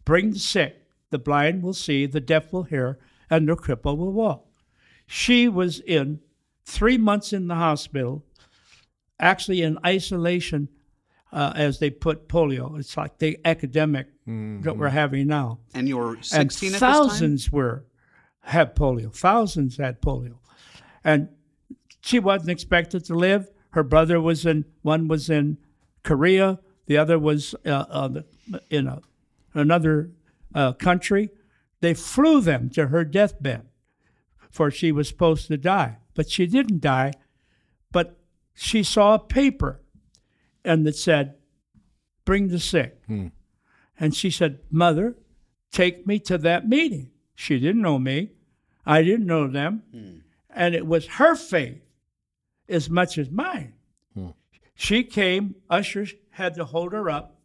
Bring 0.05 0.33
the 0.33 0.41
sick. 0.41 0.75
The 1.11 1.19
blind 1.21 1.63
will 1.63 1.75
see, 1.75 2.07
the 2.07 2.21
deaf 2.21 2.53
will 2.53 2.65
hear, 2.65 2.99
and 3.31 3.49
the 3.49 3.55
cripple 3.55 3.97
will 3.97 4.13
walk. 4.13 4.45
She 5.07 5.49
was 5.49 5.79
in 5.79 6.19
three 6.65 6.99
months 6.99 7.33
in 7.33 7.47
the 7.47 7.55
hospital, 7.55 8.25
actually 9.21 9.63
in 9.63 9.79
isolation 9.87 10.69
uh, 11.33 11.53
as 11.55 11.79
they 11.79 11.91
put 11.91 12.29
polio. 12.29 12.77
It's 12.81 12.97
like 12.97 13.19
the 13.19 13.39
epidemic 13.45 14.09
that 14.65 14.77
we're 14.77 14.89
having 14.89 15.29
now. 15.29 15.61
And 15.73 15.87
you 15.89 15.97
were 15.99 16.15
And 16.17 16.51
16 16.51 16.69
at 16.69 16.73
this 16.73 16.81
time. 16.81 16.93
thousands 16.93 17.53
were 17.53 17.85
had 18.47 18.75
polio. 18.75 19.15
Thousands 19.15 19.77
had 19.77 20.01
polio, 20.01 20.39
and 21.05 21.29
she 22.01 22.19
wasn't 22.19 22.51
expected 22.51 23.05
to 23.07 23.15
live. 23.15 23.51
Her 23.71 23.83
brother 23.83 24.21
was 24.21 24.47
in 24.47 24.65
one 24.83 25.09
was 25.09 25.29
in 25.29 25.59
Korea, 26.03 26.61
the 26.87 26.97
other 26.97 27.19
was 27.19 27.55
uh, 27.65 27.85
uh, 27.91 28.23
in 28.71 28.87
a, 28.87 29.01
another 29.55 30.11
uh, 30.55 30.73
country. 30.73 31.31
They 31.81 31.95
flew 31.95 32.41
them 32.41 32.71
to 32.71 32.89
her 32.89 33.05
deathbed, 33.05 33.67
for 34.51 34.71
she 34.71 34.93
was 34.93 35.09
supposed 35.09 35.49
to 35.49 35.57
die, 35.57 35.99
but 36.15 36.31
she 36.31 36.47
didn't 36.47 36.81
die. 36.81 37.13
But 37.93 38.19
she 38.55 38.83
saw 38.83 39.15
a 39.15 39.19
paper, 39.19 39.83
and 40.65 40.87
it 40.87 40.97
said, 40.97 41.35
"Bring 42.25 42.49
the 42.49 42.59
sick." 42.59 42.99
And 43.99 44.15
she 44.15 44.31
said, 44.31 44.61
Mother, 44.71 45.17
take 45.73 46.07
me 46.07 46.19
to 46.21 46.37
that 46.39 46.69
meeting. 46.69 47.11
She 47.35 47.59
didn't 47.59 47.83
know 47.83 47.99
me. 47.99 48.31
I 48.87 49.03
didn't 49.03 49.27
know 49.27 49.49
them. 49.49 50.23
And 50.49 50.75
it 50.75 50.87
was 50.87 51.07
her 51.07 51.35
faith 51.35 51.83
as 52.69 52.89
much 52.89 53.19
as 53.19 53.31
mine. 53.31 53.75
She 54.79 55.05
came, 55.05 55.55
ushers 55.71 56.15
had 56.31 56.55
to 56.57 56.65
hold 56.67 56.93
her 56.93 57.09
up, 57.09 57.41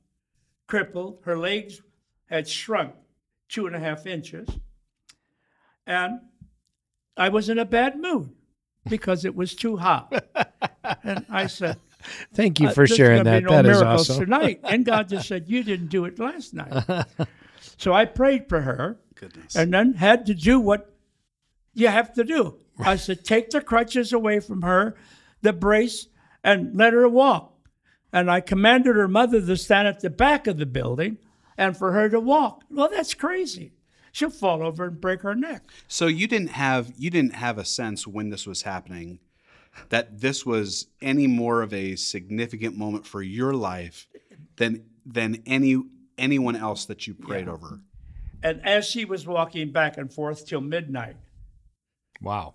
crippled. 0.67 1.19
Her 1.23 1.37
legs 1.37 1.81
had 2.25 2.47
shrunk 2.47 2.93
two 3.47 3.67
and 3.67 3.75
a 3.75 3.79
half 3.79 4.05
inches. 4.05 4.49
And 5.87 6.19
I 7.15 7.29
was 7.29 7.47
in 7.47 7.57
a 7.57 7.65
bad 7.65 7.99
mood 7.99 8.33
because 8.89 9.23
it 9.23 9.33
was 9.33 9.55
too 9.55 9.77
hot. 9.77 10.11
and 11.03 11.25
I 11.29 11.47
said, 11.47 11.77
Thank 12.33 12.59
you 12.59 12.67
uh, 12.67 12.71
for 12.71 12.85
there's 12.87 12.97
sharing 12.97 13.23
that. 13.23 13.43
be 13.43 13.45
no 13.45 13.61
that 13.61 13.65
is 13.65 13.81
awesome. 13.81 14.25
tonight. 14.25 14.59
And 14.63 14.85
God 14.85 15.07
just 15.07 15.27
said, 15.27 15.47
You 15.47 15.63
didn't 15.63 15.87
do 15.87 16.05
it 16.05 16.19
last 16.19 16.53
night. 16.53 17.05
so 17.77 17.93
I 17.93 18.05
prayed 18.05 18.49
for 18.49 18.61
her 18.61 18.97
Goodness. 19.15 19.55
and 19.55 19.73
then 19.73 19.93
had 19.93 20.25
to 20.25 20.33
do 20.33 20.59
what 20.59 20.90
you 21.73 21.87
have 21.87 22.13
to 22.13 22.23
do. 22.23 22.57
I 22.79 22.95
said, 22.95 23.23
Take 23.23 23.49
the 23.49 23.61
crutches 23.61 24.13
away 24.13 24.39
from 24.39 24.61
her, 24.63 24.95
the 25.41 25.53
brace, 25.53 26.07
and 26.43 26.75
let 26.75 26.93
her 26.93 27.07
walk. 27.07 27.53
And 28.13 28.29
I 28.29 28.41
commanded 28.41 28.95
her 28.95 29.07
mother 29.07 29.39
to 29.39 29.57
stand 29.57 29.87
at 29.87 30.01
the 30.01 30.09
back 30.09 30.47
of 30.47 30.57
the 30.57 30.65
building 30.65 31.17
and 31.57 31.77
for 31.77 31.93
her 31.93 32.09
to 32.09 32.19
walk. 32.19 32.63
Well, 32.69 32.89
that's 32.89 33.13
crazy. 33.13 33.73
She'll 34.11 34.29
fall 34.29 34.61
over 34.61 34.85
and 34.85 34.99
break 34.99 35.21
her 35.21 35.35
neck. 35.35 35.69
So 35.87 36.07
you 36.07 36.27
didn't 36.27 36.49
have 36.49 36.91
you 36.97 37.09
didn't 37.09 37.35
have 37.35 37.57
a 37.57 37.63
sense 37.63 38.05
when 38.05 38.29
this 38.29 38.45
was 38.45 38.63
happening 38.63 39.19
that 39.89 40.19
this 40.19 40.45
was 40.45 40.87
any 41.01 41.27
more 41.27 41.61
of 41.61 41.73
a 41.73 41.95
significant 41.95 42.77
moment 42.77 43.07
for 43.07 43.21
your 43.21 43.53
life 43.53 44.07
than 44.57 44.83
than 45.05 45.41
any 45.45 45.81
anyone 46.17 46.57
else 46.57 46.85
that 46.85 47.07
you 47.07 47.13
prayed 47.13 47.47
over. 47.47 47.79
And 48.43 48.65
as 48.65 48.85
she 48.85 49.05
was 49.05 49.25
walking 49.25 49.71
back 49.71 49.97
and 49.97 50.11
forth 50.11 50.45
till 50.45 50.61
midnight, 50.61 51.15
Wow. 52.21 52.53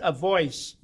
a 0.00 0.12
voice 0.12 0.76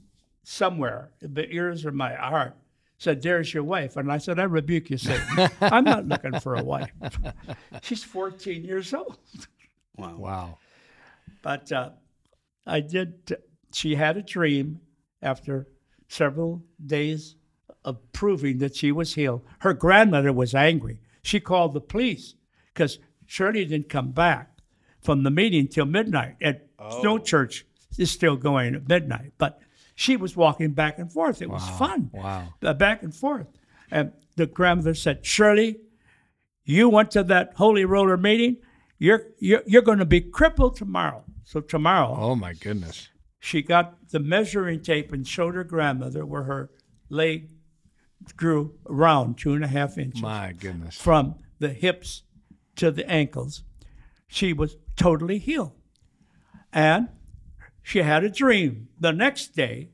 somewhere 0.42 1.10
in 1.20 1.34
the 1.34 1.48
ears 1.50 1.84
of 1.84 1.94
my 1.94 2.14
heart 2.14 2.56
said, 2.98 3.22
There's 3.22 3.52
your 3.52 3.62
wife. 3.62 3.96
And 3.96 4.10
I 4.10 4.18
said, 4.18 4.38
I 4.38 4.44
rebuke 4.44 4.90
you, 4.90 4.98
Satan. 4.98 5.48
I'm 5.60 5.84
not 5.84 6.06
looking 6.06 6.38
for 6.40 6.56
a 6.56 6.62
wife. 6.64 6.90
She's 7.82 8.04
14 8.04 8.64
years 8.64 8.92
old. 8.92 9.18
Wow. 9.96 10.16
Wow. 10.16 10.58
But 11.42 11.70
uh, 11.72 11.90
I 12.66 12.80
did, 12.80 13.36
she 13.72 13.94
had 13.94 14.16
a 14.16 14.22
dream 14.22 14.80
after 15.22 15.68
several 16.08 16.62
days 16.84 17.36
of 17.84 18.12
proving 18.12 18.58
that 18.58 18.76
she 18.76 18.92
was 18.92 19.14
healed. 19.14 19.42
Her 19.60 19.72
grandmother 19.72 20.32
was 20.32 20.54
angry. 20.54 21.00
She 21.22 21.40
called 21.40 21.74
the 21.74 21.80
police 21.80 22.34
because 22.72 22.98
Shirley 23.26 23.64
didn't 23.64 23.88
come 23.88 24.10
back 24.10 24.58
from 25.00 25.22
the 25.22 25.30
meeting 25.30 25.68
till 25.68 25.86
midnight. 25.86 26.36
Snow 27.00 27.18
Church 27.18 27.64
is 27.98 28.10
still 28.10 28.36
going 28.36 28.74
at 28.74 28.88
midnight. 28.88 29.32
But 29.38 29.60
she 29.94 30.16
was 30.16 30.36
walking 30.36 30.72
back 30.72 30.98
and 30.98 31.12
forth. 31.12 31.42
It 31.42 31.50
was 31.50 31.68
fun. 31.70 32.10
Wow. 32.12 32.54
uh, 32.62 32.74
back 32.74 33.02
and 33.02 33.14
forth. 33.14 33.48
And 33.90 34.12
the 34.36 34.46
grandmother 34.46 34.94
said, 34.94 35.24
Shirley, 35.26 35.78
you 36.64 36.88
went 36.88 37.10
to 37.12 37.22
that 37.24 37.54
holy 37.56 37.84
roller 37.84 38.16
meeting. 38.16 38.58
You're 38.98 39.22
you're, 39.38 39.62
you're 39.66 39.82
going 39.82 39.98
to 39.98 40.04
be 40.04 40.20
crippled 40.20 40.76
tomorrow. 40.76 41.24
So 41.44 41.60
tomorrow, 41.60 42.14
Oh 42.18 42.34
my 42.36 42.52
goodness. 42.52 43.08
she 43.40 43.62
got 43.62 43.96
the 44.10 44.20
measuring 44.20 44.82
tape 44.82 45.12
and 45.12 45.26
showed 45.26 45.54
her 45.54 45.64
grandmother 45.64 46.26
where 46.26 46.42
her 46.42 46.70
leg 47.08 47.48
grew 48.36 48.74
around 48.86 49.38
two 49.38 49.54
and 49.54 49.64
a 49.64 49.68
half 49.68 49.96
inches 49.96 50.20
My 50.20 50.52
goodness. 50.52 50.96
from 51.00 51.36
the 51.58 51.70
hips 51.70 52.22
to 52.76 52.90
the 52.90 53.08
ankles. 53.10 53.62
She 54.26 54.52
was 54.52 54.76
totally 54.96 55.38
healed. 55.38 55.72
And 56.72 57.08
she 57.82 58.00
had 58.00 58.24
a 58.24 58.30
dream 58.30 58.88
the 59.00 59.12
next 59.12 59.48
day. 59.56 59.88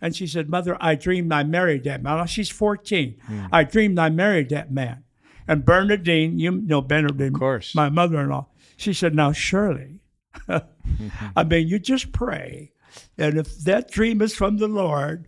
And 0.00 0.14
she 0.14 0.26
said, 0.26 0.48
Mother, 0.48 0.76
I 0.80 0.94
dreamed 0.96 1.32
I 1.32 1.44
married 1.44 1.84
that 1.84 2.02
man. 2.02 2.18
Now, 2.18 2.26
she's 2.26 2.50
14. 2.50 3.16
Hmm. 3.26 3.40
I 3.52 3.64
dreamed 3.64 3.98
I 3.98 4.10
married 4.10 4.50
that 4.50 4.70
man. 4.70 5.04
And 5.48 5.64
Bernadine, 5.64 6.38
you 6.38 6.50
know 6.50 6.80
Bernadine, 6.82 7.34
Of 7.34 7.38
course. 7.40 7.74
my 7.74 7.88
mother 7.90 8.20
in 8.20 8.28
law, 8.30 8.48
she 8.76 8.92
said, 8.92 9.14
Now, 9.14 9.32
Shirley, 9.32 10.00
I 10.48 11.44
mean, 11.44 11.68
you 11.68 11.78
just 11.78 12.12
pray. 12.12 12.72
And 13.18 13.38
if 13.38 13.58
that 13.60 13.90
dream 13.90 14.20
is 14.22 14.34
from 14.34 14.56
the 14.58 14.68
Lord, 14.68 15.26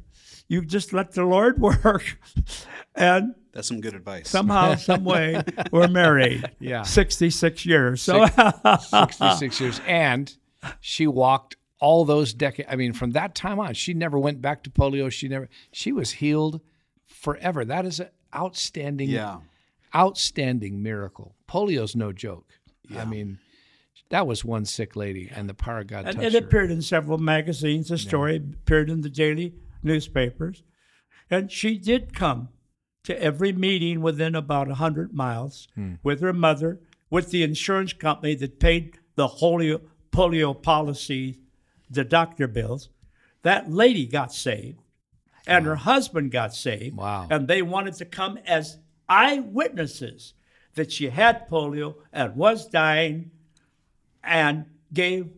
you 0.49 0.63
just 0.65 0.93
let 0.93 1.13
the 1.13 1.25
Lord 1.25 1.59
work. 1.61 2.19
And 2.95 3.35
That's 3.53 3.69
some 3.69 3.81
good 3.81 3.95
advice. 3.95 4.29
somehow, 4.29 4.75
some 4.77 5.05
way, 5.05 5.43
we're 5.71 5.89
married. 5.89 6.51
Yeah. 6.61 6.83
66 6.83 7.67
years. 7.67 8.03
So, 8.03 8.27
66 8.27 9.61
years. 9.61 9.81
And 9.87 10.35
she 10.81 11.07
walked 11.07 11.57
all 11.79 12.05
those 12.05 12.33
decades. 12.33 12.69
I 12.73 12.77
mean, 12.77 12.93
from 12.93 13.13
that 13.13 13.35
time 13.35 13.59
on, 13.59 13.75
she 13.75 13.93
never 13.95 14.19
went 14.19 14.41
back 14.41 14.63
to 14.65 14.71
polio. 14.71 15.11
She 15.11 15.29
never, 15.29 15.49
she 15.73 15.93
was 15.93 16.13
healed 16.13 16.61
forever. 17.07 17.65
That 17.65 17.85
is 17.85 18.01
an 18.01 18.09
outstanding, 18.35 19.11
yeah. 19.11 19.39
outstanding 19.95 20.83
miracle. 20.83 21.35
Polio's 21.49 21.95
no 21.97 22.13
joke. 22.13 22.53
I 22.97 23.05
mean, 23.05 23.39
that 24.11 24.27
was 24.27 24.45
one 24.45 24.65
sick 24.65 24.95
lady, 24.95 25.31
and 25.35 25.49
the 25.49 25.55
power 25.55 25.81
of 25.81 25.89
God 25.89 26.07
and 26.07 26.17
touched 26.17 26.35
it 26.35 26.41
her. 26.41 26.47
appeared 26.47 26.71
in 26.71 26.81
several 26.83 27.19
magazines. 27.19 27.89
The 27.89 27.99
story 27.99 28.37
appeared 28.37 28.89
in 28.89 29.01
the 29.01 29.11
daily 29.11 29.55
newspapers. 29.83 30.63
And 31.29 31.51
she 31.51 31.77
did 31.79 32.15
come 32.15 32.51
to 33.05 33.21
every 33.21 33.53
meeting 33.53 34.01
within 34.01 34.35
about 34.37 34.69
100 34.69 35.13
miles 35.13 35.67
Hmm. 35.75 35.95
with 36.05 36.21
her 36.21 36.33
mother, 36.33 36.81
with 37.11 37.31
the 37.31 37.43
insurance 37.43 37.93
company 37.93 38.35
that 38.37 38.61
paid 38.61 38.99
the 39.17 39.27
polio, 39.29 39.81
polio 40.11 40.61
policy, 40.61 41.41
the 41.91 42.05
doctor 42.05 42.47
bills. 42.47 42.89
That 43.43 43.71
lady 43.71 44.07
got 44.07 44.33
saved, 44.33 44.81
and 45.47 45.67
her 45.67 45.77
husband 45.77 46.33
got 46.33 46.55
saved. 46.55 46.97
Wow. 46.97 47.29
And 47.31 47.47
they 47.47 47.63
wanted 47.63 47.95
to 47.95 48.05
come 48.05 48.39
as 48.47 48.79
eyewitnesses 49.09 50.35
that 50.75 50.93
she 50.93 51.09
had 51.09 51.49
polio 51.49 51.97
and 52.13 52.37
was 52.37 52.67
dying 52.67 53.31
and 54.23 54.67
gave 54.93 55.31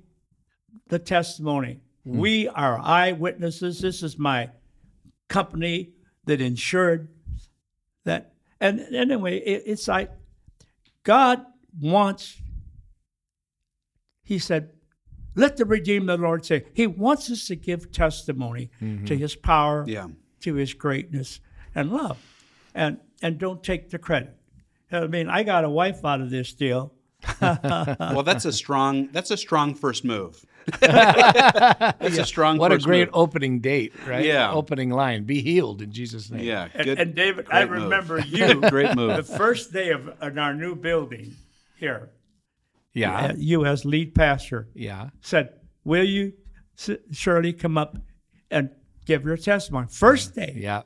the 0.89 0.99
testimony. 0.99 1.81
Hmm. 2.05 2.19
We 2.19 2.49
are 2.49 2.79
eyewitnesses. 2.79 3.81
This 3.81 4.03
is 4.03 4.19
my 4.19 4.51
company 5.29 5.91
that 6.25 6.41
insured 6.41 7.09
that. 8.05 8.33
And 8.61 8.81
anyway, 8.95 9.39
it, 9.39 9.62
it's 9.66 9.87
like 9.87 10.11
God 11.05 11.45
wants, 11.81 12.41
He 14.29 14.39
said, 14.39 14.68
let 15.35 15.57
the 15.57 15.64
redeemed 15.64 16.11
of 16.11 16.18
the 16.18 16.26
Lord 16.26 16.45
say, 16.45 16.64
He 16.74 16.87
wants 16.87 17.31
us 17.31 17.47
to 17.47 17.57
give 17.57 17.91
testimony 17.91 18.70
mm-hmm. 18.83 19.07
to 19.07 19.16
His 19.16 19.35
power, 19.35 19.85
Yeah. 19.87 20.09
to 20.41 20.55
His 20.55 20.74
greatness 20.74 21.41
and 21.74 21.91
love. 21.91 22.18
And, 22.74 22.99
and 23.22 23.39
don't 23.39 23.62
take 23.62 23.89
the 23.89 23.99
credit. 23.99 24.37
I 24.93 25.07
mean, 25.07 25.31
I 25.31 25.45
got 25.45 25.64
a 25.64 25.70
wife 25.70 26.05
out 26.05 26.20
of 26.20 26.29
this 26.29 26.53
deal. 26.53 26.93
Well, 27.41 28.22
that's 28.22 28.45
a 28.45 28.53
strong. 28.53 29.09
That's 29.12 29.31
a 29.31 29.37
strong 29.37 29.74
first 29.74 30.05
move. 30.05 30.45
that's 30.81 32.18
a 32.18 32.24
strong. 32.24 32.59
What 32.59 32.72
a 32.72 32.79
great 32.79 33.07
move. 33.07 33.14
opening 33.14 33.61
date, 33.61 33.93
right? 34.07 34.24
Yeah. 34.24 34.53
Opening 34.53 34.91
line. 34.91 35.24
Be 35.24 35.41
healed 35.41 35.83
in 35.83 35.91
Jesus' 35.91 36.31
name. 36.31 36.45
Yeah. 36.45 36.68
And, 36.74 36.85
Good. 36.85 36.99
and 36.99 37.14
David, 37.14 37.47
I 37.51 37.64
great 37.64 37.81
move. 37.81 37.85
remember 37.85 38.18
you 38.26 38.61
great 38.68 38.95
move. 38.95 39.16
the 39.16 39.22
first 39.37 39.72
day 39.72 39.91
of 39.91 40.12
in 40.22 40.39
our 40.39 40.55
new 40.55 40.74
building 40.74 41.35
here. 41.76 42.11
Yeah. 42.99 43.16
Uh, 43.26 43.34
you 43.36 43.64
as 43.64 43.84
lead 43.84 44.14
pastor 44.14 44.68
Yeah. 44.74 45.11
said, 45.20 45.55
"Will 45.84 46.05
you, 46.05 46.32
S- 46.78 46.90
Shirley, 47.12 47.53
come 47.53 47.78
up 47.78 47.99
and 48.51 48.70
give 49.07 49.24
your 49.24 49.36
testimony?" 49.36 49.86
First 49.90 50.34
day, 50.34 50.55
Yeah. 50.57 50.82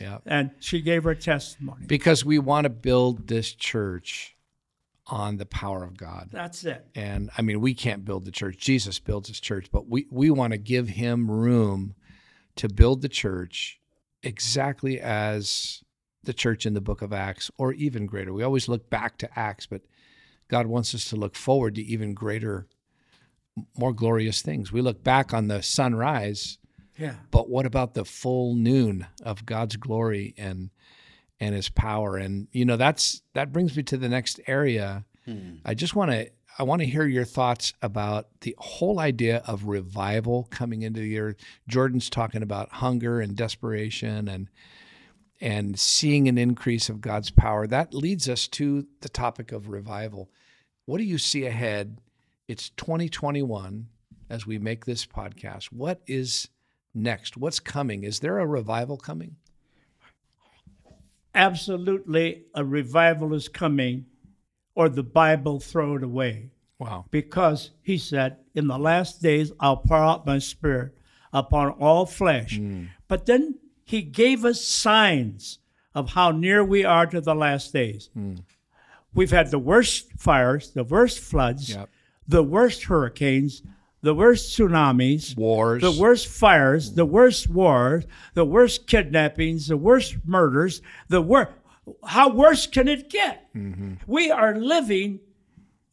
Yeah. 0.00 0.18
and 0.26 0.50
she 0.60 0.80
gave 0.82 1.04
her 1.04 1.14
testimony. 1.14 1.86
Because 1.86 2.24
we 2.24 2.38
want 2.38 2.64
to 2.64 2.70
build 2.70 3.28
this 3.28 3.52
church 3.52 4.36
on 5.08 5.36
the 5.36 5.46
power 5.46 5.84
of 5.84 5.96
God. 5.96 6.28
That's 6.32 6.64
it. 6.64 6.84
And 6.94 7.30
I 7.38 7.42
mean, 7.42 7.60
we 7.60 7.74
can't 7.74 8.04
build 8.04 8.24
the 8.24 8.32
church. 8.32 8.58
Jesus 8.58 8.98
builds 8.98 9.28
his 9.28 9.38
church, 9.40 9.68
but 9.70 9.88
we, 9.88 10.06
we 10.10 10.30
want 10.30 10.52
to 10.52 10.58
give 10.58 10.88
him 10.88 11.30
room 11.30 11.94
to 12.56 12.68
build 12.68 13.02
the 13.02 13.08
church 13.08 13.78
exactly 14.24 15.00
as 15.00 15.82
the 16.24 16.32
church 16.34 16.66
in 16.66 16.74
the 16.74 16.80
book 16.80 17.02
of 17.02 17.12
Acts 17.12 17.50
or 17.56 17.72
even 17.74 18.06
greater. 18.06 18.32
We 18.32 18.42
always 18.42 18.66
look 18.66 18.90
back 18.90 19.16
to 19.18 19.38
Acts, 19.38 19.66
but 19.66 19.82
God 20.48 20.66
wants 20.66 20.94
us 20.94 21.04
to 21.10 21.16
look 21.16 21.34
forward 21.34 21.74
to 21.76 21.82
even 21.82 22.14
greater, 22.14 22.66
more 23.76 23.92
glorious 23.92 24.42
things. 24.42 24.72
We 24.72 24.80
look 24.80 25.02
back 25.02 25.32
on 25.34 25.48
the 25.48 25.62
sunrise, 25.62 26.58
Yeah. 26.98 27.16
but 27.30 27.48
what 27.48 27.66
about 27.66 27.94
the 27.94 28.04
full 28.04 28.54
noon 28.54 29.06
of 29.22 29.46
God's 29.46 29.76
glory 29.76 30.34
and 30.36 30.70
and 31.38 31.54
his 31.54 31.68
power 31.68 32.16
and 32.16 32.48
you 32.50 32.64
know 32.64 32.78
that's 32.78 33.20
that 33.34 33.52
brings 33.52 33.76
me 33.76 33.82
to 33.82 33.98
the 33.98 34.08
next 34.08 34.40
area 34.46 35.04
hmm. 35.26 35.56
I 35.66 35.74
just 35.74 35.94
want 35.94 36.10
to 36.10 36.30
I 36.58 36.62
want 36.62 36.80
to 36.80 36.86
hear 36.86 37.04
your 37.04 37.26
thoughts 37.26 37.74
about 37.82 38.28
the 38.40 38.54
whole 38.56 38.98
idea 38.98 39.42
of 39.46 39.64
revival 39.66 40.48
coming 40.50 40.80
into 40.80 41.00
the 41.00 41.18
earth. 41.18 41.36
Jordan's 41.68 42.08
talking 42.08 42.42
about 42.42 42.70
hunger 42.70 43.20
and 43.20 43.36
desperation 43.36 44.26
and 44.28 44.48
and 45.40 45.78
seeing 45.78 46.28
an 46.28 46.38
increase 46.38 46.88
of 46.88 47.00
God's 47.00 47.30
power. 47.30 47.66
That 47.66 47.92
leads 47.92 48.28
us 48.28 48.48
to 48.48 48.86
the 49.00 49.08
topic 49.08 49.52
of 49.52 49.68
revival. 49.68 50.30
What 50.86 50.98
do 50.98 51.04
you 51.04 51.18
see 51.18 51.46
ahead? 51.46 52.00
It's 52.48 52.70
2021 52.70 53.88
as 54.30 54.46
we 54.46 54.58
make 54.58 54.84
this 54.84 55.04
podcast. 55.04 55.66
What 55.66 56.00
is 56.06 56.48
next? 56.94 57.36
What's 57.36 57.60
coming? 57.60 58.04
Is 58.04 58.20
there 58.20 58.38
a 58.38 58.46
revival 58.46 58.96
coming? 58.96 59.36
Absolutely, 61.34 62.44
a 62.54 62.64
revival 62.64 63.34
is 63.34 63.48
coming, 63.48 64.06
or 64.74 64.88
the 64.88 65.02
Bible 65.02 65.60
throw 65.60 65.96
it 65.96 66.02
away. 66.02 66.50
Wow. 66.78 67.06
because 67.10 67.70
he 67.82 67.96
said, 67.96 68.36
In 68.54 68.66
the 68.66 68.78
last 68.78 69.22
days 69.22 69.50
I'll 69.60 69.78
pour 69.78 69.96
out 69.96 70.26
my 70.26 70.38
spirit 70.38 70.92
upon 71.32 71.70
all 71.72 72.04
flesh. 72.06 72.58
Mm. 72.58 72.88
But 73.08 73.26
then 73.26 73.58
he 73.86 74.02
gave 74.02 74.44
us 74.44 74.60
signs 74.62 75.60
of 75.94 76.10
how 76.10 76.32
near 76.32 76.62
we 76.62 76.84
are 76.84 77.06
to 77.06 77.20
the 77.20 77.34
last 77.34 77.72
days. 77.72 78.10
Hmm. 78.12 78.34
We've 79.14 79.30
had 79.30 79.50
the 79.50 79.60
worst 79.60 80.12
fires, 80.18 80.72
the 80.72 80.84
worst 80.84 81.20
floods, 81.20 81.70
Yep. 81.70 81.88
the 82.28 82.42
worst 82.42 82.84
hurricanes, 82.84 83.62
the 84.02 84.12
worst 84.14 84.58
tsunamis, 84.58 85.36
Wars. 85.36 85.80
the 85.82 85.92
worst 85.92 86.26
fires, 86.26 86.92
the 86.94 87.06
worst 87.06 87.48
wars, 87.48 88.04
the 88.34 88.44
worst 88.44 88.86
kidnappings, 88.88 89.68
the 89.68 89.76
worst 89.76 90.16
murders, 90.26 90.82
the 91.08 91.22
worst. 91.22 91.52
How 92.04 92.28
worse 92.28 92.66
can 92.66 92.88
it 92.88 93.08
get? 93.08 93.48
Mm-hmm. 93.54 93.94
We 94.06 94.30
are 94.32 94.56
living 94.56 95.20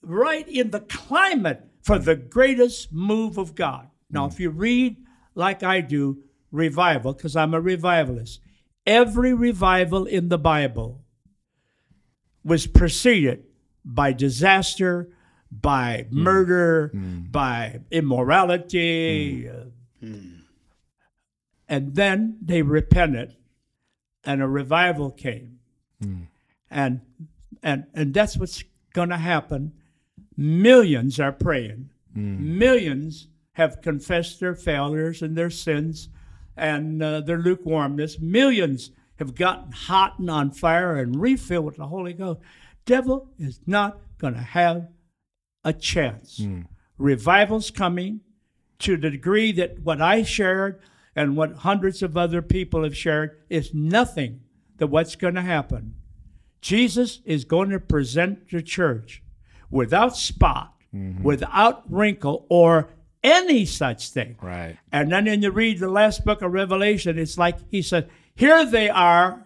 right 0.01 0.47
in 0.49 0.71
the 0.71 0.79
climate 0.81 1.61
for 1.83 1.99
the 1.99 2.15
greatest 2.15 2.91
move 2.91 3.37
of 3.37 3.53
God. 3.53 3.87
Now, 4.09 4.25
hmm. 4.27 4.33
if 4.33 4.39
you 4.39 4.49
read 4.49 4.97
like 5.35 5.61
I 5.61 5.81
do, 5.81 6.17
revival, 6.53 7.11
because 7.13 7.35
I'm 7.35 7.53
a 7.53 7.59
revivalist, 7.59 8.39
every 8.85 9.33
revival 9.33 10.05
in 10.05 10.29
the 10.29 10.37
Bible 10.37 11.03
was 12.45 12.67
preceded 12.67 13.43
by 13.83 14.13
disaster, 14.13 15.09
by 15.51 16.05
hmm. 16.09 16.19
murder, 16.23 16.89
hmm. 16.93 17.21
by 17.31 17.81
immorality. 17.91 19.49
uh, 19.49 19.65
And 21.67 21.95
then 21.95 22.37
they 22.41 22.61
repented, 22.61 23.35
and 24.23 24.41
a 24.41 24.47
revival 24.47 25.11
came. 25.11 25.59
And, 26.69 27.01
and, 27.63 27.85
and 27.93 28.13
that's 28.13 28.37
what's 28.37 28.63
going 28.93 29.09
to 29.09 29.17
happen. 29.17 29.73
Millions 30.37 31.19
are 31.19 31.31
praying. 31.31 31.89
Millions 32.15 33.27
have 33.53 33.81
confessed 33.81 34.39
their 34.39 34.55
failures 34.55 35.21
and 35.21 35.35
their 35.35 35.49
sins 35.49 36.09
and 36.55 37.01
uh, 37.01 37.21
their 37.21 37.37
lukewarmness. 37.39 38.19
Millions 38.19 38.91
have 39.17 39.35
gotten 39.35 39.71
hot 39.71 40.19
and 40.19 40.29
on 40.29 40.51
fire 40.51 40.97
and 40.97 41.19
refilled 41.19 41.65
with 41.65 41.77
the 41.77 41.87
Holy 41.87 42.13
Ghost. 42.13 42.39
Devil 42.85 43.29
is 43.37 43.59
not 43.65 43.99
going 44.17 44.33
to 44.33 44.39
have 44.41 44.87
a 45.63 45.73
chance. 45.73 46.39
Revival's 46.97 47.71
coming 47.71 48.21
to 48.79 48.97
the 48.97 49.09
degree 49.09 49.51
that 49.53 49.79
what 49.79 50.01
I 50.01 50.23
shared 50.23 50.79
and 51.15 51.37
what 51.37 51.57
hundreds 51.57 52.01
of 52.03 52.17
other 52.17 52.41
people 52.41 52.83
have 52.83 52.97
shared 52.97 53.37
is 53.49 53.73
nothing 53.73 54.41
to 54.79 54.87
what's 54.87 55.15
going 55.15 55.35
to 55.35 55.41
happen. 55.41 55.95
Jesus 56.59 57.21
is 57.25 57.45
going 57.45 57.69
to 57.69 57.79
present 57.79 58.49
the 58.49 58.61
church 58.61 59.21
without 59.69 60.15
spot, 60.17 60.73
without 61.23 61.83
wrinkle, 61.91 62.45
or 62.49 62.89
any 63.23 63.65
such 63.65 64.09
thing. 64.09 64.35
Right. 64.41 64.77
And 64.91 65.11
then 65.11 65.25
when 65.25 65.41
you 65.41 65.51
read 65.51 65.79
the 65.79 65.89
last 65.89 66.25
book 66.25 66.41
of 66.41 66.51
Revelation, 66.51 67.17
it's 67.17 67.37
like 67.37 67.57
he 67.69 67.81
said, 67.81 68.09
Here 68.35 68.65
they 68.65 68.89
are, 68.89 69.45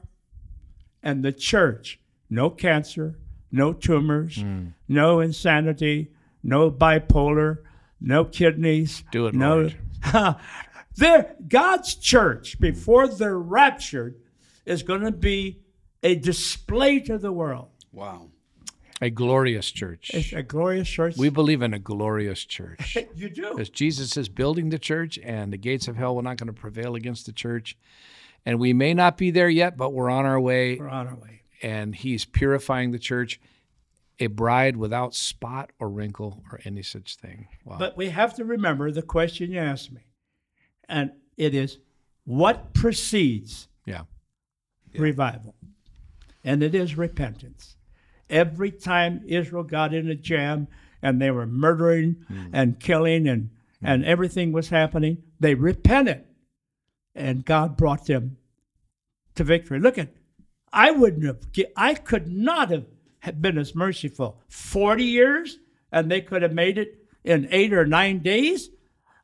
and 1.04 1.24
the 1.24 1.32
church 1.32 2.00
no 2.30 2.50
cancer, 2.50 3.18
no 3.52 3.74
tumors, 3.74 4.38
hmm. 4.42 4.68
no 4.88 5.20
insanity, 5.20 6.12
no 6.44 6.70
bipolar, 6.70 7.60
no 8.02 8.26
kidneys. 8.26 9.04
Do 9.12 9.28
it, 9.28 9.36
no. 9.36 9.70
They're- 10.96 11.36
God's 11.48 11.96
church, 11.96 12.60
before 12.60 13.08
they're 13.08 13.38
raptured, 13.38 14.20
is 14.66 14.84
going 14.84 15.02
to 15.02 15.12
be 15.12 15.62
a 16.04 16.16
display 16.16 17.00
to 17.02 17.18
the 17.18 17.32
world. 17.32 17.70
Wow. 17.92 18.30
A 19.02 19.10
glorious 19.10 19.70
church. 19.70 20.12
It's 20.14 20.34
a 20.34 20.42
glorious 20.42 20.90
church. 20.90 21.18
We 21.18 21.30
believe 21.30 21.62
in 21.62 21.74
a 21.74 21.80
glorious 21.80 22.44
church. 22.44 22.98
you 23.16 23.30
do. 23.30 23.52
Because 23.52 23.70
Jesus 23.70 24.18
is 24.18 24.28
building 24.28 24.70
the 24.70 24.80
church, 24.80 25.20
and 25.24 25.54
the 25.54 25.58
gates 25.58 25.88
of 25.88 25.98
hell 25.98 26.18
are 26.18 26.24
not 26.24 26.38
going 26.38 26.48
to 26.48 26.54
prevail 26.54 26.96
against 26.96 27.28
the 27.28 27.32
church. 27.32 27.78
And 28.46 28.60
we 28.60 28.74
may 28.74 28.94
not 28.94 29.18
be 29.18 29.30
there 29.30 29.50
yet, 29.50 29.78
but 29.78 29.94
we're 29.94 30.10
on 30.10 30.26
our 30.26 30.40
way. 30.40 30.78
We're 30.78 30.90
on 30.90 31.08
our 31.08 31.16
way. 31.16 31.42
And 31.62 31.96
He's 31.96 32.26
purifying 32.26 32.92
the 32.92 33.00
church, 33.00 33.40
a 34.20 34.28
bride 34.28 34.78
without 34.78 35.14
spot 35.14 35.72
or 35.80 35.90
wrinkle 35.90 36.44
or 36.52 36.60
any 36.66 36.82
such 36.82 37.18
thing. 37.18 37.48
Wow. 37.66 37.78
But 37.78 37.98
we 37.98 38.10
have 38.10 38.36
to 38.36 38.46
remember 38.46 38.92
the 38.92 39.04
question 39.04 39.52
you 39.52 39.60
asked 39.60 39.92
me. 39.92 40.02
And 40.90 41.12
it 41.36 41.54
is 41.54 41.78
what 42.26 42.74
precedes 42.74 43.68
yeah. 43.86 44.02
revival? 44.98 45.56
And 46.44 46.64
it 46.64 46.74
is 46.74 46.98
repentance. 46.98 47.77
Every 48.30 48.72
time 48.72 49.24
Israel 49.28 49.64
got 49.64 49.94
in 49.94 50.10
a 50.10 50.16
jam 50.16 50.68
and 51.02 51.22
they 51.22 51.32
were 51.32 51.46
murdering 51.46 52.26
hmm. 52.28 52.48
and 52.54 52.80
killing 52.80 53.28
and, 53.28 53.50
hmm. 53.80 53.86
and 53.86 54.06
everything 54.06 54.52
was 54.52 54.70
happening, 54.70 55.24
they 55.40 55.56
repented. 55.56 56.24
And 57.16 57.46
God 57.46 57.78
brought 57.78 58.06
them 58.06 58.38
to 59.36 59.44
victory. 59.44 59.80
Look 59.80 59.98
at, 59.98 60.10
I 60.72 60.92
wouldn't 60.92 61.26
have, 61.26 61.40
I 61.76 61.94
could 61.94 62.28
not 62.32 62.70
have 62.70 62.86
been 63.42 63.58
as 63.58 63.74
merciful. 63.74 64.42
40 64.50 65.04
years 65.04 65.58
and 65.92 66.12
they 66.12 66.22
could 66.22 66.42
have 66.42 66.54
made 66.54 66.78
it 66.78 67.00
in 67.24 67.48
eight 67.52 67.74
or 67.74 67.86
nine 67.86 68.20
days 68.20 68.70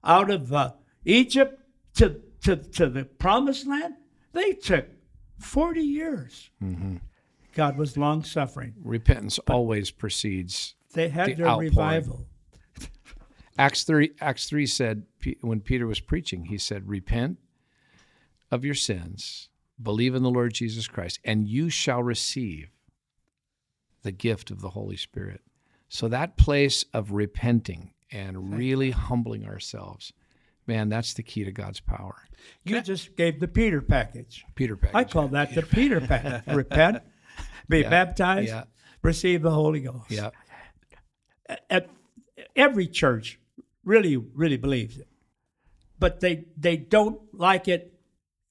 out 0.03 0.29
of 0.29 0.51
uh, 0.53 0.71
Egypt 1.05 1.61
to, 1.95 2.21
to, 2.43 2.55
to 2.55 2.89
the 2.89 3.05
promised 3.05 3.67
land. 3.67 3.95
They 4.33 4.53
took 4.53 4.87
40 5.39 5.81
years. 5.81 6.49
Mm-hmm. 6.61 6.97
God 7.53 7.77
was 7.77 7.97
long 7.97 8.23
suffering. 8.23 8.73
Repentance 8.83 9.39
always 9.49 9.91
precedes. 9.91 10.75
They 10.93 11.09
had 11.09 11.29
The 11.29 11.33
their 11.35 11.47
outpouring. 11.47 11.69
revival. 11.69 12.25
Acts 13.57 13.83
3, 13.83 14.11
Acts 14.19 14.47
3 14.49 14.65
said, 14.65 15.03
when 15.41 15.59
Peter 15.61 15.85
was 15.85 15.99
preaching, 15.99 16.45
he 16.45 16.57
said, 16.57 16.87
Repent 16.87 17.37
of 18.49 18.65
your 18.65 18.73
sins, 18.73 19.49
believe 19.81 20.15
in 20.15 20.23
the 20.23 20.31
Lord 20.31 20.53
Jesus 20.53 20.87
Christ, 20.87 21.19
and 21.23 21.47
you 21.47 21.69
shall 21.69 22.01
receive 22.01 22.69
the 24.01 24.11
gift 24.11 24.49
of 24.49 24.61
the 24.61 24.71
Holy 24.71 24.97
Spirit. 24.97 25.41
So 25.87 26.07
that 26.07 26.35
place 26.37 26.83
of 26.93 27.11
repenting 27.11 27.91
and 28.11 28.55
really 28.55 28.89
humbling 28.89 29.45
ourselves, 29.45 30.13
man, 30.65 30.89
that's 30.89 31.13
the 31.13 31.23
key 31.23 31.43
to 31.43 31.51
God's 31.51 31.79
power. 31.79 32.27
You 32.63 32.81
just 32.81 33.15
gave 33.15 33.39
the 33.39 33.47
Peter 33.47 33.81
package. 33.81 34.45
Peter 34.55 34.75
package. 34.75 34.95
I 34.95 35.03
call 35.03 35.27
that 35.29 35.53
the 35.53 35.61
Peter 35.61 36.01
package. 36.01 36.53
Repent, 36.53 37.03
be 37.69 37.83
baptized, 37.83 38.49
Yeah. 38.49 38.63
receive 39.01 39.41
the 39.41 39.51
Holy 39.51 39.81
Ghost. 39.81 40.09
Yeah. 40.09 40.31
At, 41.69 41.89
every 42.55 42.87
church 42.87 43.39
really, 43.83 44.17
really 44.17 44.57
believes 44.57 44.97
it, 44.97 45.07
but 45.99 46.19
they 46.19 46.45
they 46.57 46.77
don't 46.77 47.19
like 47.33 47.67
it 47.67 47.93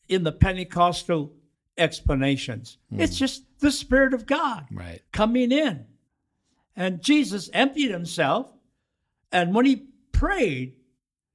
in 0.08 0.24
the 0.24 0.32
Pentecostal 0.32 1.32
explanations. 1.78 2.78
Hmm. 2.90 3.00
It's 3.00 3.18
just 3.18 3.44
the 3.60 3.72
Spirit 3.72 4.14
of 4.14 4.26
God 4.26 4.66
Right. 4.70 5.00
coming 5.12 5.52
in, 5.52 5.86
and 6.76 7.02
Jesus 7.02 7.48
emptied 7.52 7.90
himself, 7.90 8.52
and 9.30 9.54
when 9.54 9.66
he 9.66 9.86
prayed 10.12 10.74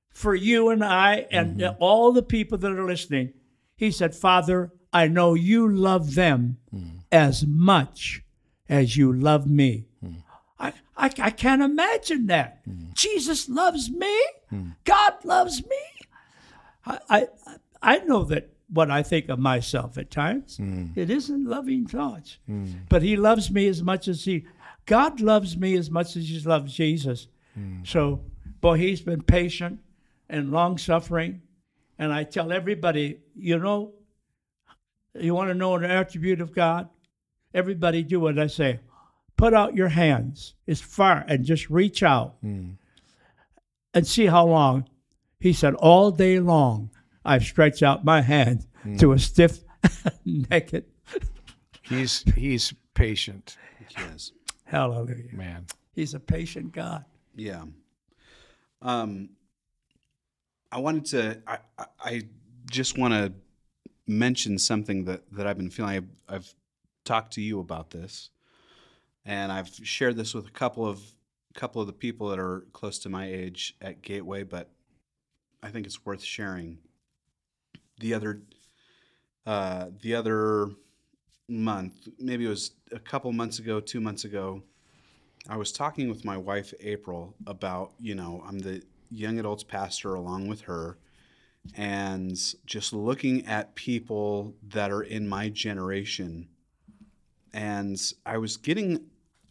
for 0.09 0.33
you 0.35 0.69
and 0.69 0.83
I 0.83 1.27
and 1.31 1.59
mm-hmm. 1.59 1.75
all 1.79 2.11
the 2.11 2.23
people 2.23 2.57
that 2.59 2.71
are 2.71 2.85
listening, 2.85 3.33
he 3.75 3.91
said, 3.91 4.15
"Father, 4.15 4.71
I 4.93 5.07
know 5.07 5.33
you 5.33 5.67
love 5.67 6.15
them 6.15 6.57
hmm. 6.69 6.96
As 7.11 7.45
much 7.45 8.23
as 8.69 8.97
you 8.97 9.11
love 9.13 9.47
me." 9.47 9.85
Hmm. 10.01 10.11
I, 10.59 10.73
I, 10.97 11.11
I 11.19 11.29
can't 11.29 11.61
imagine 11.61 12.27
that. 12.27 12.59
Hmm. 12.65 12.91
Jesus 12.93 13.47
loves 13.49 13.89
me. 13.91 14.15
Hmm. 14.49 14.69
God 14.83 15.13
loves 15.23 15.61
me. 15.63 15.77
I, 16.85 16.99
I, 17.09 17.27
I 17.81 17.97
know 17.99 18.23
that 18.25 18.49
what 18.69 18.89
I 18.91 19.03
think 19.03 19.29
of 19.29 19.39
myself 19.39 19.97
at 19.97 20.11
times, 20.11 20.57
it 20.95 21.09
isn't 21.09 21.45
loving 21.45 21.87
thoughts. 21.87 22.37
But 22.89 23.01
He 23.01 23.15
loves 23.15 23.49
me 23.51 23.67
as 23.67 23.81
much 23.81 24.07
as 24.07 24.25
He, 24.25 24.45
God 24.85 25.21
loves 25.21 25.55
me 25.57 25.75
as 25.77 25.89
much 25.89 26.15
as 26.15 26.27
He 26.29 26.39
loves 26.41 26.73
Jesus. 26.73 27.27
So, 27.83 28.21
boy, 28.61 28.77
He's 28.77 29.01
been 29.01 29.21
patient 29.21 29.79
and 30.29 30.51
long 30.51 30.77
suffering. 30.77 31.41
And 31.97 32.11
I 32.13 32.23
tell 32.23 32.51
everybody, 32.51 33.19
you 33.35 33.57
know, 33.57 33.93
you 35.13 35.33
want 35.33 35.49
to 35.49 35.55
know 35.55 35.75
an 35.75 35.85
attribute 35.85 36.41
of 36.41 36.53
God? 36.53 36.89
Everybody 37.53 38.03
do 38.03 38.19
what 38.19 38.37
I 38.39 38.47
say. 38.47 38.79
Put 39.37 39.53
out 39.53 39.75
your 39.75 39.89
hands 39.89 40.55
as 40.67 40.81
far 40.81 41.23
and 41.27 41.45
just 41.45 41.69
reach 41.69 42.01
out 42.03 42.35
and 42.41 42.77
see 44.03 44.25
how 44.25 44.45
long. 44.47 44.87
He 45.39 45.53
said, 45.53 45.75
All 45.75 46.09
day 46.11 46.39
long, 46.39 46.89
I've 47.23 47.43
stretched 47.43 47.83
out 47.83 48.03
my 48.03 48.21
hand 48.21 48.65
to 48.97 49.11
a 49.11 49.19
stiff 49.19 49.59
naked. 50.25 50.85
He's 51.83 52.21
he's 52.35 52.73
patient, 52.95 53.55
Yes. 53.97 54.31
Hallelujah. 54.65 55.33
man. 55.33 55.65
He's 55.93 56.13
a 56.13 56.19
patient 56.19 56.73
God. 56.73 57.05
Yeah. 57.35 57.63
Um, 58.81 59.29
I 60.71 60.79
wanted 60.79 61.05
to. 61.05 61.41
I, 61.47 61.57
I, 61.79 61.85
I 61.99 62.21
just 62.69 62.97
want 62.97 63.13
to 63.13 63.31
mention 64.05 64.57
something 64.57 65.05
that 65.05 65.21
that 65.31 65.47
I've 65.47 65.57
been 65.57 65.69
feeling. 65.69 65.95
I've, 65.95 66.35
I've 66.35 66.53
talked 67.07 67.33
to 67.33 67.41
you 67.41 67.59
about 67.59 67.89
this, 67.89 68.29
and 69.25 69.51
I've 69.51 69.69
shared 69.69 70.17
this 70.17 70.33
with 70.33 70.47
a 70.47 70.51
couple 70.51 70.85
of 70.85 71.01
couple 71.55 71.81
of 71.81 71.87
the 71.87 71.93
people 71.93 72.29
that 72.29 72.37
are 72.37 72.67
close 72.71 72.99
to 72.99 73.09
my 73.09 73.25
age 73.25 73.75
at 73.81 74.03
Gateway, 74.03 74.43
but 74.43 74.69
I 75.63 75.69
think 75.69 75.87
it's 75.87 76.05
worth 76.05 76.23
sharing. 76.23 76.77
The 77.99 78.13
other, 78.13 78.43
uh, 79.45 79.87
the 80.03 80.13
other 80.13 80.69
month, 81.49 82.09
maybe 82.19 82.45
it 82.45 82.49
was 82.49 82.71
a 82.91 82.99
couple 82.99 83.31
months 83.31 83.57
ago, 83.57 83.79
two 83.79 83.99
months 83.99 84.23
ago. 84.23 84.61
I 85.49 85.57
was 85.57 85.71
talking 85.71 86.09
with 86.09 86.23
my 86.23 86.37
wife 86.37 86.75
April 86.79 87.33
about, 87.47 87.93
you 87.99 88.13
know, 88.13 88.43
I'm 88.47 88.59
the 88.59 88.83
young 89.09 89.39
adults 89.39 89.63
pastor 89.63 90.13
along 90.13 90.47
with 90.47 90.61
her 90.61 90.99
and 91.75 92.37
just 92.65 92.93
looking 92.93 93.47
at 93.47 93.73
people 93.73 94.53
that 94.69 94.91
are 94.91 95.03
in 95.03 95.27
my 95.27 95.49
generation 95.49 96.47
and 97.57 97.99
I 98.23 98.37
was 98.37 98.55
getting 98.55 99.07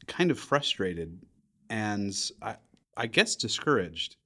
kind 0.07 0.31
of 0.31 0.39
frustrated 0.39 1.19
and 1.69 2.15
I 2.41 2.57
I 2.97 3.09
guess 3.09 3.35
discouraged. 3.35 4.17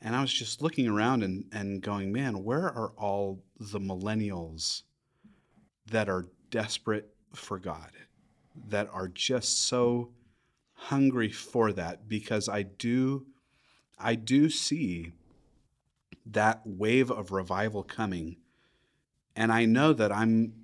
And 0.00 0.14
I 0.14 0.20
was 0.20 0.32
just 0.32 0.62
looking 0.62 0.86
around 0.86 1.22
and, 1.22 1.44
and 1.52 1.82
going, 1.82 2.12
man, 2.12 2.44
where 2.44 2.66
are 2.66 2.92
all 2.96 3.42
the 3.58 3.80
millennials 3.80 4.82
that 5.90 6.08
are 6.08 6.26
desperate 6.50 7.10
for 7.34 7.58
God, 7.58 7.90
that 8.68 8.88
are 8.92 9.08
just 9.08 9.66
so 9.66 10.10
hungry 10.74 11.30
for 11.30 11.72
that 11.72 12.08
because 12.08 12.48
I 12.48 12.62
do 12.62 13.26
I 13.98 14.14
do 14.14 14.48
see 14.50 15.12
that 16.26 16.62
wave 16.64 17.10
of 17.10 17.32
revival 17.32 17.82
coming 17.82 18.36
and 19.34 19.50
I 19.52 19.64
know 19.64 19.92
that 19.92 20.12
I'm 20.12 20.63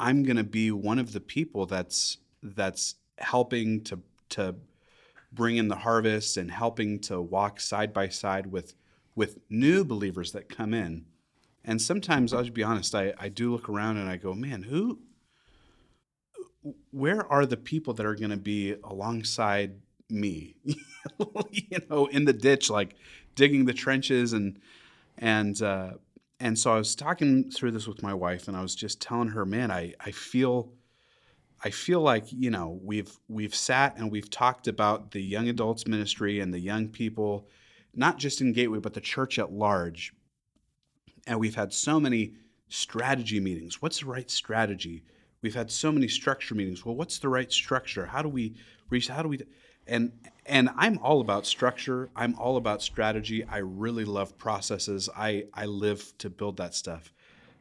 I'm 0.00 0.22
going 0.22 0.36
to 0.36 0.44
be 0.44 0.70
one 0.70 0.98
of 0.98 1.12
the 1.12 1.20
people 1.20 1.66
that's 1.66 2.18
that's 2.42 2.96
helping 3.18 3.82
to 3.84 4.00
to 4.30 4.54
bring 5.32 5.56
in 5.56 5.68
the 5.68 5.76
harvest 5.76 6.36
and 6.36 6.50
helping 6.50 6.98
to 7.00 7.20
walk 7.20 7.60
side 7.60 7.92
by 7.92 8.08
side 8.08 8.46
with 8.46 8.74
with 9.14 9.38
new 9.50 9.84
believers 9.84 10.32
that 10.32 10.48
come 10.48 10.72
in. 10.72 11.04
And 11.64 11.82
sometimes 11.82 12.32
I'll 12.32 12.42
just 12.42 12.54
be 12.54 12.62
honest, 12.62 12.94
I, 12.94 13.12
I 13.18 13.28
do 13.28 13.52
look 13.52 13.68
around 13.68 13.96
and 13.96 14.08
I 14.08 14.16
go, 14.16 14.32
man, 14.32 14.62
who 14.62 15.00
where 16.90 17.30
are 17.30 17.46
the 17.46 17.56
people 17.56 17.94
that 17.94 18.06
are 18.06 18.14
going 18.14 18.30
to 18.30 18.36
be 18.36 18.74
alongside 18.84 19.72
me 20.10 20.56
you 20.64 21.78
know 21.90 22.06
in 22.06 22.24
the 22.24 22.32
ditch 22.32 22.70
like 22.70 22.94
digging 23.34 23.66
the 23.66 23.74
trenches 23.74 24.32
and 24.32 24.58
and 25.18 25.60
uh 25.62 25.92
and 26.40 26.58
so 26.58 26.72
i 26.72 26.78
was 26.78 26.94
talking 26.94 27.50
through 27.50 27.70
this 27.70 27.86
with 27.86 28.02
my 28.02 28.14
wife 28.14 28.48
and 28.48 28.56
i 28.56 28.62
was 28.62 28.74
just 28.74 29.00
telling 29.00 29.28
her 29.28 29.44
man 29.44 29.70
i 29.70 29.92
i 30.00 30.10
feel 30.10 30.72
i 31.64 31.70
feel 31.70 32.00
like 32.00 32.24
you 32.32 32.50
know 32.50 32.78
we've 32.82 33.18
we've 33.28 33.54
sat 33.54 33.96
and 33.96 34.10
we've 34.10 34.30
talked 34.30 34.68
about 34.68 35.10
the 35.10 35.20
young 35.20 35.48
adults 35.48 35.86
ministry 35.86 36.40
and 36.40 36.52
the 36.52 36.60
young 36.60 36.88
people 36.88 37.48
not 37.98 38.16
just 38.16 38.40
in 38.40 38.52
Gateway, 38.52 38.78
but 38.78 38.94
the 38.94 39.00
church 39.00 39.38
at 39.38 39.52
large. 39.52 40.14
And 41.26 41.40
we've 41.40 41.56
had 41.56 41.72
so 41.72 41.98
many 41.98 42.34
strategy 42.68 43.40
meetings. 43.40 43.82
What's 43.82 44.00
the 44.00 44.06
right 44.06 44.30
strategy? 44.30 45.04
We've 45.42 45.54
had 45.54 45.70
so 45.70 45.90
many 45.90 46.06
structure 46.06 46.54
meetings. 46.54 46.84
Well, 46.84 46.94
what's 46.94 47.18
the 47.18 47.28
right 47.28 47.50
structure? 47.52 48.06
How 48.06 48.22
do 48.22 48.28
we 48.28 48.54
reach? 48.88 49.08
How 49.08 49.22
do 49.22 49.28
we? 49.28 49.40
And 49.88 50.12
and 50.46 50.70
I'm 50.76 50.98
all 50.98 51.20
about 51.20 51.46
structure. 51.46 52.10
I'm 52.16 52.34
all 52.36 52.56
about 52.56 52.82
strategy. 52.82 53.44
I 53.44 53.58
really 53.58 54.04
love 54.04 54.38
processes. 54.38 55.08
I 55.16 55.46
I 55.54 55.66
live 55.66 56.16
to 56.18 56.30
build 56.30 56.56
that 56.58 56.74
stuff. 56.74 57.12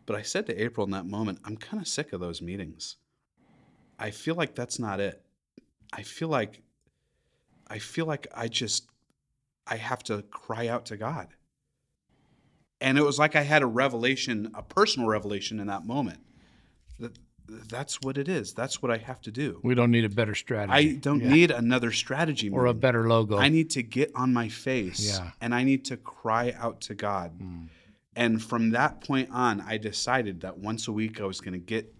But 0.05 0.15
I 0.15 0.21
said 0.21 0.45
to 0.47 0.61
April 0.61 0.85
in 0.85 0.91
that 0.91 1.05
moment, 1.05 1.39
I'm 1.43 1.57
kind 1.57 1.81
of 1.81 1.87
sick 1.87 2.13
of 2.13 2.21
those 2.21 2.41
meetings. 2.41 2.95
I 3.99 4.11
feel 4.11 4.35
like 4.35 4.55
that's 4.55 4.79
not 4.79 4.99
it. 4.99 5.21
I 5.91 6.03
feel 6.03 6.29
like 6.29 6.61
I 7.69 7.79
feel 7.79 8.05
like 8.05 8.27
I 8.33 8.47
just 8.47 8.87
I 9.65 9.77
have 9.77 10.03
to 10.03 10.21
cry 10.23 10.67
out 10.67 10.85
to 10.87 10.97
God. 10.97 11.27
And 12.79 12.97
it 12.97 13.03
was 13.03 13.17
like 13.17 13.35
I 13.35 13.41
had 13.41 13.63
a 13.63 13.67
revelation, 13.67 14.51
a 14.53 14.61
personal 14.61 15.09
revelation 15.09 15.59
in 15.59 15.67
that 15.67 15.85
moment. 15.85 16.19
That 17.47 17.69
that's 17.69 18.01
what 18.01 18.17
it 18.17 18.27
is. 18.27 18.53
That's 18.53 18.81
what 18.81 18.91
I 18.91 18.97
have 18.97 19.21
to 19.21 19.31
do. 19.31 19.59
We 19.63 19.73
don't 19.75 19.91
need 19.91 20.05
a 20.05 20.09
better 20.09 20.35
strategy. 20.35 20.73
I 20.73 20.95
don't 20.95 21.21
Yeah. 21.21 21.29
need 21.29 21.51
another 21.51 21.91
strategy 21.91 22.49
or 22.49 22.65
a 22.65 22.73
better 22.73 23.07
logo. 23.07 23.37
I 23.37 23.49
need 23.49 23.69
to 23.71 23.83
get 23.83 24.11
on 24.15 24.33
my 24.33 24.49
face 24.49 24.99
Yeah. 25.17 25.31
and 25.41 25.55
I 25.55 25.63
need 25.63 25.85
to 25.85 25.97
cry 25.97 26.53
out 26.57 26.81
to 26.81 26.95
God. 26.95 27.39
Mm. 27.39 27.67
And 28.15 28.43
from 28.43 28.71
that 28.71 29.01
point 29.01 29.29
on, 29.31 29.61
I 29.61 29.77
decided 29.77 30.41
that 30.41 30.57
once 30.57 30.87
a 30.87 30.91
week 30.91 31.21
I 31.21 31.25
was 31.25 31.39
going 31.39 31.53
to 31.53 31.59
get 31.59 31.93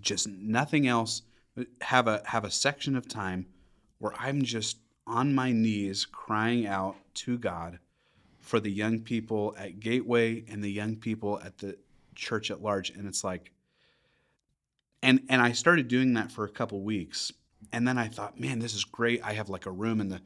just 0.00 0.28
nothing 0.28 0.86
else, 0.86 1.22
have 1.82 2.08
a 2.08 2.22
have 2.26 2.44
a 2.44 2.50
section 2.50 2.96
of 2.96 3.06
time 3.08 3.46
where 3.98 4.12
I'm 4.18 4.42
just 4.42 4.78
on 5.06 5.34
my 5.34 5.52
knees 5.52 6.04
crying 6.06 6.66
out 6.66 6.96
to 7.14 7.38
God 7.38 7.78
for 8.40 8.60
the 8.60 8.70
young 8.70 9.00
people 9.00 9.54
at 9.58 9.78
Gateway 9.80 10.44
and 10.48 10.62
the 10.62 10.70
young 10.72 10.96
people 10.96 11.40
at 11.44 11.58
the 11.58 11.76
church 12.14 12.50
at 12.50 12.62
large. 12.62 12.90
And 12.90 13.06
it's 13.06 13.22
like, 13.24 13.52
and 15.04 15.20
and 15.28 15.40
I 15.40 15.52
started 15.52 15.86
doing 15.86 16.14
that 16.14 16.32
for 16.32 16.44
a 16.44 16.48
couple 16.50 16.82
weeks, 16.82 17.30
and 17.72 17.86
then 17.86 17.98
I 17.98 18.08
thought, 18.08 18.40
man, 18.40 18.58
this 18.58 18.74
is 18.74 18.84
great. 18.84 19.22
I 19.22 19.34
have 19.34 19.48
like 19.48 19.66
a 19.66 19.70
room 19.70 20.00
in 20.00 20.08
the 20.08 20.20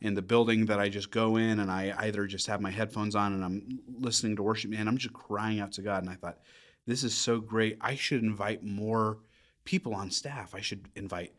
in 0.00 0.14
the 0.14 0.22
building 0.22 0.66
that 0.66 0.78
I 0.78 0.88
just 0.88 1.10
go 1.10 1.36
in, 1.36 1.58
and 1.58 1.70
I 1.70 1.94
either 1.98 2.26
just 2.26 2.46
have 2.46 2.60
my 2.60 2.70
headphones 2.70 3.16
on 3.16 3.32
and 3.32 3.44
I'm 3.44 3.80
listening 3.98 4.36
to 4.36 4.42
worship, 4.42 4.72
and 4.76 4.88
I'm 4.88 4.98
just 4.98 5.14
crying 5.14 5.58
out 5.58 5.72
to 5.72 5.82
God. 5.82 6.02
And 6.02 6.10
I 6.10 6.14
thought, 6.14 6.38
this 6.86 7.02
is 7.02 7.14
so 7.14 7.40
great. 7.40 7.78
I 7.80 7.96
should 7.96 8.22
invite 8.22 8.62
more 8.62 9.18
people 9.64 9.94
on 9.94 10.10
staff. 10.10 10.54
I 10.54 10.60
should 10.60 10.88
invite 10.94 11.32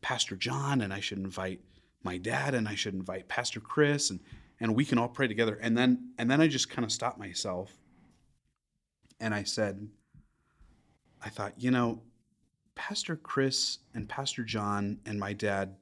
Pastor 0.00 0.36
John, 0.36 0.80
and 0.80 0.94
I 0.94 1.00
should 1.00 1.18
invite 1.18 1.60
my 2.04 2.16
dad, 2.16 2.54
and 2.54 2.68
I 2.68 2.76
should 2.76 2.94
invite 2.94 3.28
Pastor 3.28 3.60
Chris, 3.60 4.10
and 4.10 4.20
and 4.60 4.74
we 4.74 4.84
can 4.84 4.98
all 4.98 5.08
pray 5.08 5.26
together. 5.26 5.58
And 5.60 5.76
then 5.76 6.12
and 6.16 6.30
then 6.30 6.40
I 6.40 6.46
just 6.46 6.70
kind 6.70 6.84
of 6.84 6.92
stopped 6.92 7.18
myself, 7.18 7.76
and 9.20 9.34
I 9.34 9.42
said, 9.42 9.88
I 11.22 11.28
thought, 11.28 11.54
you 11.58 11.72
know, 11.72 12.02
Pastor 12.80 13.16
Chris 13.16 13.78
and 13.94 14.08
Pastor 14.08 14.44
John 14.44 14.98
and 15.04 15.18
my 15.18 15.32
dad, 15.32 15.74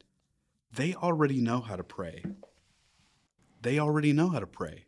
they 0.73 0.95
already 0.95 1.41
know 1.41 1.61
how 1.61 1.77
to 1.77 1.85
pray. 1.85 2.25
They 3.61 3.79
already 3.79 4.13
know 4.13 4.29
how 4.31 4.39
to 4.39 4.47
pray. 4.47 4.85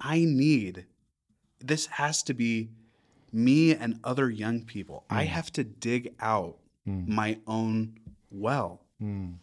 I 0.00 0.24
need, 0.24 0.86
this 1.60 1.86
has 1.86 2.22
to 2.24 2.34
be 2.34 2.70
me 3.32 3.74
and 3.74 4.00
other 4.02 4.30
young 4.30 4.62
people. 4.64 5.04
I 5.10 5.24
have 5.24 5.52
to 5.52 5.64
dig 5.64 6.14
out 6.20 6.58
Mm. 6.86 7.06
my 7.06 7.38
own 7.46 7.98
well, 8.30 8.80
Mm. 9.02 9.34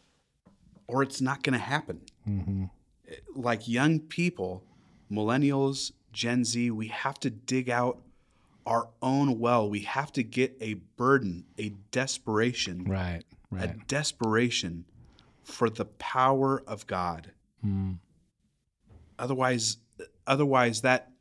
or 0.87 1.03
it's 1.03 1.21
not 1.21 1.43
going 1.43 1.53
to 1.53 1.59
happen. 1.63 2.01
hmm 2.23 2.65
Like 3.35 3.67
young 3.67 3.99
people, 3.99 4.63
millennials, 5.11 5.91
Gen 6.11 6.43
Z, 6.43 6.71
we 6.71 6.87
have 6.87 7.19
to 7.19 7.29
dig 7.29 7.69
out 7.69 8.01
our 8.65 8.89
own 9.01 9.39
well. 9.39 9.69
We 9.69 9.81
have 9.81 10.11
to 10.13 10.23
get 10.23 10.55
a 10.59 10.75
burden, 10.97 11.45
a 11.57 11.69
desperation, 11.91 12.85
Right. 12.85 13.23
a 13.63 13.67
desperation 13.87 14.85
for 15.43 15.69
the 15.69 15.85
power 15.85 16.63
of 16.67 16.87
God. 16.87 17.31
Mm. 17.65 17.99
Otherwise, 19.17 19.77
otherwise 20.27 20.81
that. 20.81 21.11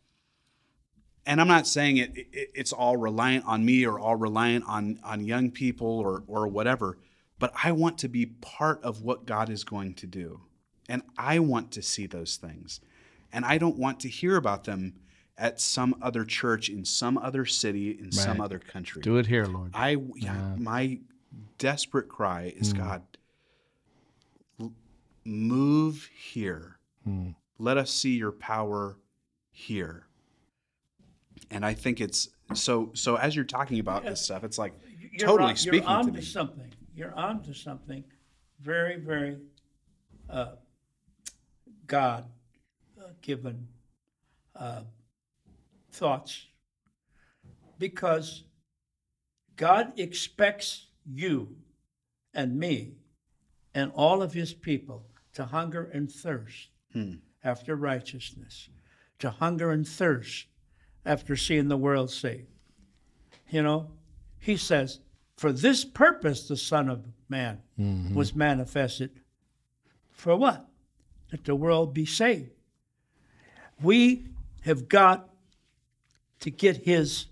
And 1.27 1.41
I'm 1.41 1.49
not 1.49 1.67
saying 1.67 1.97
it, 1.99 2.11
it. 2.17 2.51
It's 2.55 2.73
all 2.73 2.97
reliant 2.99 3.47
on 3.47 3.65
me 3.65 3.87
or 3.87 3.99
all 3.99 4.17
reliant 4.17 4.65
on 4.67 4.99
on 5.03 5.25
young 5.25 5.51
people 5.51 5.87
or 5.87 6.23
or 6.27 6.47
whatever. 6.49 6.99
But 7.39 7.53
I 7.63 7.73
want 7.73 7.99
to 7.99 8.09
be 8.09 8.27
part 8.27 8.83
of 8.83 9.03
what 9.03 9.27
God 9.27 9.49
is 9.49 9.65
going 9.65 9.95
to 9.95 10.07
do, 10.07 10.41
and 10.89 11.03
I 11.17 11.39
want 11.39 11.71
to 11.73 11.83
see 11.83 12.07
those 12.07 12.37
things, 12.37 12.81
and 13.33 13.45
I 13.45 13.59
don't 13.59 13.77
want 13.79 14.01
to 14.01 14.09
hear 14.09 14.37
about 14.37 14.65
them 14.65 14.95
at 15.37 15.61
some 15.61 15.97
other 16.01 16.25
church 16.25 16.69
in 16.69 16.85
some 16.85 17.19
other 17.19 17.45
city 17.45 17.91
in 17.91 18.13
some 18.13 18.41
other 18.41 18.59
country. 18.59 19.03
Do 19.03 19.17
it 19.17 19.27
here, 19.27 19.47
Lord. 19.47 19.73
I 19.75 19.97
yeah, 20.17 20.55
my 20.57 21.01
desperate 21.59 22.09
cry 22.09 22.53
is 22.57 22.73
Mm. 22.73 22.77
God 22.79 23.03
move 25.25 26.09
here. 26.15 26.79
Mm. 27.09 27.35
Let 27.59 27.79
us 27.79 27.91
see 27.91 28.17
your 28.17 28.33
power 28.33 28.99
here. 29.51 30.07
And 31.51 31.65
I 31.65 31.75
think 31.75 32.01
it's 32.01 32.29
so 32.53 32.91
so 32.95 33.17
as 33.17 33.35
you're 33.35 33.45
talking 33.45 33.79
about 33.79 34.05
this 34.05 34.21
stuff 34.21 34.45
it's 34.45 34.59
like 34.59 34.75
You're 35.13 35.29
totally 35.29 35.51
on, 35.51 35.57
speaking 35.57 35.81
you're 35.81 35.89
on 35.89 36.05
to 36.07 36.11
to 36.13 36.19
me. 36.19 36.25
something. 36.25 36.73
You're 36.95 37.15
on 37.15 37.43
to 37.43 37.55
something 37.55 38.05
very, 38.61 38.99
very 38.99 39.39
uh, 40.31 40.53
God 41.87 42.27
uh, 43.01 43.09
given 43.21 43.67
uh, 44.57 44.83
thoughts 45.95 46.47
because 47.79 48.45
God 49.57 49.93
expects 49.99 50.89
you 51.07 51.57
and 52.33 52.59
me 52.59 52.95
and 53.75 53.93
all 53.95 54.23
of 54.23 54.33
his 54.33 54.53
people 54.53 55.07
to 55.35 55.45
hunger 55.47 55.85
and 55.93 56.11
thirst 56.11 56.69
Hmm. 56.93 57.15
after 57.43 57.75
righteousness, 57.75 58.69
to 59.19 59.29
hunger 59.31 59.73
and 59.73 59.87
thirst 59.87 60.47
after 61.05 61.35
seeing 61.37 61.67
the 61.69 61.77
world 61.77 62.11
saved. 62.11 62.47
You 63.51 63.63
know, 63.63 63.91
he 64.39 64.57
says, 64.57 65.01
For 65.37 65.53
this 65.53 65.85
purpose 65.85 66.47
the 66.47 66.57
Son 66.57 66.89
of 66.89 67.05
Man 67.29 67.63
was 68.15 68.35
manifested. 68.35 69.21
For 70.13 70.37
what? 70.37 70.69
That 71.31 71.45
the 71.45 71.57
world 71.57 71.93
be 71.93 72.07
saved. 72.07 72.53
We 73.83 74.29
have 74.61 74.89
got 74.89 75.34
to 76.45 76.51
get 76.51 76.77
his 76.85 77.27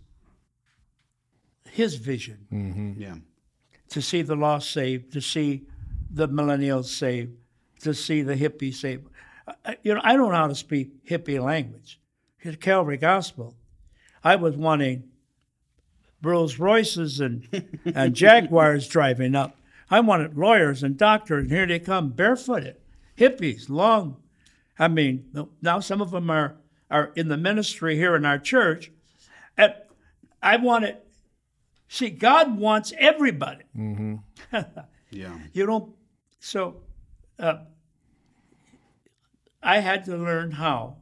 his 1.70 1.94
vision 1.96 2.46
Mm-hmm. 2.52 3.00
Yeah. 3.00 3.14
to 3.90 4.00
see 4.02 4.22
the 4.22 4.34
lost 4.36 4.70
saved, 4.70 5.12
to 5.12 5.20
see 5.20 5.62
the 6.10 6.28
millennials 6.28 6.86
saved, 6.86 7.32
to 7.80 7.92
see 7.94 8.22
the 8.22 8.34
hippies 8.36 8.74
saved. 8.76 9.06
I- 9.66 9.76
You 9.82 9.94
know, 9.94 10.00
I 10.04 10.16
don't 10.16 10.30
know 10.30 10.36
how 10.36 10.46
to 10.48 10.54
speak 10.54 11.04
hippie 11.06 11.42
language. 11.42 11.98
At 12.44 12.60
Calvary 12.60 12.96
Gospel, 12.96 13.54
I 14.24 14.36
was 14.36 14.56
wanting 14.56 15.04
Rolls 16.22 16.58
Royces 16.58 17.20
and, 17.20 17.46
and 17.94 18.14
Jaguars 18.14 18.88
driving 18.88 19.34
up. 19.34 19.56
I 19.90 20.00
wanted 20.00 20.36
lawyers 20.38 20.82
and 20.82 20.96
doctors, 20.96 21.42
and 21.44 21.50
here 21.52 21.66
they 21.66 21.78
come 21.78 22.10
barefooted, 22.10 22.76
hippies, 23.16 23.68
long. 23.68 24.16
I 24.78 24.88
mean, 24.88 25.48
now 25.60 25.80
some 25.80 26.00
of 26.00 26.10
them 26.12 26.30
are, 26.30 26.56
are 26.90 27.12
in 27.16 27.28
the 27.28 27.36
ministry 27.36 27.96
here 27.96 28.16
in 28.16 28.24
our 28.24 28.38
church. 28.38 28.90
And 29.56 29.74
I 30.42 30.56
wanted, 30.56 30.96
see, 31.88 32.10
God 32.10 32.58
wants 32.58 32.92
everybody. 32.98 33.64
Mm-hmm. 33.76 34.56
Yeah. 35.14 35.36
You 35.52 35.66
don't. 35.66 35.94
So, 36.40 36.84
uh, 37.38 37.56
I 39.62 39.80
had 39.80 40.06
to 40.06 40.16
learn 40.16 40.52
how 40.52 40.96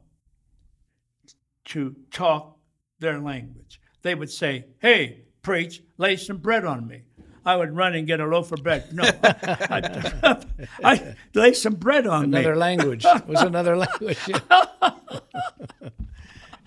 to 1.65 1.95
talk 2.11 2.57
their 2.99 3.19
language. 3.19 3.79
They 4.01 4.13
would 4.15 4.29
say, 4.29 4.65
"Hey, 4.79 5.21
preach, 5.41 5.81
lay 5.97 6.17
some 6.17 6.37
bread 6.39 6.65
on 6.65 6.85
me." 6.87 7.03
I 7.45 7.55
would 7.55 7.73
run 7.73 7.95
and 7.95 8.05
get 8.05 8.19
a 8.19 8.25
loaf 8.25 8.51
of 8.51 8.61
bread. 8.61 8.91
No, 8.93 9.03
I, 9.23 10.43
I 10.83 11.15
lay 11.33 11.53
some 11.53 11.75
bread 11.75 12.05
on 12.05 12.25
Another 12.25 12.51
me. 12.53 12.59
language. 12.59 13.05
It 13.05 13.27
was 13.27 13.41
another 13.41 13.77
language. 13.77 14.19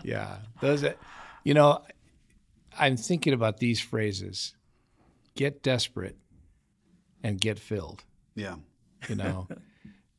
yeah. 0.03 0.37
Those 0.62 0.82
are, 0.85 0.95
you 1.45 1.55
know, 1.55 1.82
I'm 2.78 2.97
thinking 2.97 3.32
about 3.32 3.59
these 3.59 3.80
phrases. 3.80 4.55
Get 5.36 5.62
desperate 5.62 6.16
and 7.22 7.40
get 7.40 7.59
filled. 7.59 8.03
Yeah. 8.34 8.57
You 9.09 9.16
know. 9.16 9.49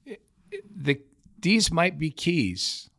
the 0.76 1.02
these 1.40 1.72
might 1.72 1.98
be 2.00 2.12
keys 2.12 2.90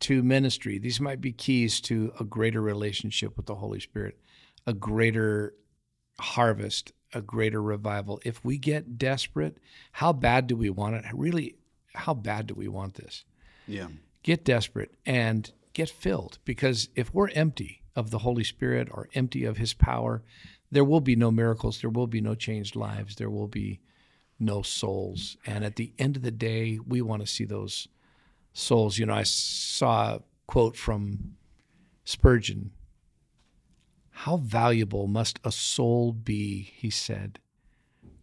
to 0.00 0.22
ministry. 0.22 0.78
These 0.78 1.00
might 1.00 1.20
be 1.20 1.32
keys 1.32 1.80
to 1.82 2.12
a 2.18 2.24
greater 2.24 2.60
relationship 2.60 3.36
with 3.36 3.46
the 3.46 3.54
Holy 3.54 3.80
Spirit, 3.80 4.18
a 4.66 4.72
greater 4.72 5.54
harvest, 6.18 6.92
a 7.12 7.20
greater 7.20 7.62
revival. 7.62 8.20
If 8.24 8.44
we 8.44 8.58
get 8.58 8.98
desperate, 8.98 9.58
how 9.92 10.12
bad 10.12 10.46
do 10.46 10.56
we 10.56 10.70
want 10.70 10.96
it? 10.96 11.04
Really, 11.12 11.56
how 11.94 12.14
bad 12.14 12.46
do 12.46 12.54
we 12.54 12.68
want 12.68 12.94
this? 12.94 13.24
Yeah. 13.66 13.88
Get 14.22 14.44
desperate 14.44 14.94
and 15.04 15.50
get 15.72 15.88
filled 15.90 16.38
because 16.44 16.88
if 16.94 17.12
we're 17.14 17.30
empty 17.30 17.82
of 17.94 18.10
the 18.10 18.18
Holy 18.18 18.44
Spirit 18.44 18.88
or 18.90 19.08
empty 19.14 19.44
of 19.44 19.56
His 19.58 19.74
power, 19.74 20.22
there 20.70 20.84
will 20.84 21.00
be 21.00 21.16
no 21.16 21.30
miracles, 21.30 21.80
there 21.80 21.90
will 21.90 22.06
be 22.06 22.20
no 22.20 22.34
changed 22.34 22.74
lives, 22.76 23.16
there 23.16 23.30
will 23.30 23.48
be 23.48 23.80
no 24.38 24.62
souls. 24.62 25.36
And 25.46 25.64
at 25.64 25.76
the 25.76 25.92
end 25.98 26.16
of 26.16 26.22
the 26.22 26.30
day, 26.30 26.78
we 26.86 27.02
want 27.02 27.22
to 27.22 27.26
see 27.26 27.44
those 27.44 27.88
souls. 28.52 28.98
You 28.98 29.06
know, 29.06 29.14
I 29.14 29.22
saw 29.22 30.14
a 30.16 30.22
quote 30.46 30.76
from 30.76 31.36
Spurgeon 32.04 32.72
How 34.10 34.36
valuable 34.36 35.06
must 35.06 35.38
a 35.44 35.52
soul 35.52 36.12
be, 36.12 36.62
he 36.74 36.90
said, 36.90 37.38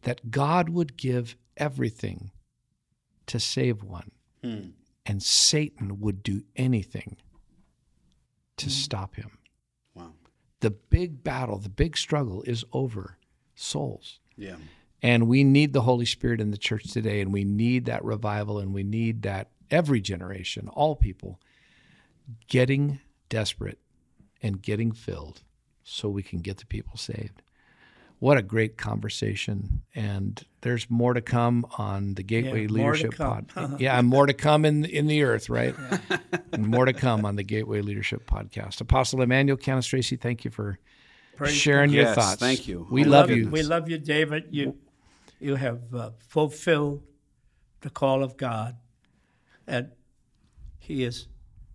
that 0.04 0.32
God 0.32 0.70
would 0.70 0.98
give 0.98 1.36
everything 1.58 2.32
to 3.28 3.40
save 3.40 3.84
one, 3.84 4.12
Hmm. 4.44 4.70
and 5.06 5.22
Satan 5.22 6.00
would 6.00 6.24
do 6.24 6.44
anything 6.56 7.18
to 8.60 8.68
mm. 8.68 8.72
stop 8.72 9.16
him. 9.16 9.38
Wow. 9.96 10.14
The 10.60 10.72
big 10.72 11.24
battle, 11.24 11.58
the 11.58 11.70
big 11.70 11.98
struggle 11.98 12.44
is 12.44 12.64
over 12.72 13.18
souls. 13.56 14.20
Yeah. 14.38 14.56
And 15.02 15.28
we 15.28 15.44
need 15.44 15.74
the 15.74 15.82
Holy 15.82 16.06
Spirit 16.06 16.42
in 16.42 16.52
the 16.52 16.58
church 16.58 16.92
today, 16.92 17.22
and 17.22 17.32
we 17.32 17.44
need 17.44 17.86
that 17.86 18.04
revival, 18.04 18.60
and 18.60 18.74
we 18.74 18.84
need 18.84 19.22
that 19.24 19.50
every 19.72 20.02
generation, 20.02 20.68
all 20.70 20.96
people, 20.96 21.40
getting 22.48 23.00
desperate 23.30 23.80
and 24.42 24.62
getting 24.62 24.92
filled 24.92 25.44
so 25.84 26.10
we 26.10 26.24
can 26.24 26.40
get 26.40 26.58
the 26.58 26.66
people 26.66 26.98
saved. 26.98 27.42
What 28.20 28.38
a 28.38 28.42
great 28.42 28.78
conversation. 28.78 29.82
And 29.96 30.44
there's 30.62 30.90
more 30.90 31.14
to 31.14 31.22
come 31.22 31.66
on 31.78 32.16
the 32.16 32.24
Gateway 32.24 32.64
Yeah, 32.64 32.68
Leadership 32.70 33.14
come. 33.14 33.46
Pod. 33.46 33.80
yeah, 33.80 33.98
and 33.98 34.08
more 34.08 34.26
to 34.26 34.34
come 34.34 34.66
in 34.66 34.84
in 34.86 35.08
the 35.08 35.24
earth, 35.24 35.50
right? 35.50 35.74
and 36.52 36.68
more 36.68 36.86
to 36.86 36.92
come 36.94 37.26
on 37.26 37.38
the 37.38 37.44
Gateway 37.44 37.82
Leadership 37.82 38.26
Podcast. 38.30 38.82
Apostle 38.82 39.22
Emmanuel 39.22 39.58
Cannistraci, 39.58 40.20
thank 40.20 40.44
you 40.44 40.52
for 40.52 40.80
Praise 41.38 41.54
sharing 41.54 41.92
your 41.92 42.04
Yes, 42.04 42.16
thoughts. 42.16 42.40
thank 42.42 42.68
you. 42.68 42.86
We 42.92 43.04
Oh 43.04 43.06
my 43.06 43.12
love 43.12 43.30
you. 43.30 43.50
We 43.50 43.64
love 43.64 43.90
you, 43.90 43.98
David. 43.98 44.46
You 44.52 44.76
you 45.40 45.56
have 45.56 45.80
uh, 45.96 46.10
fulfilled 46.28 47.02
the 47.80 47.90
call 47.90 48.22
of 48.24 48.36
God, 48.36 48.76
and 49.66 49.92
He 50.80 51.04
has 51.04 51.28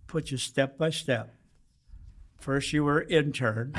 put 0.05 0.29
you 0.29 0.37
step 0.37 0.77
by 0.77 0.91
step. 0.91 1.33
First, 2.37 2.71
you 2.73 2.83
were 2.83 3.01
intern, 3.01 3.73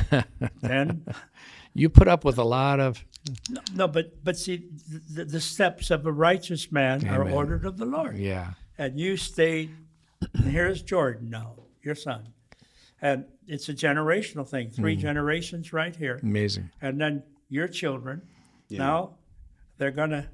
then 0.61 1.07
You 1.79 1.89
put 1.91 2.09
up 2.09 2.25
with 2.25 2.39
a 2.39 2.45
lot 2.45 2.81
of 2.81 3.05
no, 3.51 3.61
no, 3.75 3.89
but 3.89 4.23
but 4.25 4.37
see, 4.37 4.69
the, 5.13 5.25
the 5.25 5.41
steps 5.41 5.91
of 5.91 6.07
a 6.07 6.13
righteous 6.13 6.71
man 6.71 7.07
are 7.09 7.29
ordered 7.29 7.65
of 7.65 7.77
the 7.77 7.85
Lord, 7.87 8.17
yeah. 8.19 8.53
and 8.79 8.99
you 9.01 9.17
stayed. 9.17 9.71
And 10.35 10.45
here's 10.45 10.81
Jordan 10.83 11.29
now, 11.31 11.55
your 11.83 11.95
son, 11.97 12.29
and 13.03 13.25
it's 13.47 13.69
a 13.69 13.75
generational 13.75 14.49
thing. 14.49 14.71
3 14.71 14.97
generations 14.97 15.73
right 15.73 15.95
here. 15.95 16.19
Amazing. 16.23 16.71
and 16.81 17.01
then 17.01 17.23
your 17.49 17.69
children 17.69 18.23
Yeah. 18.69 18.79
now 18.79 19.15
they're 19.79 19.93
gonna 19.93 20.29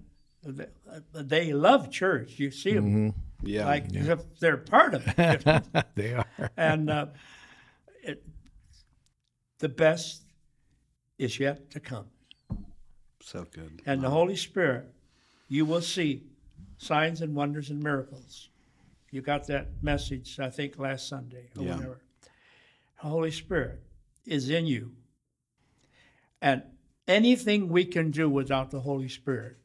they 1.13 1.53
love 1.53 1.91
church 1.91 2.39
you 2.39 2.51
see 2.51 2.73
them 2.75 3.13
Yeah. 3.43 3.67
like 3.67 3.85
if 3.93 4.21
they're 4.41 4.57
part 4.57 4.95
of 4.95 5.03
it 5.19 5.45
they 5.95 6.15
are. 6.15 6.27
and 6.57 6.89
uh, 6.91 7.07
it, 8.03 8.25
the 9.59 9.69
best 9.69 10.23
is 11.23 11.39
yet 11.39 11.71
to 11.71 11.79
come 11.81 12.07
so 13.21 13.47
good. 13.53 13.81
and 13.87 14.03
the 14.03 14.11
holy 14.11 14.35
spirit 14.37 14.93
you 15.49 15.65
will 15.65 15.81
see 15.81 16.25
signs 16.79 17.23
and 17.23 17.35
wonders 17.35 17.71
and 17.71 17.81
miracles 17.83 18.49
you 19.13 19.21
got 19.23 19.47
that 19.47 19.69
message 19.83 20.41
i 20.41 20.51
think 20.51 20.79
last 20.79 21.09
sunday 21.09 21.49
or 21.57 21.63
Yeah. 21.65 21.77
whatever 21.77 22.01
the 23.01 23.09
holy 23.09 23.31
spirit 23.31 23.81
is 24.27 24.51
in 24.51 24.67
you 24.67 24.93
and 26.41 26.63
anything 27.07 27.69
we 27.69 27.85
can 27.85 28.11
do 28.11 28.29
without 28.29 28.71
the 28.71 28.81
holy 28.81 29.09
spirit 29.09 29.57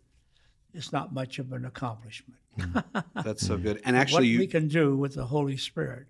is 0.74 0.92
not 0.92 1.12
much 1.14 1.40
of 1.40 1.52
an 1.54 1.66
accomplishment 1.66 2.40
hmm. 2.60 2.78
That's 3.24 3.46
so 3.46 3.58
good. 3.58 3.82
And 3.86 3.96
what 3.96 4.02
actually, 4.02 4.28
you, 4.28 4.40
we 4.40 4.48
can 4.48 4.68
do 4.68 4.96
with 4.96 5.16
the 5.16 5.26
holy 5.26 5.58
spirit 5.58 6.06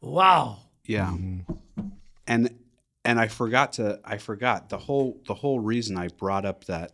wow 0.00 0.58
Yeah. 0.84 1.06
Mm-hmm. 1.10 1.52
And 2.26 2.58
and 3.08 3.18
I 3.18 3.26
forgot 3.26 3.72
to 3.74 3.98
I 4.04 4.18
forgot 4.18 4.68
the 4.68 4.76
whole 4.76 5.18
the 5.26 5.32
whole 5.32 5.60
reason 5.60 5.96
I 5.96 6.08
brought 6.08 6.44
up 6.44 6.64
that 6.66 6.92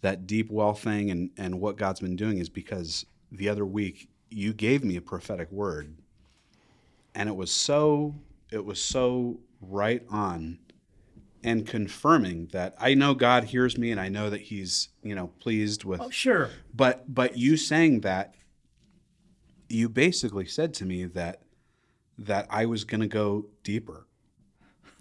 that 0.00 0.24
deep 0.24 0.48
well 0.52 0.72
thing 0.72 1.10
and 1.10 1.30
and 1.36 1.60
what 1.60 1.76
God's 1.76 1.98
been 1.98 2.14
doing 2.14 2.38
is 2.38 2.48
because 2.48 3.04
the 3.32 3.48
other 3.48 3.66
week 3.66 4.08
you 4.30 4.52
gave 4.54 4.84
me 4.84 4.96
a 4.96 5.00
prophetic 5.00 5.50
word 5.50 5.96
and 7.16 7.28
it 7.28 7.34
was 7.34 7.50
so 7.50 8.14
it 8.52 8.64
was 8.64 8.80
so 8.80 9.40
right 9.60 10.04
on 10.10 10.60
and 11.42 11.66
confirming 11.66 12.46
that 12.52 12.76
I 12.78 12.94
know 12.94 13.12
God 13.12 13.42
hears 13.42 13.76
me 13.76 13.90
and 13.90 13.98
I 14.00 14.08
know 14.08 14.30
that 14.30 14.42
he's, 14.42 14.90
you 15.02 15.16
know, 15.16 15.32
pleased 15.40 15.82
with 15.82 16.00
oh 16.00 16.10
sure. 16.10 16.50
But 16.72 17.12
but 17.12 17.36
you 17.36 17.56
saying 17.56 18.02
that 18.02 18.36
you 19.68 19.88
basically 19.88 20.46
said 20.46 20.72
to 20.74 20.86
me 20.86 21.04
that 21.06 21.42
that 22.16 22.46
I 22.48 22.66
was 22.66 22.84
going 22.84 23.00
to 23.00 23.08
go 23.08 23.46
deeper 23.64 24.06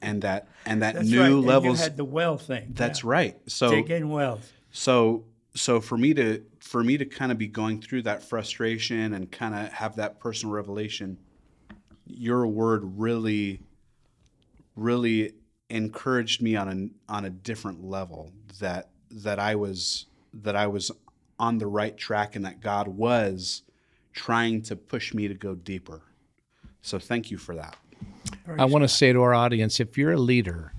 and 0.01 0.21
that 0.21 0.47
and 0.65 0.81
that 0.81 0.95
that's 0.95 1.09
new 1.09 1.19
right 1.19 1.31
and 1.31 1.45
levels 1.45 1.79
you 1.79 1.83
had 1.83 1.97
the 1.97 2.05
well 2.05 2.37
thing 2.37 2.67
that's 2.73 3.03
yeah. 3.03 3.09
right 3.09 3.37
so 3.47 3.69
dig 3.69 3.89
in 3.89 4.09
wells 4.09 4.51
so 4.71 5.23
so 5.55 5.79
for 5.79 5.97
me 5.97 6.13
to 6.13 6.43
for 6.59 6.83
me 6.83 6.97
to 6.97 7.05
kind 7.05 7.31
of 7.31 7.37
be 7.37 7.47
going 7.47 7.81
through 7.81 8.01
that 8.01 8.23
frustration 8.23 9.13
and 9.13 9.31
kind 9.31 9.53
of 9.53 9.71
have 9.73 9.95
that 9.95 10.19
personal 10.19 10.53
revelation 10.53 11.17
your 12.05 12.47
word 12.47 12.81
really 12.97 13.61
really 14.75 15.33
encouraged 15.69 16.41
me 16.41 16.55
on 16.55 16.67
a 16.69 17.11
on 17.11 17.25
a 17.25 17.29
different 17.29 17.83
level 17.83 18.31
that 18.59 18.89
that 19.09 19.39
I 19.39 19.55
was 19.55 20.05
that 20.33 20.55
I 20.55 20.67
was 20.67 20.91
on 21.39 21.57
the 21.57 21.67
right 21.67 21.97
track 21.97 22.35
and 22.35 22.45
that 22.45 22.61
God 22.61 22.87
was 22.87 23.63
trying 24.13 24.61
to 24.63 24.75
push 24.75 25.13
me 25.13 25.27
to 25.27 25.33
go 25.33 25.55
deeper. 25.55 26.01
So 26.81 26.99
thank 26.99 27.31
you 27.31 27.37
for 27.37 27.55
that. 27.55 27.75
I 28.47 28.65
want 28.65 28.83
to 28.83 28.87
say 28.87 29.13
to 29.13 29.21
our 29.21 29.33
audience 29.33 29.79
if 29.79 29.97
you're 29.97 30.13
a 30.13 30.17
leader, 30.17 30.73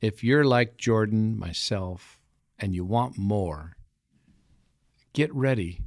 if 0.00 0.22
you're 0.22 0.44
like 0.44 0.76
Jordan, 0.76 1.38
myself, 1.38 2.18
and 2.58 2.74
you 2.74 2.84
want 2.84 3.18
more, 3.18 3.76
get 5.12 5.32
ready 5.34 5.80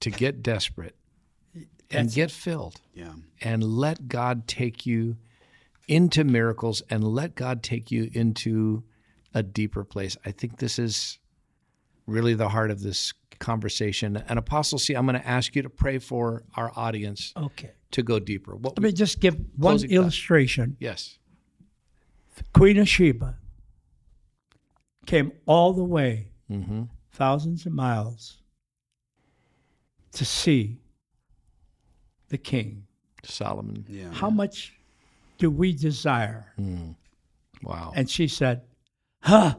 to 0.00 0.10
get 0.10 0.42
desperate 0.42 0.96
and 1.54 1.66
That's- 2.08 2.14
get 2.14 2.30
filled 2.30 2.80
Yeah. 2.94 3.14
and 3.40 3.62
let 3.64 4.08
God 4.08 4.46
take 4.46 4.86
you 4.86 5.16
into 5.86 6.22
miracles 6.24 6.82
and 6.90 7.02
let 7.04 7.34
God 7.34 7.62
take 7.62 7.90
you 7.90 8.10
into 8.12 8.84
a 9.34 9.42
deeper 9.42 9.84
place. 9.84 10.16
I 10.24 10.30
think 10.30 10.58
this 10.58 10.78
is 10.78 11.18
really 12.06 12.34
the 12.34 12.50
heart 12.50 12.70
of 12.70 12.80
this 12.80 13.12
conversation. 13.38 14.16
And 14.28 14.38
Apostle 14.38 14.78
C, 14.78 14.94
I'm 14.94 15.06
going 15.06 15.20
to 15.20 15.26
ask 15.26 15.54
you 15.56 15.62
to 15.62 15.70
pray 15.70 15.98
for 15.98 16.44
our 16.56 16.72
audience 16.76 17.32
okay 17.36 17.72
to 17.92 18.02
go 18.02 18.18
deeper. 18.18 18.54
What 18.54 18.76
Let 18.76 18.82
me 18.82 18.92
just 18.92 19.20
give 19.20 19.34
one 19.56 19.72
Closing 19.72 19.88
thought. 19.90 19.94
illustration. 19.96 20.76
yes. 20.80 21.18
Queen 22.52 22.78
of 22.78 22.88
Sheba 22.88 23.36
came 25.06 25.32
all 25.46 25.72
the 25.72 25.84
way, 25.84 26.28
Mm-hmm. 26.50 26.84
thousands 27.12 27.66
of 27.66 27.72
miles, 27.72 28.38
to 30.12 30.24
see 30.24 30.80
the 32.28 32.38
king. 32.38 32.84
Solomon. 33.24 33.84
Yeah. 33.88 34.10
How 34.12 34.30
much 34.30 34.74
do 35.38 35.50
we 35.50 35.72
desire? 35.72 36.54
Wow. 37.62 37.92
And 37.96 38.08
she 38.08 38.28
said, 38.28 38.62
Huh, 39.22 39.56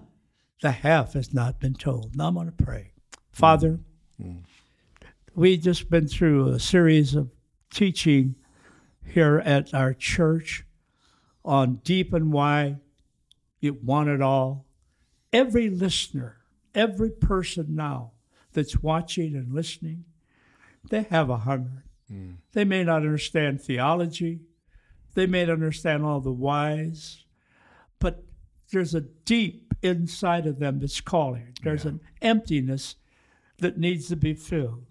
the 0.61 0.71
half 0.71 1.13
has 1.13 1.33
not 1.33 1.59
been 1.59 1.73
told. 1.75 2.15
Now 2.15 2.27
I'm 2.27 2.33
going 2.35 2.45
to 2.47 2.51
pray. 2.63 2.93
Father, 3.39 3.79
mm. 4.21 4.25
Mm. 4.25 4.41
we 5.33 5.55
just 5.55 5.89
been 5.89 6.09
through 6.09 6.49
a 6.49 6.59
series 6.59 7.15
of 7.15 7.29
teaching 7.73 8.35
here 9.05 9.41
at 9.45 9.73
our 9.73 9.93
church 9.93 10.65
on 11.45 11.75
deep 11.85 12.13
and 12.13 12.33
wide. 12.33 12.81
You 13.61 13.77
want 13.81 14.09
it 14.09 14.21
all. 14.21 14.65
Every 15.31 15.69
listener, 15.69 16.35
every 16.75 17.11
person 17.11 17.67
now 17.69 18.11
that's 18.51 18.83
watching 18.83 19.35
and 19.35 19.53
listening, 19.53 20.03
they 20.89 21.03
have 21.03 21.29
a 21.29 21.37
hunger. 21.37 21.85
Mm. 22.11 22.39
They 22.51 22.65
may 22.65 22.83
not 22.83 23.03
understand 23.03 23.61
theology, 23.61 24.41
they 25.13 25.27
may 25.27 25.45
not 25.45 25.53
understand 25.53 26.03
all 26.03 26.19
the 26.19 26.33
whys, 26.33 27.23
but 27.99 28.21
there's 28.73 28.93
a 28.93 29.01
deep 29.01 29.73
inside 29.81 30.45
of 30.45 30.59
them 30.59 30.79
that's 30.79 30.99
calling. 30.99 31.53
There's 31.63 31.85
an 31.85 32.01
emptiness 32.21 32.95
that 33.59 33.77
needs 33.77 34.07
to 34.09 34.15
be 34.15 34.33
filled. 34.33 34.85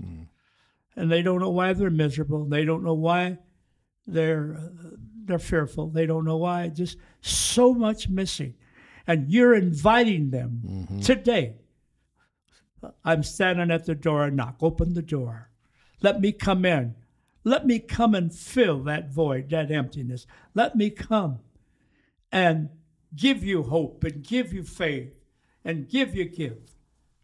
And 0.97 1.11
they 1.13 1.23
don't 1.23 1.41
know 1.41 1.51
why 1.51 1.73
they're 1.75 1.91
miserable. 1.91 2.45
They 2.45 2.65
don't 2.65 2.83
know 2.85 2.95
why 2.95 3.39
they're 4.07 4.57
uh, 4.59 4.97
they're 5.25 5.39
fearful. 5.39 5.89
They 5.89 6.07
don't 6.07 6.25
know 6.25 6.39
why. 6.39 6.69
Just 6.69 6.97
so 7.21 7.75
much 7.75 8.09
missing. 8.09 8.55
And 9.07 9.31
you're 9.31 9.55
inviting 9.55 10.31
them 10.31 10.61
today. 11.03 11.57
I'm 13.05 13.23
standing 13.23 13.71
at 13.71 13.85
the 13.85 13.95
door 13.95 14.25
and 14.25 14.37
knock. 14.37 14.57
Open 14.63 14.95
the 14.95 15.03
door. 15.03 15.51
Let 16.03 16.21
me 16.21 16.33
come 16.33 16.65
in. 16.65 16.95
Let 17.45 17.67
me 17.67 17.79
come 17.79 18.15
and 18.15 18.35
fill 18.35 18.83
that 18.85 19.11
void, 19.11 19.51
that 19.51 19.71
emptiness. 19.71 20.27
Let 20.55 20.77
me 20.77 20.91
come 20.91 21.41
and 22.31 22.69
give 23.15 23.43
you 23.43 23.63
hope 23.63 24.05
and 24.05 24.23
give 24.23 24.53
you 24.53 24.63
faith 24.63 25.19
and 25.65 25.89
give 25.89 26.15
you 26.15 26.25
gift. 26.25 26.73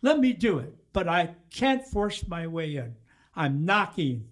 Let 0.03 0.19
me 0.19 0.33
do 0.33 0.59
it, 0.59 0.75
but 0.95 1.07
I 1.09 1.35
can't 1.51 1.85
force 1.85 2.27
my 2.27 2.47
way 2.47 2.77
in. 2.77 2.95
I'm 3.37 3.67
knocking 3.67 4.25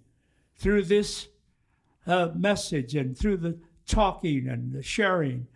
through 0.57 0.85
this 0.85 1.29
uh, 2.07 2.31
message 2.35 2.95
and 2.95 3.19
through 3.19 3.37
the 3.39 3.59
talking 3.87 4.49
and 4.49 4.73
the 4.73 4.83
sharing. 4.83 5.47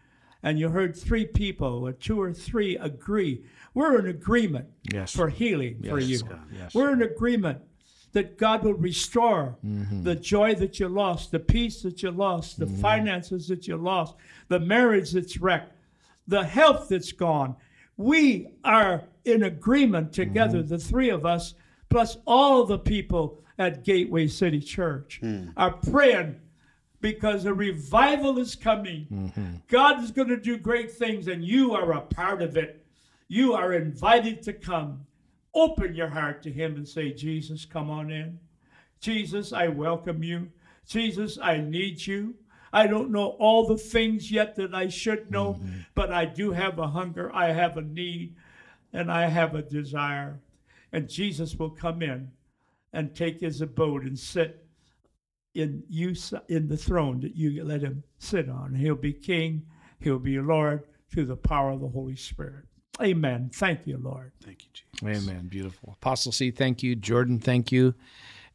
And 0.43 0.59
you 0.59 0.69
heard 0.69 0.95
three 0.95 1.25
people, 1.25 1.87
or 1.87 1.93
two 1.93 2.21
or 2.21 2.33
three, 2.33 2.77
agree. 2.77 3.45
We're 3.73 3.99
in 3.99 4.07
agreement 4.09 4.67
Yes. 4.93 5.15
for 5.15 5.29
healing 5.29 5.83
for 5.89 5.99
you. 5.99 6.21
Yes. 6.53 6.75
We're 6.75 6.93
in 6.93 7.03
agreement 7.03 7.59
that 8.13 8.37
God 8.37 8.65
will 8.65 8.75
restore 8.75 9.57
Mm-hmm. 9.65 10.03
the 10.03 10.15
joy 10.17 10.55
that 10.57 10.79
you 10.81 10.89
lost, 10.89 11.31
the 11.31 11.39
peace 11.41 11.83
that 11.83 12.03
you 12.03 12.11
lost, 12.11 12.59
the 12.59 12.67
finances 12.67 13.47
that 13.49 13.67
you 13.69 13.77
lost, 13.77 14.15
the 14.49 14.61
marriage 14.61 15.13
that's 15.13 15.39
wrecked, 15.39 15.73
the 16.27 16.45
health 16.45 16.89
that's 16.89 17.13
gone. 17.13 17.55
We 17.97 18.49
are 18.65 19.05
in 19.27 19.43
agreement 19.45 20.13
together, 20.13 20.59
Mm-hmm. 20.59 20.69
the 20.69 20.79
three 20.79 21.11
of 21.11 21.27
us, 21.27 21.55
plus 21.89 22.17
all 22.27 22.65
the 22.65 22.79
people 22.79 23.41
at 23.59 23.85
Gateway 23.85 24.27
City 24.29 24.61
Church, 24.61 25.21
are 25.57 25.73
praying 25.73 26.41
because 27.01 27.45
a 27.45 27.53
revival 27.55 28.39
is 28.39 28.55
coming. 28.55 29.07
Mm-hmm. 29.13 29.55
God 29.69 30.03
is 30.03 30.11
going 30.11 30.29
to 30.29 30.37
do 30.37 30.57
great 30.59 30.91
things, 30.91 31.29
and 31.29 31.45
you 31.45 31.75
are 31.75 31.93
a 31.93 32.01
part 32.01 32.43
of 32.43 32.57
it. 32.57 32.85
You 33.29 33.55
are 33.55 33.73
invited 33.75 34.43
to 34.43 34.53
come. 34.53 35.07
Open 35.55 35.95
your 35.95 36.09
heart 36.09 36.43
to 36.45 36.53
Him 36.53 36.77
and 36.77 36.87
say, 36.89 37.13
Jesus, 37.13 37.65
come 37.65 37.91
on 37.91 38.11
in. 38.11 38.39
Jesus, 39.01 39.53
I 39.53 39.69
welcome 39.69 40.23
you. 40.23 40.49
Jesus, 40.87 41.39
I 41.43 41.59
need 41.59 42.07
you. 42.07 42.35
I 42.73 42.87
don't 42.87 43.11
know 43.11 43.31
all 43.39 43.67
the 43.67 43.79
things 43.79 44.31
yet 44.31 44.55
that 44.57 44.75
I 44.75 44.89
should 44.89 45.31
know, 45.31 45.61
but 45.95 46.13
I 46.13 46.25
do 46.27 46.51
have 46.53 46.79
a 46.79 46.89
hunger, 46.89 47.35
I 47.35 47.53
have 47.53 47.77
a 47.79 47.83
need, 47.83 48.35
and 48.93 49.11
I 49.11 49.27
have 49.29 49.55
a 49.55 49.63
desire. 49.63 50.41
And 50.93 51.09
Jesus 51.09 51.57
will 51.57 51.71
come 51.71 52.03
in 52.03 52.31
and 52.93 53.15
take 53.15 53.41
his 53.41 53.61
abode 53.61 54.05
and 54.05 54.19
sit 54.19 54.67
in 55.55 55.83
you 55.89 56.15
in 56.49 56.69
the 56.69 56.77
throne 56.77 57.21
that 57.21 57.35
you 57.35 57.65
let 57.65 57.83
him 57.83 58.03
sit 58.19 58.49
on. 58.49 58.75
He'll 58.75 58.95
be 58.95 59.13
king, 59.13 59.63
he'll 60.01 60.19
be 60.19 60.39
Lord 60.39 60.85
through 61.11 61.27
the 61.27 61.37
power 61.37 61.71
of 61.71 61.81
the 61.81 61.89
Holy 61.89 62.17
Spirit. 62.17 62.65
Amen. 63.03 63.51
Thank 63.53 63.87
you, 63.87 63.99
Lord. 63.99 64.33
Thank 64.43 64.65
you, 64.65 64.71
Jesus. 64.73 65.29
Amen. 65.29 65.49
Beautiful. 65.49 65.97
Apostle 66.01 66.33
C, 66.33 66.51
thank 66.51 66.83
you. 66.83 66.97
Jordan, 66.97 67.39
thank 67.39 67.71
you. 67.71 67.95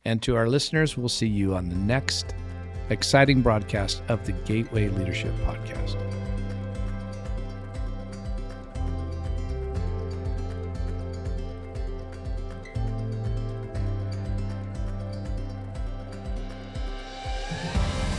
And 0.03 0.21
to 0.23 0.35
our 0.35 0.47
listeners, 0.47 0.97
we'll 0.97 1.09
see 1.09 1.27
you 1.27 1.53
on 1.53 1.69
the 1.69 1.75
next 1.75 2.33
exciting 2.89 3.41
broadcast 3.41 4.01
of 4.07 4.25
the 4.25 4.31
Gateway 4.31 4.89
Leadership 4.89 5.33
Podcast. 5.45 6.30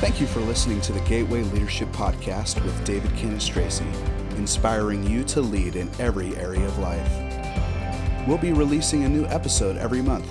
Thank 0.02 0.20
you 0.20 0.26
for 0.26 0.40
listening 0.40 0.80
to 0.80 0.92
the 0.92 1.00
Gateway 1.02 1.44
Leadership 1.44 1.88
Podcast 1.90 2.60
with 2.64 2.84
David 2.84 3.12
Cannistraci, 3.12 3.86
inspiring 4.36 5.04
you 5.04 5.22
to 5.22 5.40
lead 5.40 5.76
in 5.76 5.88
every 6.00 6.36
area 6.38 6.66
of 6.66 6.76
life. 6.78 8.26
We'll 8.26 8.36
be 8.36 8.52
releasing 8.52 9.04
a 9.04 9.08
new 9.08 9.26
episode 9.26 9.76
every 9.76 10.02
month, 10.02 10.26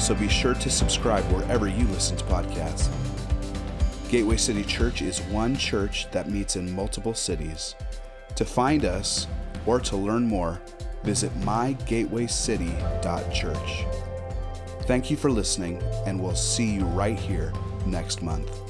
so 0.00 0.14
be 0.14 0.28
sure 0.28 0.54
to 0.54 0.70
subscribe 0.70 1.24
wherever 1.24 1.66
you 1.66 1.88
listen 1.88 2.16
to 2.18 2.24
podcasts. 2.26 2.88
Gateway 4.08 4.36
City 4.36 4.62
Church 4.62 5.02
is 5.02 5.20
one 5.22 5.56
church 5.56 6.08
that 6.12 6.30
meets 6.30 6.54
in 6.54 6.72
multiple 6.72 7.12
cities. 7.12 7.74
To 8.36 8.44
find 8.44 8.84
us 8.84 9.26
or 9.66 9.80
to 9.80 9.96
learn 9.96 10.28
more, 10.28 10.60
visit 11.02 11.34
mygatewaycity.church. 11.40 13.86
Thank 14.86 15.10
you 15.10 15.16
for 15.16 15.32
listening, 15.32 15.82
and 16.06 16.22
we'll 16.22 16.36
see 16.36 16.70
you 16.70 16.84
right 16.84 17.18
here 17.18 17.52
next 17.86 18.22
month. 18.22 18.65